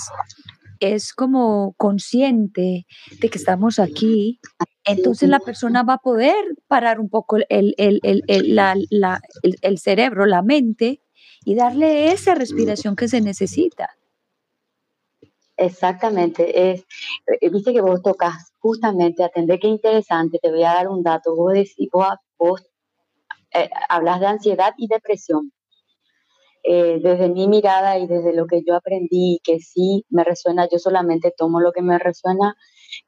es 0.79 1.13
como 1.13 1.73
consciente 1.77 2.85
de 3.19 3.29
que 3.29 3.37
estamos 3.37 3.79
aquí, 3.79 4.39
entonces 4.85 5.29
la 5.29 5.39
persona 5.39 5.83
va 5.83 5.95
a 5.95 5.97
poder 5.99 6.35
parar 6.67 6.99
un 6.99 7.09
poco 7.09 7.37
el, 7.37 7.45
el, 7.49 7.99
el, 8.03 8.23
el, 8.27 9.77
cerebro, 9.79 10.25
la 10.25 10.41
mente, 10.41 11.01
y 11.43 11.55
darle 11.55 12.11
esa 12.11 12.35
respiración 12.35 12.95
que 12.95 13.07
se 13.07 13.21
necesita. 13.21 13.89
Exactamente, 15.57 16.71
es, 16.71 16.85
eh, 17.41 17.49
viste 17.49 17.71
que 17.71 17.79
vos 17.81 18.01
tocas 18.01 18.51
justamente, 18.59 19.23
atender 19.23 19.59
qué 19.59 19.67
interesante, 19.67 20.37
te 20.41 20.51
voy 20.51 20.63
a 20.63 20.73
dar 20.73 20.89
un 20.89 21.01
dato, 21.01 21.33
vos, 21.35 21.53
decís, 21.53 21.89
vos, 22.37 22.61
eh, 23.53 23.69
hablas 23.89 24.19
de 24.19 24.27
ansiedad 24.27 24.73
y 24.77 24.87
depresión. 24.87 25.51
Eh, 26.63 26.99
desde 27.01 27.29
mi 27.29 27.47
mirada 27.47 27.99
y 27.99 28.07
desde 28.07 28.33
lo 28.33 28.47
que 28.47 28.63
yo 28.67 28.75
aprendí, 28.75 29.39
que 29.43 29.59
sí 29.59 30.03
me 30.09 30.23
resuena, 30.23 30.67
yo 30.71 30.79
solamente 30.79 31.31
tomo 31.37 31.61
lo 31.61 31.71
que 31.71 31.81
me 31.83 31.99
resuena, 31.99 32.55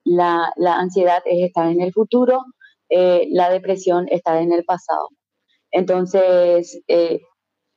la, 0.05 0.53
ansiedad 0.57 1.23
es 1.25 1.47
estar 1.47 1.67
en 1.67 1.81
el 1.81 1.91
futuro, 1.93 2.43
la 2.89 3.49
depresión 3.49 4.07
está 4.09 4.41
en 4.41 4.53
el 4.53 4.63
pasado. 4.65 5.09
Entonces, 5.71 6.81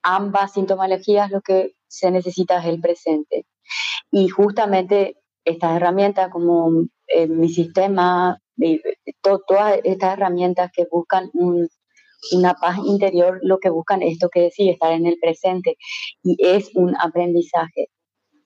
ambas 0.02 0.52
sintomologías 0.54 1.30
lo 1.30 1.40
que 1.42 1.74
se 1.88 2.10
necesita 2.10 2.58
es 2.60 2.66
el 2.66 2.80
presente. 2.80 3.46
Y 4.10 4.28
justamente 4.28 5.16
estas 5.44 5.76
herramientas 5.76 6.30
como 6.30 6.84
eh, 7.08 7.26
mi 7.26 7.48
sistema, 7.48 8.38
todas 9.22 9.80
estas 9.84 10.14
herramientas 10.14 10.70
que 10.74 10.86
buscan 10.90 11.30
una 12.32 12.54
paz 12.54 12.78
interior, 12.84 13.38
lo 13.42 13.58
que 13.58 13.70
buscan 13.70 14.02
esto 14.02 14.28
que 14.28 14.42
decir, 14.42 14.70
estar 14.70 14.92
en 14.92 15.06
el 15.06 15.18
presente. 15.20 15.76
Y 16.22 16.36
es 16.38 16.70
un 16.74 16.94
aprendizaje. 16.96 17.88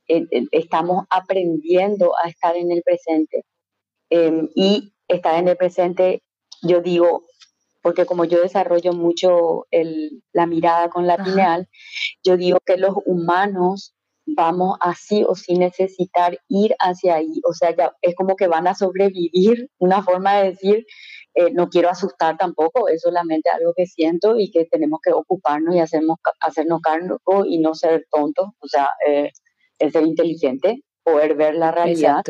Eh, 0.09 0.27
eh, 0.31 0.45
estamos 0.53 1.07
aprendiendo 1.11 2.13
a 2.23 2.29
estar 2.29 2.57
en 2.57 2.71
el 2.71 2.83
presente. 2.83 3.45
Em, 4.11 4.49
y 4.55 4.93
estar 5.09 5.39
en 5.39 5.49
el 5.49 5.57
presente, 5.57 6.23
yo 6.63 6.81
digo, 6.81 7.23
porque 7.83 8.07
como 8.07 8.25
yo 8.25 8.41
desarrollo 8.41 8.93
mucho 8.93 9.67
la 10.33 10.47
mirada 10.47 10.89
con 10.89 11.07
la 11.07 11.23
pineal, 11.23 11.69
yo 12.23 12.37
digo 12.39 12.59
que 12.65 12.79
los 12.79 12.95
humanos 13.05 13.94
vamos 14.27 14.77
así 14.81 15.25
o 15.27 15.35
sin 15.35 15.61
necesitar 15.61 16.39
ir 16.49 16.75
hacia 16.79 17.17
ahí. 17.17 17.41
O 17.49 17.53
sea, 17.53 17.75
ya 17.77 17.93
es 18.03 18.15
como 18.15 18.37
que 18.37 18.47
van 18.47 18.67
a 18.67 18.75
sobrevivir, 18.75 19.69
una 19.79 20.03
forma 20.03 20.39
de 20.39 20.51
decir, 20.51 20.87
eh, 21.35 21.51
no 21.53 21.69
quiero 21.69 21.91
asustar 21.91 22.37
tampoco, 22.37 22.89
es 22.89 23.03
solamente 23.03 23.51
algo 23.51 23.73
que 23.77 23.87
siento 23.87 24.39
y 24.39 24.51
que 24.51 24.67
tenemos 24.67 25.01
que 25.03 25.13
ocuparnos 25.13 25.75
y 25.75 25.81
hacernos, 25.81 26.19
hacernos 26.41 26.81
cargo 26.81 27.19
y 27.47 27.59
no 27.59 27.75
ser 27.75 28.07
tontos, 28.11 28.49
o 28.61 28.69
sea, 28.69 28.89
eh, 29.07 29.31
ser 29.91 30.07
inteligente, 30.07 30.83
poder 31.03 31.35
ver 31.35 31.55
la 31.57 31.73
realidad, 31.73 32.23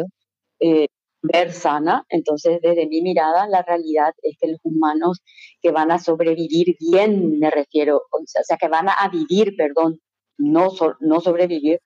eh, 0.61 0.87
ver 1.23 1.53
sana. 1.53 2.05
Entonces, 2.09 2.61
desde 2.63 2.87
mi 2.87 3.03
mirada, 3.03 3.47
la 3.49 3.63
realidad 3.63 4.13
es 4.23 4.37
que 4.41 4.49
los 4.49 4.61
humanos 4.63 5.21
que 5.61 5.71
van 5.71 5.91
a 5.91 5.99
sobrevivir 5.99 6.77
bien, 6.81 7.39
me 7.39 7.51
refiero, 7.51 8.03
o 8.11 8.23
sea, 8.27 8.57
que 8.57 8.69
van 8.69 8.89
a 8.89 9.09
vivir, 9.11 9.55
perdón, 9.57 10.01
no, 10.39 10.69
no 11.01 11.21
sobrevivir 11.21 11.81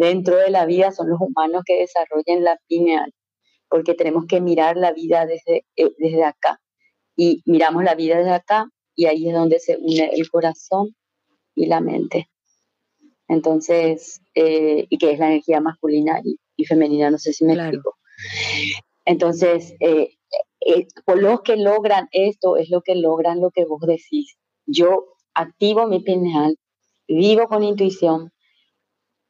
dentro 0.00 0.36
de 0.36 0.50
la 0.50 0.64
vida 0.66 0.92
son 0.92 1.10
los 1.10 1.20
humanos 1.20 1.62
que 1.64 1.78
desarrollan 1.78 2.42
la 2.42 2.58
pineal, 2.66 3.12
porque 3.68 3.94
tenemos 3.94 4.24
que 4.26 4.40
mirar 4.40 4.76
la 4.76 4.92
vida 4.92 5.26
desde, 5.26 5.66
eh, 5.76 5.90
desde 5.98 6.24
acá. 6.24 6.60
Y 7.16 7.42
miramos 7.44 7.84
la 7.84 7.94
vida 7.94 8.16
desde 8.16 8.32
acá 8.32 8.66
y 8.94 9.06
ahí 9.06 9.28
es 9.28 9.34
donde 9.34 9.58
se 9.58 9.76
une 9.76 10.10
el 10.12 10.28
corazón 10.30 10.96
y 11.54 11.66
la 11.66 11.80
mente. 11.80 12.30
Entonces, 13.28 14.22
eh, 14.34 14.86
y 14.88 14.98
que 14.98 15.12
es 15.12 15.18
la 15.18 15.26
energía 15.26 15.60
masculina 15.60 16.20
y, 16.24 16.64
femenina, 16.64 17.10
no 17.10 17.18
sé 17.18 17.32
si 17.32 17.44
me 17.44 17.54
explico. 17.54 17.96
Entonces, 19.04 19.74
eh, 19.80 20.16
por 21.04 21.20
los 21.20 21.40
que 21.42 21.56
logran 21.56 22.08
esto 22.12 22.56
es 22.56 22.70
lo 22.70 22.82
que 22.82 22.94
logran 22.94 23.40
lo 23.40 23.50
que 23.50 23.64
vos 23.64 23.80
decís. 23.82 24.36
Yo 24.66 25.14
activo 25.34 25.86
mi 25.86 26.00
pineal, 26.00 26.56
vivo 27.14 27.48
con 27.48 27.62
intuición, 27.62 28.32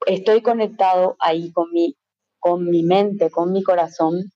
estoy 0.06 0.42
conectado 0.42 1.16
ahí 1.18 1.52
con 1.52 1.70
mi, 1.72 1.96
con 2.38 2.68
mi 2.68 2.82
mente, 2.82 3.30
con 3.30 3.52
mi 3.52 3.62
corazón 3.62 4.32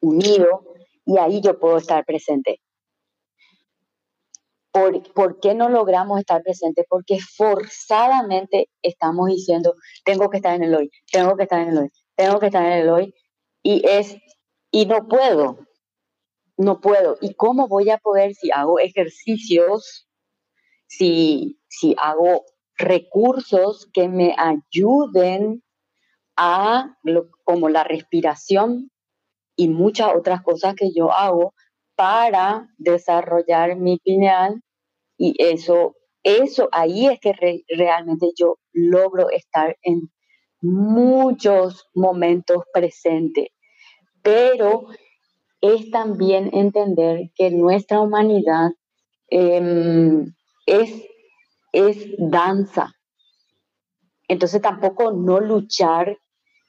unido 0.00 0.64
y 1.04 1.18
ahí 1.18 1.40
yo 1.40 1.58
puedo 1.58 1.78
estar 1.78 2.04
presente. 2.04 2.60
¿Por, 4.72 5.12
¿Por, 5.12 5.40
qué 5.40 5.54
no 5.54 5.68
logramos 5.68 6.20
estar 6.20 6.42
presentes? 6.42 6.86
Porque 6.88 7.18
forzadamente 7.18 8.68
estamos 8.82 9.26
diciendo, 9.26 9.74
tengo 10.04 10.30
que 10.30 10.36
estar 10.36 10.54
en 10.54 10.62
el 10.62 10.74
hoy, 10.74 10.90
tengo 11.10 11.36
que 11.36 11.42
estar 11.42 11.60
en 11.60 11.70
el 11.70 11.78
hoy, 11.78 11.88
tengo 12.14 12.38
que 12.38 12.46
estar 12.46 12.64
en 12.64 12.72
el 12.72 12.88
hoy, 12.88 13.14
y 13.64 13.82
es, 13.84 14.16
y 14.70 14.86
no 14.86 15.08
puedo, 15.08 15.58
no 16.56 16.80
puedo. 16.80 17.18
¿Y 17.20 17.34
cómo 17.34 17.66
voy 17.66 17.90
a 17.90 17.98
poder 17.98 18.34
si 18.34 18.52
hago 18.52 18.78
ejercicios 18.78 20.08
si, 20.90 21.56
si 21.68 21.94
hago 21.98 22.44
recursos 22.76 23.88
que 23.92 24.08
me 24.08 24.34
ayuden 24.36 25.62
a, 26.36 26.96
como 27.44 27.68
la 27.68 27.84
respiración 27.84 28.90
y 29.54 29.68
muchas 29.68 30.12
otras 30.16 30.42
cosas 30.42 30.74
que 30.74 30.90
yo 30.92 31.12
hago 31.12 31.54
para 31.94 32.66
desarrollar 32.76 33.76
mi 33.76 33.98
pineal 33.98 34.62
y 35.16 35.34
eso, 35.38 35.94
eso 36.24 36.68
ahí 36.72 37.06
es 37.06 37.20
que 37.20 37.34
realmente 37.68 38.30
yo 38.36 38.58
logro 38.72 39.30
estar 39.30 39.76
en 39.82 40.10
muchos 40.60 41.86
momentos 41.94 42.64
presentes, 42.72 43.48
pero 44.22 44.86
es 45.60 45.88
también 45.90 46.50
entender 46.52 47.30
que 47.36 47.50
nuestra 47.50 48.00
humanidad 48.00 48.70
em, 49.28 50.34
es, 50.70 51.04
es 51.72 52.14
danza. 52.18 52.94
Entonces 54.28 54.62
tampoco 54.62 55.12
no 55.12 55.40
luchar 55.40 56.16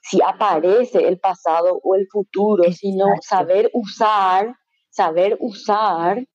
si 0.02 0.20
aparece 0.26 1.08
el 1.08 1.20
pasado 1.20 1.80
o 1.84 1.96
el 1.96 2.08
futuro, 2.08 2.72
sino 2.72 3.06
saber 3.22 3.70
usar, 3.74 4.56
saber 4.90 5.38
usar 5.40 6.26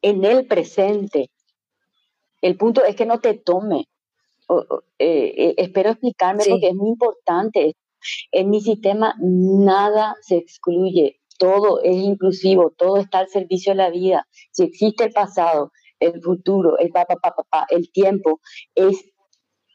en 0.00 0.24
el 0.24 0.46
presente. 0.46 1.30
El 2.40 2.56
punto 2.56 2.82
es 2.82 2.96
que 2.96 3.04
no 3.04 3.20
te 3.20 3.34
tome. 3.34 3.88
Eh, 4.98 5.34
eh, 5.36 5.54
espero 5.58 5.90
explicarme 5.90 6.42
porque 6.48 6.68
es 6.68 6.74
muy 6.74 6.90
importante. 6.90 7.76
En 8.32 8.48
mi 8.48 8.62
sistema 8.62 9.14
nada 9.20 10.16
se 10.22 10.36
excluye, 10.36 11.20
todo 11.38 11.82
es 11.82 11.96
inclusivo, 11.96 12.72
todo 12.76 12.96
está 12.96 13.18
al 13.18 13.28
servicio 13.28 13.72
de 13.72 13.76
la 13.76 13.90
vida. 13.90 14.26
Si 14.52 14.64
existe 14.64 15.04
el 15.04 15.12
pasado, 15.12 15.72
el 16.00 16.20
futuro, 16.22 16.78
el 16.78 16.90
papá, 16.90 17.14
papá, 17.16 17.34
papá, 17.36 17.66
el 17.70 17.90
tiempo, 17.92 18.40
es 18.74 19.10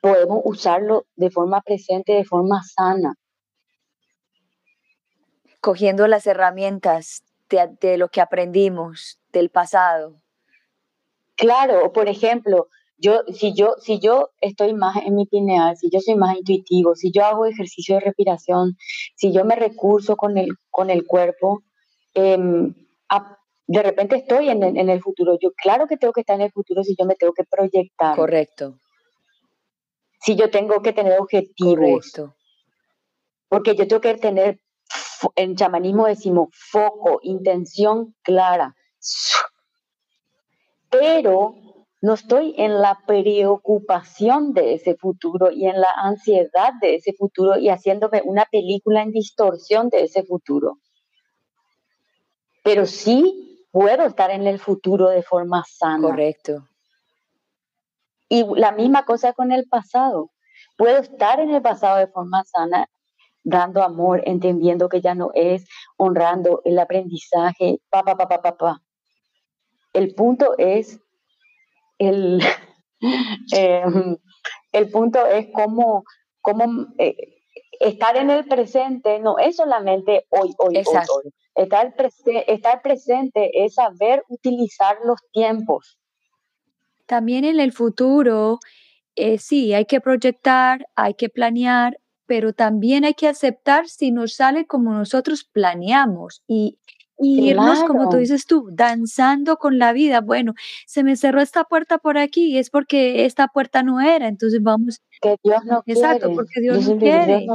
podemos 0.05 0.41
usarlo 0.43 1.07
de 1.15 1.32
forma 1.32 1.61
presente, 1.61 2.13
de 2.13 2.26
forma 2.26 2.61
sana. 2.61 3.15
Cogiendo 5.61 6.07
las 6.07 6.28
herramientas 6.28 7.23
de, 7.49 7.97
lo 7.97 8.09
que 8.09 8.21
aprendimos 8.21 9.19
del 9.32 9.49
pasado. 9.49 10.21
Claro, 11.36 11.91
por 11.91 12.07
ejemplo, 12.07 12.67
yo, 12.97 13.23
si 13.34 13.55
yo, 13.55 13.73
si 13.82 13.99
yo 13.99 14.30
estoy 14.41 14.76
más 14.76 14.97
en 14.97 15.15
mi 15.15 15.26
pineal, 15.26 15.76
si 15.76 15.89
yo 15.89 15.99
soy 15.99 16.15
más 16.15 16.38
intuitivo, 16.38 16.93
si 16.93 17.11
yo 17.11 17.26
hago 17.26 17.47
ejercicio 17.47 17.95
de 17.95 18.01
respiración, 18.01 18.78
si 19.15 19.34
yo 19.34 19.43
me 19.43 19.55
recurso 19.55 20.15
con 20.15 20.38
el, 20.38 20.49
con 20.69 20.91
el 20.91 21.07
cuerpo, 21.07 21.63
eh, 22.13 22.38
de 23.68 23.82
repente 23.82 24.18
estoy 24.18 24.49
en 24.49 24.61
el, 24.63 25.01
futuro. 25.01 25.38
Yo 25.41 25.51
claro 25.53 25.88
que 25.88 25.97
tengo 25.97 26.13
que 26.13 26.22
estar 26.22 26.36
en 26.36 26.43
el 26.43 26.51
futuro 26.51 26.84
si 26.84 26.95
yo 26.97 27.05
me 27.05 27.16
tengo 27.16 27.34
que 27.34 27.43
proyectar. 27.43 28.16
Correcto. 28.16 28.80
Si 30.22 30.36
yo 30.36 30.49
tengo 30.49 30.82
que 30.82 30.93
tener 30.93 31.20
objetivos. 31.20 32.11
Correcto. 32.11 32.36
Porque 33.47 33.76
yo 33.76 33.88
tengo 33.88 34.01
que 34.01 34.16
tener, 34.16 34.59
en 35.36 35.55
chamanismo 35.55 36.05
decimos, 36.05 36.49
foco, 36.51 37.20
intención 37.24 38.16
clara. 38.22 38.76
Pero 40.89 41.55
no 42.01 42.13
estoy 42.13 42.53
en 42.57 42.82
la 42.82 42.99
preocupación 43.07 44.53
de 44.53 44.76
ese 44.76 44.95
futuro 44.95 45.51
y 45.51 45.68
en 45.68 45.82
la 45.82 45.91
ansiedad 45.91 46.74
de 46.82 46.95
ese 46.95 47.13
futuro 47.13 47.57
y 47.57 47.70
haciéndome 47.70 48.22
una 48.24 48.45
película 48.45 49.01
en 49.01 49.11
distorsión 49.11 49.89
de 49.89 50.03
ese 50.03 50.24
futuro. 50.24 50.80
Pero 52.63 52.86
sí 52.86 53.54
puedo 53.76 54.03
estar 54.03 54.32
en 54.32 54.47
el 54.47 54.57
futuro 54.57 55.09
de 55.09 55.21
forma 55.21 55.65
sana. 55.67 56.07
Correcto. 56.07 56.65
Y 58.30 58.45
la 58.55 58.71
misma 58.71 59.03
cosa 59.03 59.34
con 59.34 59.51
el 59.51 59.67
pasado. 59.67 60.32
Puedo 60.78 60.99
estar 60.99 61.41
en 61.41 61.53
el 61.53 61.61
pasado 61.61 61.97
de 61.97 62.07
forma 62.07 62.45
sana, 62.45 62.88
dando 63.43 63.84
amor, 63.84 64.21
entendiendo 64.26 64.88
que 64.88 65.01
ya 65.01 65.13
no 65.13 65.32
es, 65.34 65.67
honrando 65.97 66.61
el 66.63 66.80
aprendizaje, 66.80 67.82
pa, 67.89 68.01
pa, 68.03 68.15
pa, 68.15 68.30
pa, 68.30 68.57
pa, 68.57 68.82
el 69.91 70.15
punto 70.15 70.55
es 70.57 71.01
el, 71.97 72.41
em, 73.51 74.17
el 74.71 74.89
punto 74.89 75.26
es 75.26 75.47
cómo, 75.53 76.05
cómo 76.39 76.88
eh, 76.97 77.34
estar 77.80 78.17
en 78.17 78.30
el 78.30 78.45
presente 78.45 79.19
no 79.19 79.38
es 79.38 79.55
solamente 79.57 80.26
hoy, 80.30 80.53
hoy, 80.57 80.78
hoy, 80.78 80.84
hoy. 80.86 81.32
Estar, 81.55 81.93
estar 82.47 82.82
presente 82.82 83.63
es 83.63 83.76
saber 83.76 84.23
utilizar 84.28 84.97
los 85.05 85.19
tiempos. 85.32 85.97
También 87.05 87.45
en 87.45 87.59
el 87.59 87.71
futuro, 87.71 88.59
eh, 89.15 89.38
sí, 89.38 89.73
hay 89.73 89.86
que 89.86 90.01
proyectar, 90.01 90.86
hay 90.95 91.13
que 91.13 91.30
planear, 91.30 91.99
pero 92.26 92.53
también 92.53 93.05
hay 93.05 93.13
que 93.13 93.28
aceptar 93.28 93.88
si 93.88 94.11
nos 94.11 94.34
sale 94.36 94.65
como 94.65 94.93
nosotros 94.93 95.43
planeamos 95.43 96.43
y, 96.47 96.80
irnos, 97.18 97.84
como 97.84 98.09
tú 98.09 98.18
dices 98.18 98.45
tú, 98.45 98.70
danzando 98.72 99.57
con 99.57 99.78
la 99.78 99.93
vida. 99.93 100.22
Bueno, 100.22 100.53
se 100.86 101.03
me 101.03 101.16
cerró 101.16 101.41
esta 101.41 101.63
puerta 101.63 101.97
por 101.97 102.18
aquí 102.18 102.53
y 102.53 102.57
es 102.57 102.70
porque 102.70 103.26
esta 103.26 103.47
puerta 103.47 103.84
no 103.84 104.01
era, 104.01 104.28
entonces 104.28 104.61
vamos. 104.61 105.01
Que 105.22 105.38
Dios 105.43 105.63
no 105.66 105.84
Exacto, 105.86 106.34
porque 106.34 106.61
Dios, 106.61 106.88
no, 106.88 106.97
quiere. 106.97 107.47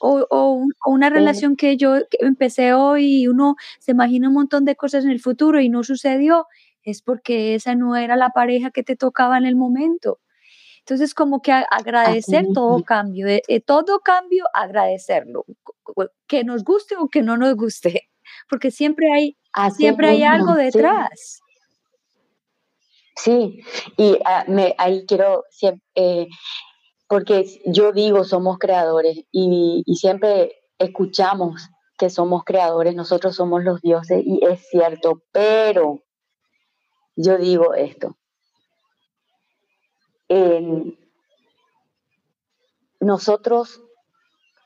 O, 0.00 0.26
o, 0.30 0.66
una 0.86 1.10
relación 1.10 1.56
que 1.56 1.76
yo 1.76 1.96
empecé 2.20 2.74
hoy 2.74 3.22
y 3.22 3.28
uno 3.28 3.56
se 3.78 3.92
imagina 3.92 4.28
un 4.28 4.34
montón 4.34 4.64
de 4.64 4.76
cosas 4.76 5.04
en 5.04 5.10
el 5.10 5.20
futuro 5.20 5.60
y 5.60 5.68
no 5.68 5.84
sucedió, 5.84 6.46
es 6.82 7.02
porque 7.02 7.54
esa 7.54 7.74
no 7.74 7.96
era 7.96 8.16
la 8.16 8.30
pareja 8.30 8.70
que 8.70 8.82
te 8.82 8.96
tocaba 8.96 9.38
en 9.38 9.44
el 9.44 9.56
momento. 9.56 10.20
Entonces, 10.80 11.14
como 11.14 11.40
que 11.42 11.52
agradecer 11.52 12.46
todo 12.52 12.82
cambio, 12.82 13.26
de, 13.26 13.42
todo 13.64 14.00
cambio, 14.00 14.44
agradecerlo, 14.52 15.44
que 16.26 16.42
nos 16.42 16.64
guste 16.64 16.96
o 16.96 17.08
que 17.08 17.22
no 17.22 17.36
nos 17.36 17.54
guste, 17.54 18.10
porque 18.48 18.70
siempre 18.70 19.06
hay, 19.12 19.36
siempre 19.70 20.08
hay 20.08 20.22
algo 20.22 20.54
detrás. 20.54 21.40
Sí, 23.16 23.60
y 23.96 24.18
ah, 24.24 24.44
me, 24.48 24.74
ahí 24.78 25.04
quiero, 25.06 25.44
eh, 25.94 26.28
porque 27.08 27.44
yo 27.66 27.92
digo 27.92 28.24
somos 28.24 28.58
creadores 28.58 29.18
y, 29.30 29.82
y 29.84 29.96
siempre 29.96 30.56
escuchamos 30.78 31.68
que 31.98 32.08
somos 32.08 32.42
creadores, 32.44 32.94
nosotros 32.94 33.36
somos 33.36 33.62
los 33.62 33.80
dioses 33.82 34.22
y 34.24 34.44
es 34.44 34.66
cierto, 34.70 35.22
pero 35.30 36.02
yo 37.14 37.36
digo 37.36 37.74
esto, 37.74 38.16
nosotros 43.00 43.82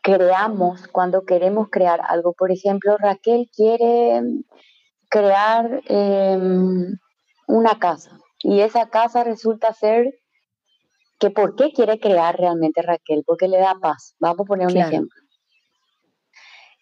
creamos 0.06 0.86
cuando 0.86 1.24
queremos 1.24 1.68
crear 1.68 2.00
algo. 2.08 2.32
Por 2.32 2.52
ejemplo, 2.52 2.96
Raquel 2.96 3.50
quiere 3.52 4.22
crear 5.10 5.82
em, 5.86 6.96
una 7.48 7.78
casa 7.80 8.16
y 8.38 8.60
esa 8.60 8.88
casa 8.88 9.24
resulta 9.24 9.72
ser 9.72 10.14
que 11.18 11.30
¿por 11.30 11.56
qué 11.56 11.72
quiere 11.72 11.98
crear 11.98 12.38
realmente 12.38 12.82
Raquel? 12.82 13.24
Porque 13.26 13.48
le 13.48 13.58
da 13.58 13.74
paz. 13.80 14.14
Vamos 14.20 14.42
a 14.42 14.44
poner 14.44 14.68
un 14.68 14.76
ejemplo. 14.76 15.20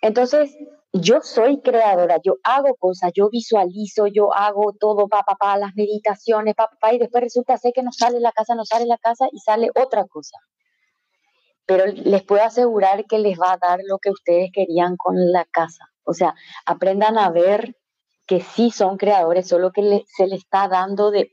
Entonces, 0.03 0.55
yo 0.93 1.23
soy 1.23 1.63
creadora, 1.63 2.19
yo 2.23 2.35
hago 2.43 2.75
cosas, 2.75 3.11
yo 3.15 3.31
visualizo, 3.31 4.07
yo 4.07 4.35
hago 4.35 4.75
todo, 4.79 5.09
pa, 5.09 5.23
pa, 5.23 5.37
pa, 5.37 5.57
las 5.57 5.75
meditaciones, 5.75 6.55
pa, 6.55 6.69
pa, 6.79 6.93
y 6.93 6.99
después 6.99 7.23
resulta 7.23 7.57
ser 7.57 7.73
que 7.73 7.83
no 7.83 7.91
sale 7.91 8.21
la 8.21 8.33
casa, 8.33 8.55
no 8.55 8.67
sale 8.67 8.85
la 8.85 8.99
casa 8.99 9.29
y 9.33 9.39
sale 9.39 9.71
otra 9.75 10.05
cosa. 10.05 10.37
Pero 11.67 11.87
les 11.87 12.23
puedo 12.23 12.43
asegurar 12.43 13.07
que 13.07 13.19
les 13.19 13.39
va 13.39 13.53
a 13.53 13.59
dar 13.59 13.81
lo 13.87 13.99
que 13.99 14.11
ustedes 14.11 14.51
querían 14.53 14.97
con 14.97 15.15
la 15.33 15.45
casa. 15.47 15.91
O 16.05 16.13
sea, 16.13 16.35
aprendan 16.67 17.19
a 17.19 17.31
ver 17.31 17.77
que 18.27 18.41
sí 18.41 18.71
son 18.71 18.97
creadores, 18.97 19.49
solo 19.49 19.73
que 19.73 20.05
se 20.17 20.27
le 20.27 20.37
está 20.37 20.69
dando 20.69 21.11
de 21.11 21.31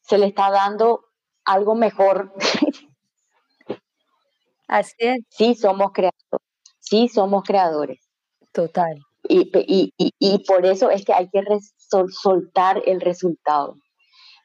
se 0.00 0.18
le 0.18 0.26
está 0.26 0.50
dando 0.50 1.04
algo 1.44 1.74
mejor. 1.74 2.32
Así 4.68 4.94
es. 4.98 5.20
Sí 5.30 5.54
somos 5.54 5.92
creadores, 5.92 6.46
sí 6.78 7.08
somos 7.08 7.42
creadores. 7.42 8.06
Total. 8.52 8.98
Y, 9.28 9.50
y, 9.54 9.92
y, 10.18 10.38
por 10.44 10.64
eso 10.64 10.90
es 10.90 11.04
que 11.04 11.12
hay 11.12 11.28
que 11.28 11.42
soltar 12.08 12.82
el 12.86 13.00
resultado, 13.00 13.74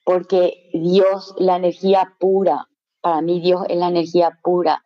porque 0.03 0.69
Dios, 0.73 1.33
la 1.37 1.55
energía 1.55 2.15
pura, 2.19 2.67
para 3.03 3.21
mí 3.21 3.41
Dios 3.41 3.63
es 3.67 3.77
la 3.77 3.89
energía 3.89 4.39
pura, 4.41 4.81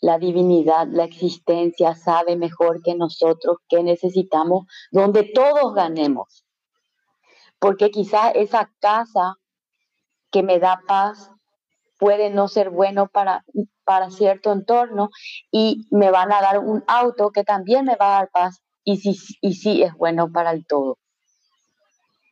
la 0.00 0.18
divinidad, 0.18 0.88
la 0.90 1.04
existencia, 1.04 1.94
sabe 1.94 2.36
mejor 2.36 2.82
que 2.82 2.96
nosotros 2.96 3.58
qué 3.68 3.84
necesitamos, 3.84 4.66
donde 4.90 5.22
todos 5.32 5.72
ganemos. 5.72 6.44
Porque 7.60 7.92
quizás 7.92 8.32
esa 8.34 8.72
casa 8.80 9.36
que 10.32 10.42
me 10.42 10.58
da 10.58 10.80
paz 10.84 11.30
puede 11.96 12.30
no 12.30 12.48
ser 12.48 12.70
bueno 12.70 13.06
para, 13.06 13.44
para 13.84 14.10
cierto 14.10 14.50
entorno 14.50 15.10
y 15.52 15.86
me 15.92 16.10
van 16.10 16.32
a 16.32 16.40
dar 16.40 16.58
un 16.58 16.82
auto 16.88 17.30
que 17.30 17.44
también 17.44 17.84
me 17.84 17.94
va 17.94 18.06
a 18.16 18.20
dar 18.20 18.30
paz 18.30 18.60
y 18.82 18.96
sí, 18.96 19.16
y 19.40 19.54
sí 19.54 19.84
es 19.84 19.94
bueno 19.94 20.32
para 20.32 20.50
el 20.50 20.66
todo. 20.66 20.98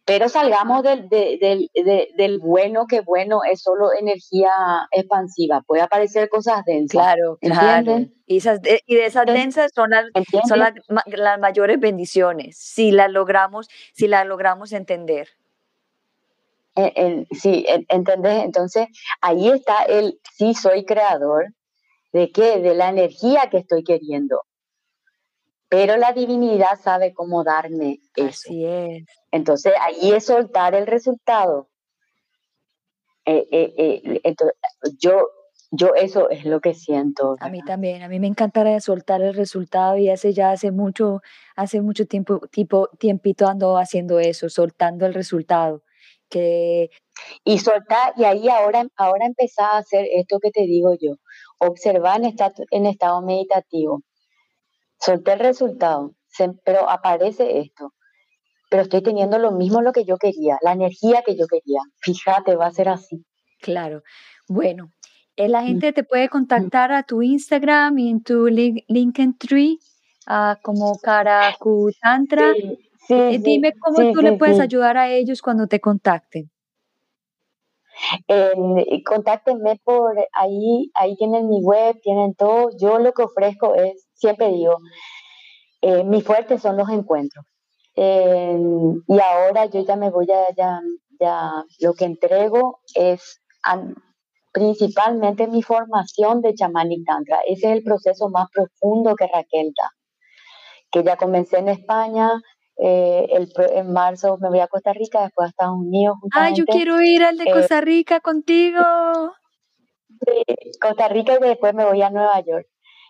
Pero 0.09 0.31
salgamos 0.31 0.83
del, 0.83 1.11
del, 1.11 2.39
bueno, 2.39 2.87
que 2.87 3.03
bueno 3.03 3.41
es 3.45 3.61
solo 3.61 3.91
energía 3.93 4.49
expansiva. 4.91 5.61
Puede 5.61 5.83
aparecer 5.83 6.31
cosas 6.31 6.65
densas. 6.65 6.93
Claro, 6.93 7.37
claro. 7.43 8.07
Y, 8.25 8.39
esas, 8.39 8.61
y 8.87 8.95
de 8.95 9.05
esas 9.05 9.27
densas 9.27 9.71
son, 9.75 9.91
las, 9.91 10.07
son 10.49 10.61
las, 10.61 10.73
las, 11.05 11.39
mayores 11.39 11.79
bendiciones, 11.79 12.57
si 12.57 12.91
las 12.91 13.11
logramos, 13.11 13.69
si 13.93 14.09
las 14.09 14.27
logramos 14.27 14.73
entender. 14.73 15.29
sí, 17.33 17.67
¿entendés? 17.91 18.45
Entonces, 18.45 18.89
ahí 19.21 19.51
está 19.51 19.83
el 19.83 20.19
sí 20.39 20.55
soy 20.55 20.87
creador, 20.87 21.53
¿de 22.15 22.33
qué? 22.33 22.61
De 22.61 22.75
la 22.75 22.89
energía 22.89 23.51
que 23.51 23.59
estoy 23.59 23.85
queriendo 23.85 24.41
pero 25.69 25.97
la 25.97 26.13
divinidad 26.13 26.81
sabe 26.83 27.13
cómo 27.13 27.45
darme 27.45 28.01
eso. 28.17 28.49
Así 28.49 28.65
es. 28.65 29.05
Entonces 29.31 29.73
ahí 29.81 30.13
es 30.13 30.27
soltar 30.27 30.75
el 30.75 30.87
resultado. 30.87 31.69
Eh, 33.27 33.47
eh, 33.53 33.75
eh, 33.77 34.21
entonces, 34.25 34.57
yo, 34.99 35.29
yo 35.71 35.95
eso 35.95 36.31
es 36.31 36.47
lo 36.47 36.61
que 36.61 36.73
siento. 36.73 37.37
A 37.41 37.51
mí 37.51 37.61
también, 37.63 38.03
a 38.03 38.09
mí 38.09 38.19
me 38.19 38.27
encantaría 38.27 38.81
soltar 38.81 39.21
el 39.21 39.35
resultado 39.35 39.99
y 39.99 40.09
hace 40.09 40.33
ya 40.33 40.53
hace 40.53 40.71
mucho, 40.71 41.21
hace 41.55 41.83
mucho 41.83 42.07
tiempo, 42.07 42.41
tipo, 42.51 42.89
tiempito 42.99 43.47
ando 43.47 43.77
haciendo 43.77 44.19
eso, 44.19 44.49
soltando 44.49 45.05
el 45.05 45.13
resultado. 45.13 45.83
Que... 46.31 46.91
Y 47.45 47.59
soltar, 47.59 48.15
y 48.17 48.25
ahí 48.25 48.49
ahora, 48.49 48.87
ahora 48.97 49.27
empezar 49.27 49.71
a 49.73 49.79
hacer 49.79 50.07
esto 50.15 50.39
que 50.41 50.51
te 50.51 50.63
digo 50.63 50.95
yo, 50.99 51.17
observar 51.59 52.23
en, 52.23 52.35
en 52.71 52.87
estado 52.87 53.21
meditativo 53.23 54.03
solté 55.01 55.33
el 55.33 55.41
resultado, 55.41 56.15
pero 56.65 56.89
aparece 56.89 57.61
esto. 57.61 57.95
Pero 58.71 58.83
estoy 58.83 59.03
teniendo 59.03 59.39
lo 59.39 59.53
mismo 59.53 59.81
lo 59.81 59.93
que 59.93 60.05
yo 60.05 60.19
quería, 60.19 60.59
la 60.61 60.73
energía 60.73 61.23
que 61.25 61.37
yo 61.37 61.47
quería. 61.47 61.81
Fíjate, 62.01 62.55
va 62.57 62.67
a 62.67 62.73
ser 62.73 62.89
así. 62.91 63.25
Claro. 63.61 64.03
Bueno, 64.47 64.93
eh, 65.37 65.49
la 65.49 65.63
mm. 65.63 65.67
gente 65.67 65.93
te 65.93 66.05
puede 66.05 66.29
contactar 66.29 66.93
a 66.93 67.03
tu 67.03 67.23
Instagram 67.23 67.99
y 67.99 68.11
en 68.11 68.23
tu 68.23 68.47
LinkedIn 68.47 69.39
Tree 69.39 69.79
uh, 70.29 70.61
como 70.63 70.99
Karakutantra. 70.99 72.53
Sí, 73.07 73.15
eh, 73.15 73.39
dime 73.41 73.73
cómo 73.79 74.13
tú 74.13 74.21
le 74.21 74.33
puedes 74.33 74.61
ayudar 74.61 74.99
a 74.99 75.09
ellos 75.09 75.41
cuando 75.41 75.67
te 75.67 75.81
contacten. 75.81 76.51
Eh, 78.29 78.53
contáctenme 79.05 79.81
por 79.83 80.17
ahí, 80.33 80.91
ahí 80.95 81.17
tienen 81.17 81.49
mi 81.49 81.61
web, 81.63 82.01
tienen 82.03 82.35
todo. 82.35 82.71
Yo 82.79 82.99
lo 82.99 83.13
que 83.13 83.23
ofrezco 83.23 83.75
es 83.75 84.08
siempre 84.19 84.49
digo, 84.49 84.77
eh, 85.81 86.05
mi 86.05 86.23
fuerte 86.23 86.59
son 86.59 86.77
los 86.77 86.89
encuentros. 86.91 87.45
y 87.97 89.21
ahora 89.21 89.67
yo 89.67 89.85
ya 89.85 89.97
me 89.97 90.11
voy 90.11 90.27
a, 90.31 90.55
ya, 90.57 90.81
ya 91.19 91.65
lo 91.81 91.95
que 91.95 92.05
entrego 92.05 92.81
es 92.95 93.41
principalmente 94.53 95.47
mi 95.49 95.63
formación 95.63 96.41
de 96.43 96.55
chamán 96.55 96.93
y 96.93 97.03
tantra. 97.05 97.41
Ese 97.47 97.67
es 97.67 97.73
el 97.79 97.83
proceso 97.83 98.29
más 98.29 98.49
profundo 98.51 99.17
que 99.17 99.27
Raquel 99.27 99.73
da, 99.77 99.91
que 100.91 101.03
ya 101.03 101.17
comencé 101.17 101.59
en 101.59 101.69
España, 101.69 102.31
eh, 102.81 103.27
el, 103.31 103.53
en 103.75 103.93
marzo 103.93 104.39
me 104.41 104.49
voy 104.49 104.61
a 104.61 104.69
Costa 104.69 104.93
Rica, 104.93 105.23
después 105.23 105.47
a 105.47 105.49
Estados 105.51 105.77
Unidos. 105.77 106.17
Ah, 106.33 106.51
yo 106.51 106.65
quiero 106.65 107.01
ir 107.03 107.25
al 107.25 107.37
de 107.37 107.45
eh, 107.45 107.53
Costa 107.53 107.81
Rica 107.81 108.21
contigo. 108.21 108.81
Costa 110.81 111.09
Rica 111.09 111.35
y 111.35 111.41
después 111.41 111.75
me 111.75 111.85
voy 111.85 112.03
a 112.03 112.11
Nueva 112.11 112.41
York. 112.41 112.67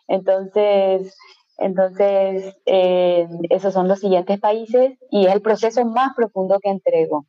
Entonces, 0.08 1.16
entonces 1.58 2.56
eh, 2.66 3.28
esos 3.50 3.74
son 3.74 3.88
los 3.88 4.00
siguientes 4.00 4.40
países 4.40 4.98
y 5.10 5.26
es 5.26 5.34
el 5.34 5.42
proceso 5.42 5.84
más 5.84 6.14
profundo 6.16 6.58
que 6.60 6.70
entrego. 6.70 7.26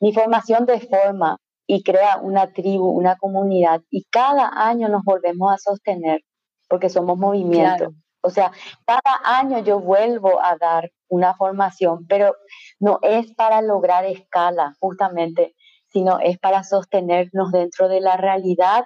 Mi 0.00 0.12
formación 0.12 0.66
de 0.66 0.80
forma 0.80 1.38
y 1.66 1.82
crea 1.82 2.18
una 2.22 2.52
tribu, 2.52 2.88
una 2.88 3.16
comunidad 3.16 3.80
y 3.90 4.04
cada 4.10 4.50
año 4.54 4.88
nos 4.88 5.02
volvemos 5.04 5.52
a 5.52 5.58
sostener 5.58 6.20
porque 6.68 6.88
somos 6.88 7.18
movimiento. 7.18 7.92
O 8.22 8.30
sea, 8.30 8.50
cada 8.84 9.20
año 9.24 9.60
yo 9.60 9.78
vuelvo 9.78 10.40
a 10.42 10.56
dar 10.56 10.90
una 11.08 11.34
formación, 11.34 12.06
pero 12.08 12.34
no 12.80 12.98
es 13.02 13.32
para 13.34 13.62
lograr 13.62 14.04
escala, 14.04 14.74
justamente, 14.80 15.54
sino 15.92 16.18
es 16.18 16.38
para 16.38 16.64
sostenernos 16.64 17.52
dentro 17.52 17.88
de 17.88 18.00
la 18.00 18.16
realidad 18.16 18.84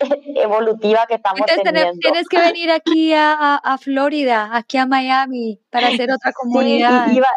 evolutiva 0.36 1.06
que 1.06 1.14
estamos 1.14 1.40
teniendo. 1.46 1.98
Tienes 2.00 2.28
que 2.28 2.38
venir 2.38 2.70
aquí 2.70 3.12
a, 3.14 3.76
Florida, 3.80 4.50
aquí 4.52 4.78
a 4.78 4.86
Miami, 4.86 5.60
para 5.70 5.88
hacer 5.88 6.10
otra 6.12 6.32
comunidad. 6.32 7.06
Sí, 7.06 7.16
iba, 7.16 7.28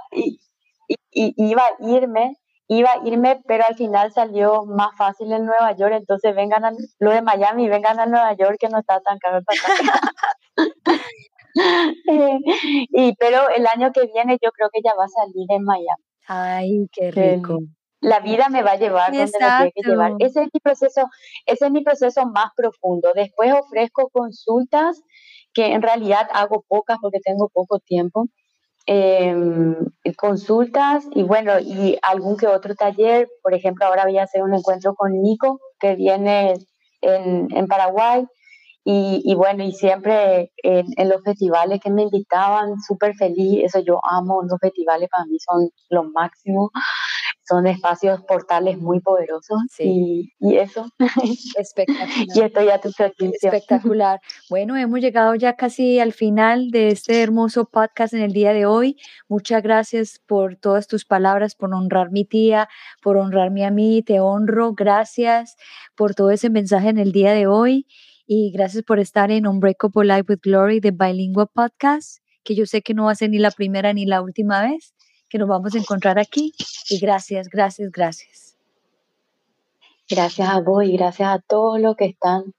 iba 1.12 1.64
a 1.64 1.72
irme, 1.80 2.38
iba 2.68 2.92
a 2.92 3.08
irme, 3.08 3.42
pero 3.48 3.64
al 3.68 3.76
final 3.76 4.12
salió 4.12 4.66
más 4.66 4.96
fácil 4.98 5.32
en 5.32 5.46
Nueva 5.46 5.76
York, 5.76 5.94
entonces 5.96 6.36
vengan 6.36 6.66
a 6.66 6.72
lo 7.00 7.12
de 7.12 7.22
Miami, 7.22 7.70
vengan 7.70 8.00
a 8.00 8.06
Nueva 8.06 8.34
York 8.34 8.58
que 8.60 8.70
no 8.70 8.80
está 8.80 9.00
tan 9.02 9.18
caro 9.20 9.38
el 9.38 9.44
y 12.90 13.16
pero 13.18 13.48
el 13.50 13.68
año 13.68 13.92
que 13.92 14.08
viene 14.12 14.40
yo 14.44 14.52
creo 14.52 14.70
que 14.74 14.82
ya 14.84 14.96
va 14.98 15.06
a 15.06 15.10
salir 15.10 15.46
en 15.50 15.64
Miami. 15.64 16.04
Ay, 16.28 16.88
qué 16.92 17.12
rico. 17.12 17.60
La 18.04 18.20
vida 18.20 18.50
me 18.50 18.62
va 18.64 18.72
a 18.72 18.78
llevar 18.78 19.12
donde 19.12 19.26
me 19.26 19.32
tiene 19.32 19.72
que 19.74 19.90
llevar. 19.90 20.12
Ese 20.20 20.44
es 20.44 20.50
mi 20.54 20.60
proceso, 20.60 21.10
ese 21.46 21.66
es 21.66 21.72
mi 21.72 21.82
proceso 21.84 22.26
más 22.26 22.52
profundo. 22.56 23.12
Después 23.16 23.54
ofrezco 23.54 24.10
consultas 24.10 25.02
que 25.54 25.68
en 25.74 25.82
realidad 25.82 26.28
hago 26.34 26.64
pocas 26.68 26.98
porque 27.02 27.20
tengo 27.24 27.50
poco 27.50 27.80
tiempo. 27.80 28.28
Em, 28.86 29.76
consultas 30.18 31.06
y 31.16 31.24
bueno, 31.24 31.58
y 31.60 31.98
algún 32.02 32.36
que 32.36 32.48
otro 32.48 32.76
taller. 32.76 33.30
Por 33.42 33.54
ejemplo, 33.54 33.86
ahora 33.86 34.04
voy 34.04 34.18
a 34.18 34.24
hacer 34.24 34.44
un 34.44 34.54
encuentro 34.54 34.94
con 34.96 35.22
Nico, 35.22 35.60
que 35.80 35.96
viene 35.96 36.56
en, 37.02 37.48
en 37.56 37.68
Paraguay. 37.68 38.28
Y, 38.86 39.34
bueno, 39.36 39.64
y 39.64 39.72
siempre 39.72 40.52
en, 40.62 41.08
los 41.08 41.24
festivales 41.24 41.80
que 41.82 41.90
me 41.90 42.04
invitaban, 42.04 42.82
súper 42.82 43.16
feliz, 43.16 43.64
eso 43.64 43.80
yo 43.80 44.02
amo, 44.04 44.42
los 44.44 44.60
festivales 44.60 45.08
para 45.10 45.26
mí 45.26 45.38
son 45.40 45.70
lo 45.90 46.04
máximo, 46.04 46.70
son 47.46 47.68
espacios 47.68 48.22
portales 48.24 48.78
muy 48.78 49.00
poderosos 49.02 49.60
y, 49.80 50.32
eso. 50.40 50.86
Espectacular. 51.58 52.10
y 52.36 52.42
estoy 52.42 52.70
a 52.70 52.80
tu 52.80 52.92
servicio. 52.92 53.50
Espectacular. 53.52 54.20
Bueno, 54.50 54.78
hemos 54.78 55.00
llegado 55.00 55.36
ya 55.36 55.56
casi 55.56 56.00
al 56.00 56.14
final 56.14 56.70
de 56.72 56.90
este 56.90 57.22
hermoso 57.22 57.66
podcast 57.66 58.14
en 58.14 58.22
el 58.22 58.32
día 58.32 58.54
de 58.54 58.66
hoy. 58.66 58.98
Muchas 59.28 59.62
gracias 59.62 60.22
por 60.26 60.56
todas 60.56 60.88
tus 60.88 61.06
palabras, 61.06 61.56
por 61.56 61.74
honrar 61.74 62.12
mi 62.12 62.26
tía, 62.26 62.70
por 63.02 63.18
honrarme 63.18 63.66
a 63.66 63.72
mí, 63.72 64.04
te 64.04 64.20
honro, 64.20 64.74
gracias 64.74 65.56
por 65.96 66.16
todo 66.16 66.32
ese 66.32 66.50
mensaje 66.50 66.90
en 66.90 66.98
el 66.98 67.12
día 67.12 67.34
de 67.34 67.48
hoy 67.48 67.88
y 68.26 68.52
gracias 68.52 68.84
por 68.84 69.00
estar 69.00 69.32
en 69.32 69.48
Unbreakable 69.48 70.06
Life 70.06 70.26
with 70.30 70.40
Glory 70.42 70.80
de 70.80 70.92
Bilingua 70.92 71.46
Podcast, 71.48 72.20
que 72.44 72.56
yo 72.56 72.66
sé 72.66 72.82
que 72.82 72.94
no 72.94 73.06
va 73.06 73.12
a 73.12 73.16
ser 73.16 73.30
ni 73.30 73.40
la 73.40 73.52
primera 73.52 73.92
ni 73.94 74.06
la 74.06 74.22
última 74.22 74.62
vez 74.62 74.94
que 75.34 75.40
nos 75.40 75.50
vamos 75.50 75.74
a 75.74 75.80
encontrar 75.80 76.20
aquí. 76.20 76.54
Y 76.92 77.00
gracias, 77.00 77.50
gracias, 77.50 77.92
gracias. 77.92 78.56
Gracias 80.08 80.48
a 80.48 80.60
vos 80.60 80.84
y 80.86 80.96
gracias 80.96 81.28
a 81.28 81.40
todos 81.40 81.80
los 81.80 81.96
que 81.96 82.06
están. 82.06 82.54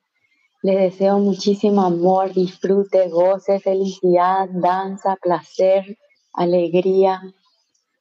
Les 0.60 0.76
deseo 0.80 1.20
muchísimo 1.20 1.82
amor, 1.82 2.34
disfrute, 2.34 3.08
goce, 3.10 3.60
felicidad, 3.60 4.48
danza, 4.50 5.14
placer, 5.22 5.98
alegría, 6.32 7.22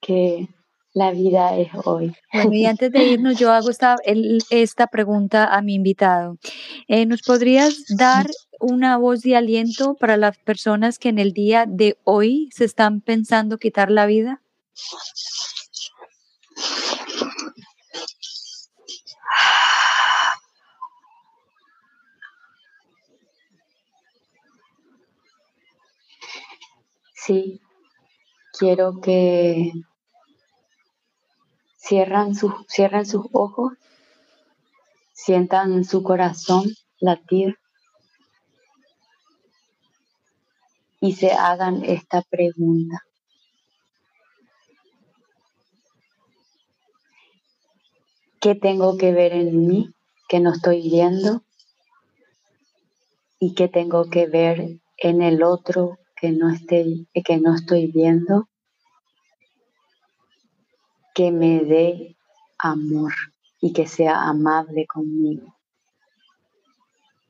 que 0.01 0.47
la 0.95 1.11
vida 1.11 1.55
es 1.55 1.69
hoy. 1.85 2.15
Bueno, 2.33 2.53
y 2.53 2.65
antes 2.65 2.91
de 2.91 3.03
irnos, 3.03 3.37
yo 3.37 3.51
hago 3.51 3.69
esta, 3.69 3.97
esta 4.49 4.87
pregunta 4.87 5.53
a 5.53 5.61
mi 5.61 5.75
invitado. 5.75 6.37
Eh, 6.87 7.05
¿Nos 7.05 7.21
podrías 7.21 7.75
dar 7.95 8.25
una 8.59 8.97
voz 8.97 9.21
de 9.21 9.35
aliento 9.35 9.93
para 9.93 10.17
las 10.17 10.39
personas 10.39 10.97
que 10.97 11.09
en 11.09 11.19
el 11.19 11.31
día 11.31 11.65
de 11.67 11.95
hoy 12.05 12.49
se 12.51 12.65
están 12.65 13.01
pensando 13.01 13.59
quitar 13.59 13.91
la 13.91 14.07
vida? 14.07 14.42
Sí, 27.15 27.61
quiero 28.57 28.99
que 29.01 29.71
Cierran, 31.85 32.33
sus 32.33 32.53
cierran 32.69 33.05
sus 33.05 33.25
ojos, 33.33 33.73
sientan 35.11 35.83
su 35.83 36.01
corazón 36.01 36.63
latir 37.01 37.57
y 41.01 41.11
se 41.11 41.33
hagan 41.33 41.83
esta 41.83 42.21
pregunta. 42.21 43.01
¿Qué 48.43 48.55
tengo 48.55 48.97
que 48.97 49.13
ver 49.13 49.31
en 49.33 49.67
mí 49.67 49.89
que 50.27 50.39
no 50.39 50.51
estoy 50.51 50.81
viendo? 50.89 51.43
¿Y 53.39 53.55
qué 53.55 53.67
tengo 53.69 54.09
que 54.09 54.27
ver 54.27 54.81
en 54.97 55.21
el 55.21 55.41
otro 55.43 55.97
que 56.15 56.31
no, 56.31 56.51
esté, 56.51 56.85
que 57.25 57.37
no 57.37 57.55
estoy 57.55 57.87
viendo? 57.87 58.47
que 61.13 61.31
me 61.31 61.59
dé 61.59 62.17
amor 62.57 63.13
y 63.61 63.71
que 63.71 63.87
sea 63.87 64.23
amable 64.23 64.87
conmigo. 64.87 65.55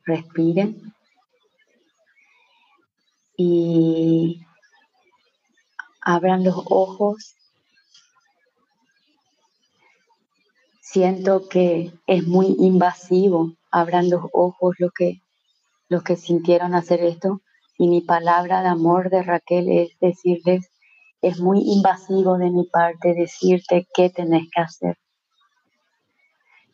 Respiren 0.05 0.93
y 3.37 4.41
abran 6.01 6.43
los 6.43 6.55
ojos. 6.65 7.35
Siento 10.93 11.49
que 11.49 11.91
es 12.05 12.27
muy 12.27 12.55
invasivo. 12.59 13.53
Abran 13.71 14.11
los 14.11 14.25
ojos 14.31 14.75
los 14.77 14.91
que, 14.91 15.23
los 15.89 16.03
que 16.03 16.15
sintieron 16.15 16.75
hacer 16.75 17.03
esto. 17.03 17.41
Y 17.79 17.87
mi 17.87 18.01
palabra 18.01 18.61
de 18.61 18.67
amor 18.67 19.09
de 19.09 19.23
Raquel 19.23 19.69
es 19.71 19.97
decirles 19.99 20.69
es 21.23 21.39
muy 21.39 21.61
invasivo 21.61 22.37
de 22.37 22.51
mi 22.51 22.65
parte 22.65 23.15
decirte 23.15 23.87
qué 23.95 24.11
tenés 24.11 24.43
que 24.53 24.61
hacer. 24.61 24.97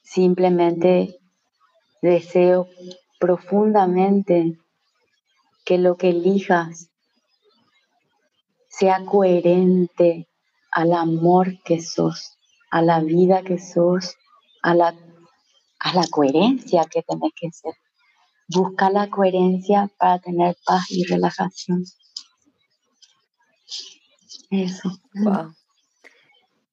Simplemente 0.01 1.17
deseo 2.01 2.67
profundamente 3.21 4.57
que 5.63 5.77
lo 5.77 5.95
que 5.95 6.09
elijas 6.09 6.89
sea 8.67 9.05
coherente 9.05 10.27
al 10.71 10.91
amor 10.91 11.61
que 11.63 11.81
sos, 11.81 12.38
a 12.71 12.81
la 12.81 12.99
vida 13.01 13.43
que 13.43 13.57
sos, 13.57 14.15
a 14.61 14.73
la, 14.75 14.95
a 15.79 15.93
la 15.93 16.07
coherencia 16.09 16.85
que 16.85 17.01
tenés 17.03 17.31
que 17.35 17.51
ser. 17.51 17.73
Busca 18.47 18.89
la 18.89 19.09
coherencia 19.09 19.89
para 19.97 20.19
tener 20.19 20.57
paz 20.65 20.89
y 20.89 21.05
relajación. 21.05 21.83
Eso. 24.49 24.89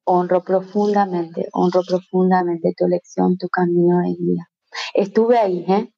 Honro 0.05 0.42
profundamente, 0.44 1.49
honro 1.53 1.82
profundamente 1.86 2.72
tu 2.76 2.86
elección, 2.86 3.36
tu 3.36 3.49
camino 3.49 3.99
de 4.03 4.16
vida. 4.18 4.49
Estuve 4.94 5.38
ahí, 5.38 5.64
¿eh? 5.68 5.92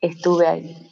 Estuve 0.00 0.46
ahí. 0.46 0.90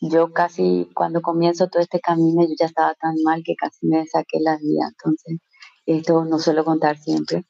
Yo 0.00 0.32
casi, 0.32 0.90
cuando 0.94 1.22
comienzo 1.22 1.68
todo 1.68 1.80
este 1.80 2.00
camino, 2.00 2.42
yo 2.42 2.54
ya 2.58 2.66
estaba 2.66 2.94
tan 2.94 3.14
mal 3.22 3.42
que 3.44 3.54
casi 3.54 3.86
me 3.86 4.04
saqué 4.06 4.40
la 4.40 4.56
vida. 4.56 4.88
Entonces, 4.88 5.38
esto 5.86 6.24
no 6.24 6.38
suelo 6.38 6.64
contar 6.64 6.98
siempre. 6.98 7.44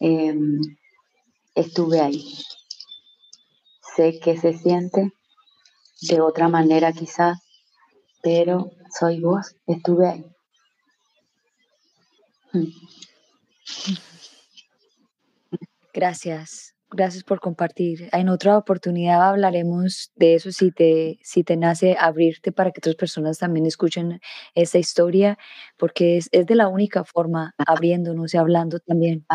Em, 0.00 0.60
estuve 1.54 2.00
ahí. 2.00 2.34
Sé 3.96 4.18
que 4.20 4.38
se 4.38 4.52
siente 4.54 5.12
de 6.02 6.20
otra 6.20 6.48
manera 6.48 6.92
quizás, 6.92 7.38
pero 8.22 8.70
soy 8.98 9.20
vos, 9.20 9.54
estuve 9.66 10.08
ahí. 10.08 10.26
Gracias, 15.92 16.74
gracias 16.92 17.24
por 17.24 17.40
compartir. 17.40 18.08
En 18.12 18.28
otra 18.28 18.56
oportunidad 18.56 19.28
hablaremos 19.28 20.12
de 20.16 20.34
eso 20.34 20.52
si 20.52 20.70
te, 20.70 21.18
si 21.22 21.44
te 21.44 21.56
nace 21.56 21.96
abrirte 21.98 22.52
para 22.52 22.70
que 22.70 22.80
otras 22.80 22.96
personas 22.96 23.38
también 23.38 23.66
escuchen 23.66 24.20
esta 24.54 24.78
historia, 24.78 25.38
porque 25.76 26.18
es, 26.18 26.30
de 26.30 26.54
la 26.54 26.68
única 26.68 27.04
forma 27.04 27.54
abriéndonos 27.58 28.34
y 28.34 28.36
hablando 28.36 28.78
también 28.80 29.26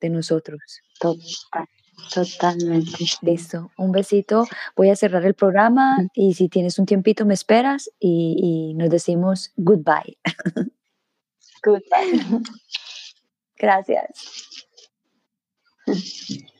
de 0.00 0.10
nosotros. 0.10 0.80
Totalmente. 2.12 2.90
Listo, 3.22 3.70
un 3.78 3.92
besito. 3.92 4.46
Voy 4.76 4.90
a 4.90 4.96
cerrar 4.96 5.24
el 5.24 5.34
programa 5.34 5.96
y 6.14 6.34
si 6.34 6.48
tienes 6.48 6.78
un 6.78 6.86
tiempito 6.86 7.24
me 7.24 7.34
esperas 7.34 7.88
y, 7.98 8.72
y 8.72 8.74
nos 8.74 8.90
decimos 8.90 9.52
goodbye. 9.56 10.18
Goodbye. 11.62 12.42
Gracias. 13.56 14.50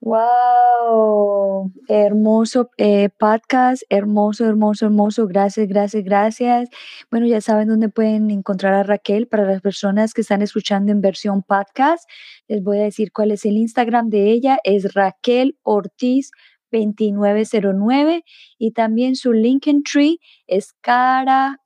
Wow. 0.00 1.72
Hermoso 1.88 2.70
eh, 2.76 3.08
podcast, 3.18 3.82
hermoso, 3.90 4.46
hermoso, 4.46 4.86
hermoso. 4.86 5.26
Gracias, 5.26 5.66
gracias, 5.68 6.04
gracias. 6.04 6.68
Bueno, 7.10 7.26
ya 7.26 7.40
saben 7.40 7.68
dónde 7.68 7.88
pueden 7.88 8.30
encontrar 8.30 8.74
a 8.74 8.82
Raquel 8.84 9.26
para 9.26 9.44
las 9.44 9.60
personas 9.60 10.14
que 10.14 10.20
están 10.20 10.40
escuchando 10.42 10.92
en 10.92 11.00
versión 11.00 11.42
podcast. 11.42 12.08
Les 12.46 12.62
voy 12.62 12.78
a 12.78 12.84
decir 12.84 13.10
cuál 13.12 13.32
es 13.32 13.44
el 13.44 13.56
Instagram 13.56 14.08
de 14.08 14.30
ella. 14.30 14.58
Es 14.62 14.94
Raquel 14.94 15.58
Ortiz 15.62 16.30
2909 16.70 18.24
y 18.58 18.72
también 18.72 19.16
su 19.16 19.32
LinkedIn 19.32 19.82
Tree 19.82 20.20
es 20.46 20.74
Cara 20.80 21.58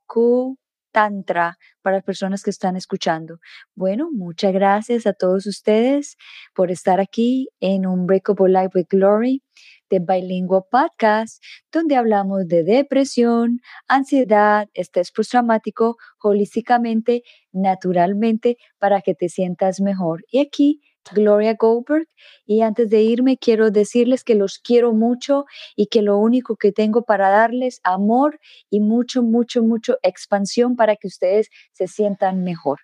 Tantra 0.93 1.57
para 1.81 1.97
las 1.97 2.05
personas 2.05 2.43
que 2.43 2.51
están 2.51 2.77
escuchando. 2.77 3.39
Bueno, 3.75 4.09
muchas 4.13 4.53
gracias 4.53 5.07
a 5.07 5.13
todos 5.13 5.47
ustedes 5.47 6.15
por 6.55 6.71
estar 6.71 7.01
aquí 7.01 7.49
en 7.59 7.85
un 7.85 8.05
Breakable 8.05 8.53
Life 8.53 8.71
with 8.75 8.87
Glory 8.89 9.43
de 9.89 9.99
Bilingual 9.99 10.63
Podcast, 10.71 11.43
donde 11.71 11.95
hablamos 11.95 12.47
de 12.47 12.63
depresión, 12.63 13.59
ansiedad, 13.87 14.69
estrés 14.73 15.11
postraumático, 15.11 15.97
holísticamente, 16.21 17.23
naturalmente, 17.51 18.57
para 18.79 19.01
que 19.01 19.15
te 19.15 19.29
sientas 19.29 19.81
mejor. 19.81 20.23
Y 20.31 20.39
aquí, 20.39 20.81
Gloria 21.11 21.55
Goldberg. 21.55 22.07
Y 22.45 22.61
antes 22.61 22.89
de 22.89 23.01
irme, 23.01 23.37
quiero 23.37 23.71
decirles 23.71 24.23
que 24.23 24.35
los 24.35 24.59
quiero 24.59 24.93
mucho 24.93 25.45
y 25.75 25.87
que 25.87 26.01
lo 26.01 26.17
único 26.17 26.55
que 26.55 26.71
tengo 26.71 27.03
para 27.03 27.29
darles 27.29 27.79
amor 27.83 28.39
y 28.69 28.79
mucho, 28.79 29.23
mucho, 29.23 29.63
mucho 29.63 29.97
expansión 30.03 30.75
para 30.75 30.95
que 30.95 31.07
ustedes 31.07 31.49
se 31.71 31.87
sientan 31.87 32.43
mejor. 32.43 32.79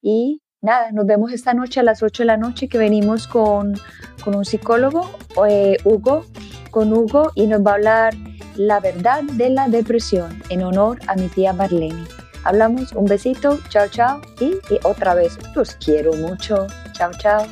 Y 0.00 0.42
nada, 0.60 0.92
nos 0.92 1.06
vemos 1.06 1.32
esta 1.32 1.54
noche 1.54 1.80
a 1.80 1.82
las 1.82 2.02
8 2.02 2.22
de 2.22 2.26
la 2.26 2.36
noche 2.36 2.68
que 2.68 2.78
venimos 2.78 3.26
con, 3.26 3.74
un 4.26 4.44
psicólogo, 4.44 5.10
eh, 5.48 5.76
Hugo, 5.84 6.24
con 6.70 6.92
Hugo 6.92 7.32
y 7.34 7.46
nos 7.46 7.60
va 7.60 7.72
a 7.72 7.74
hablar 7.74 8.14
la 8.56 8.80
verdad 8.80 9.22
de 9.22 9.50
la 9.50 9.68
depresión 9.68 10.42
en 10.48 10.62
honor 10.62 10.98
a 11.06 11.14
mi 11.14 11.28
tía 11.28 11.52
Marlene. 11.52 12.04
Hablamos, 12.44 12.92
un 12.92 13.04
besito, 13.04 13.58
chao, 13.68 13.88
chao 13.88 14.20
y, 14.40 14.54
y 14.72 14.78
otra 14.84 15.14
vez, 15.14 15.38
los 15.54 15.74
quiero 15.76 16.12
mucho, 16.14 16.66
chao, 16.92 17.12
chao. 17.18 17.46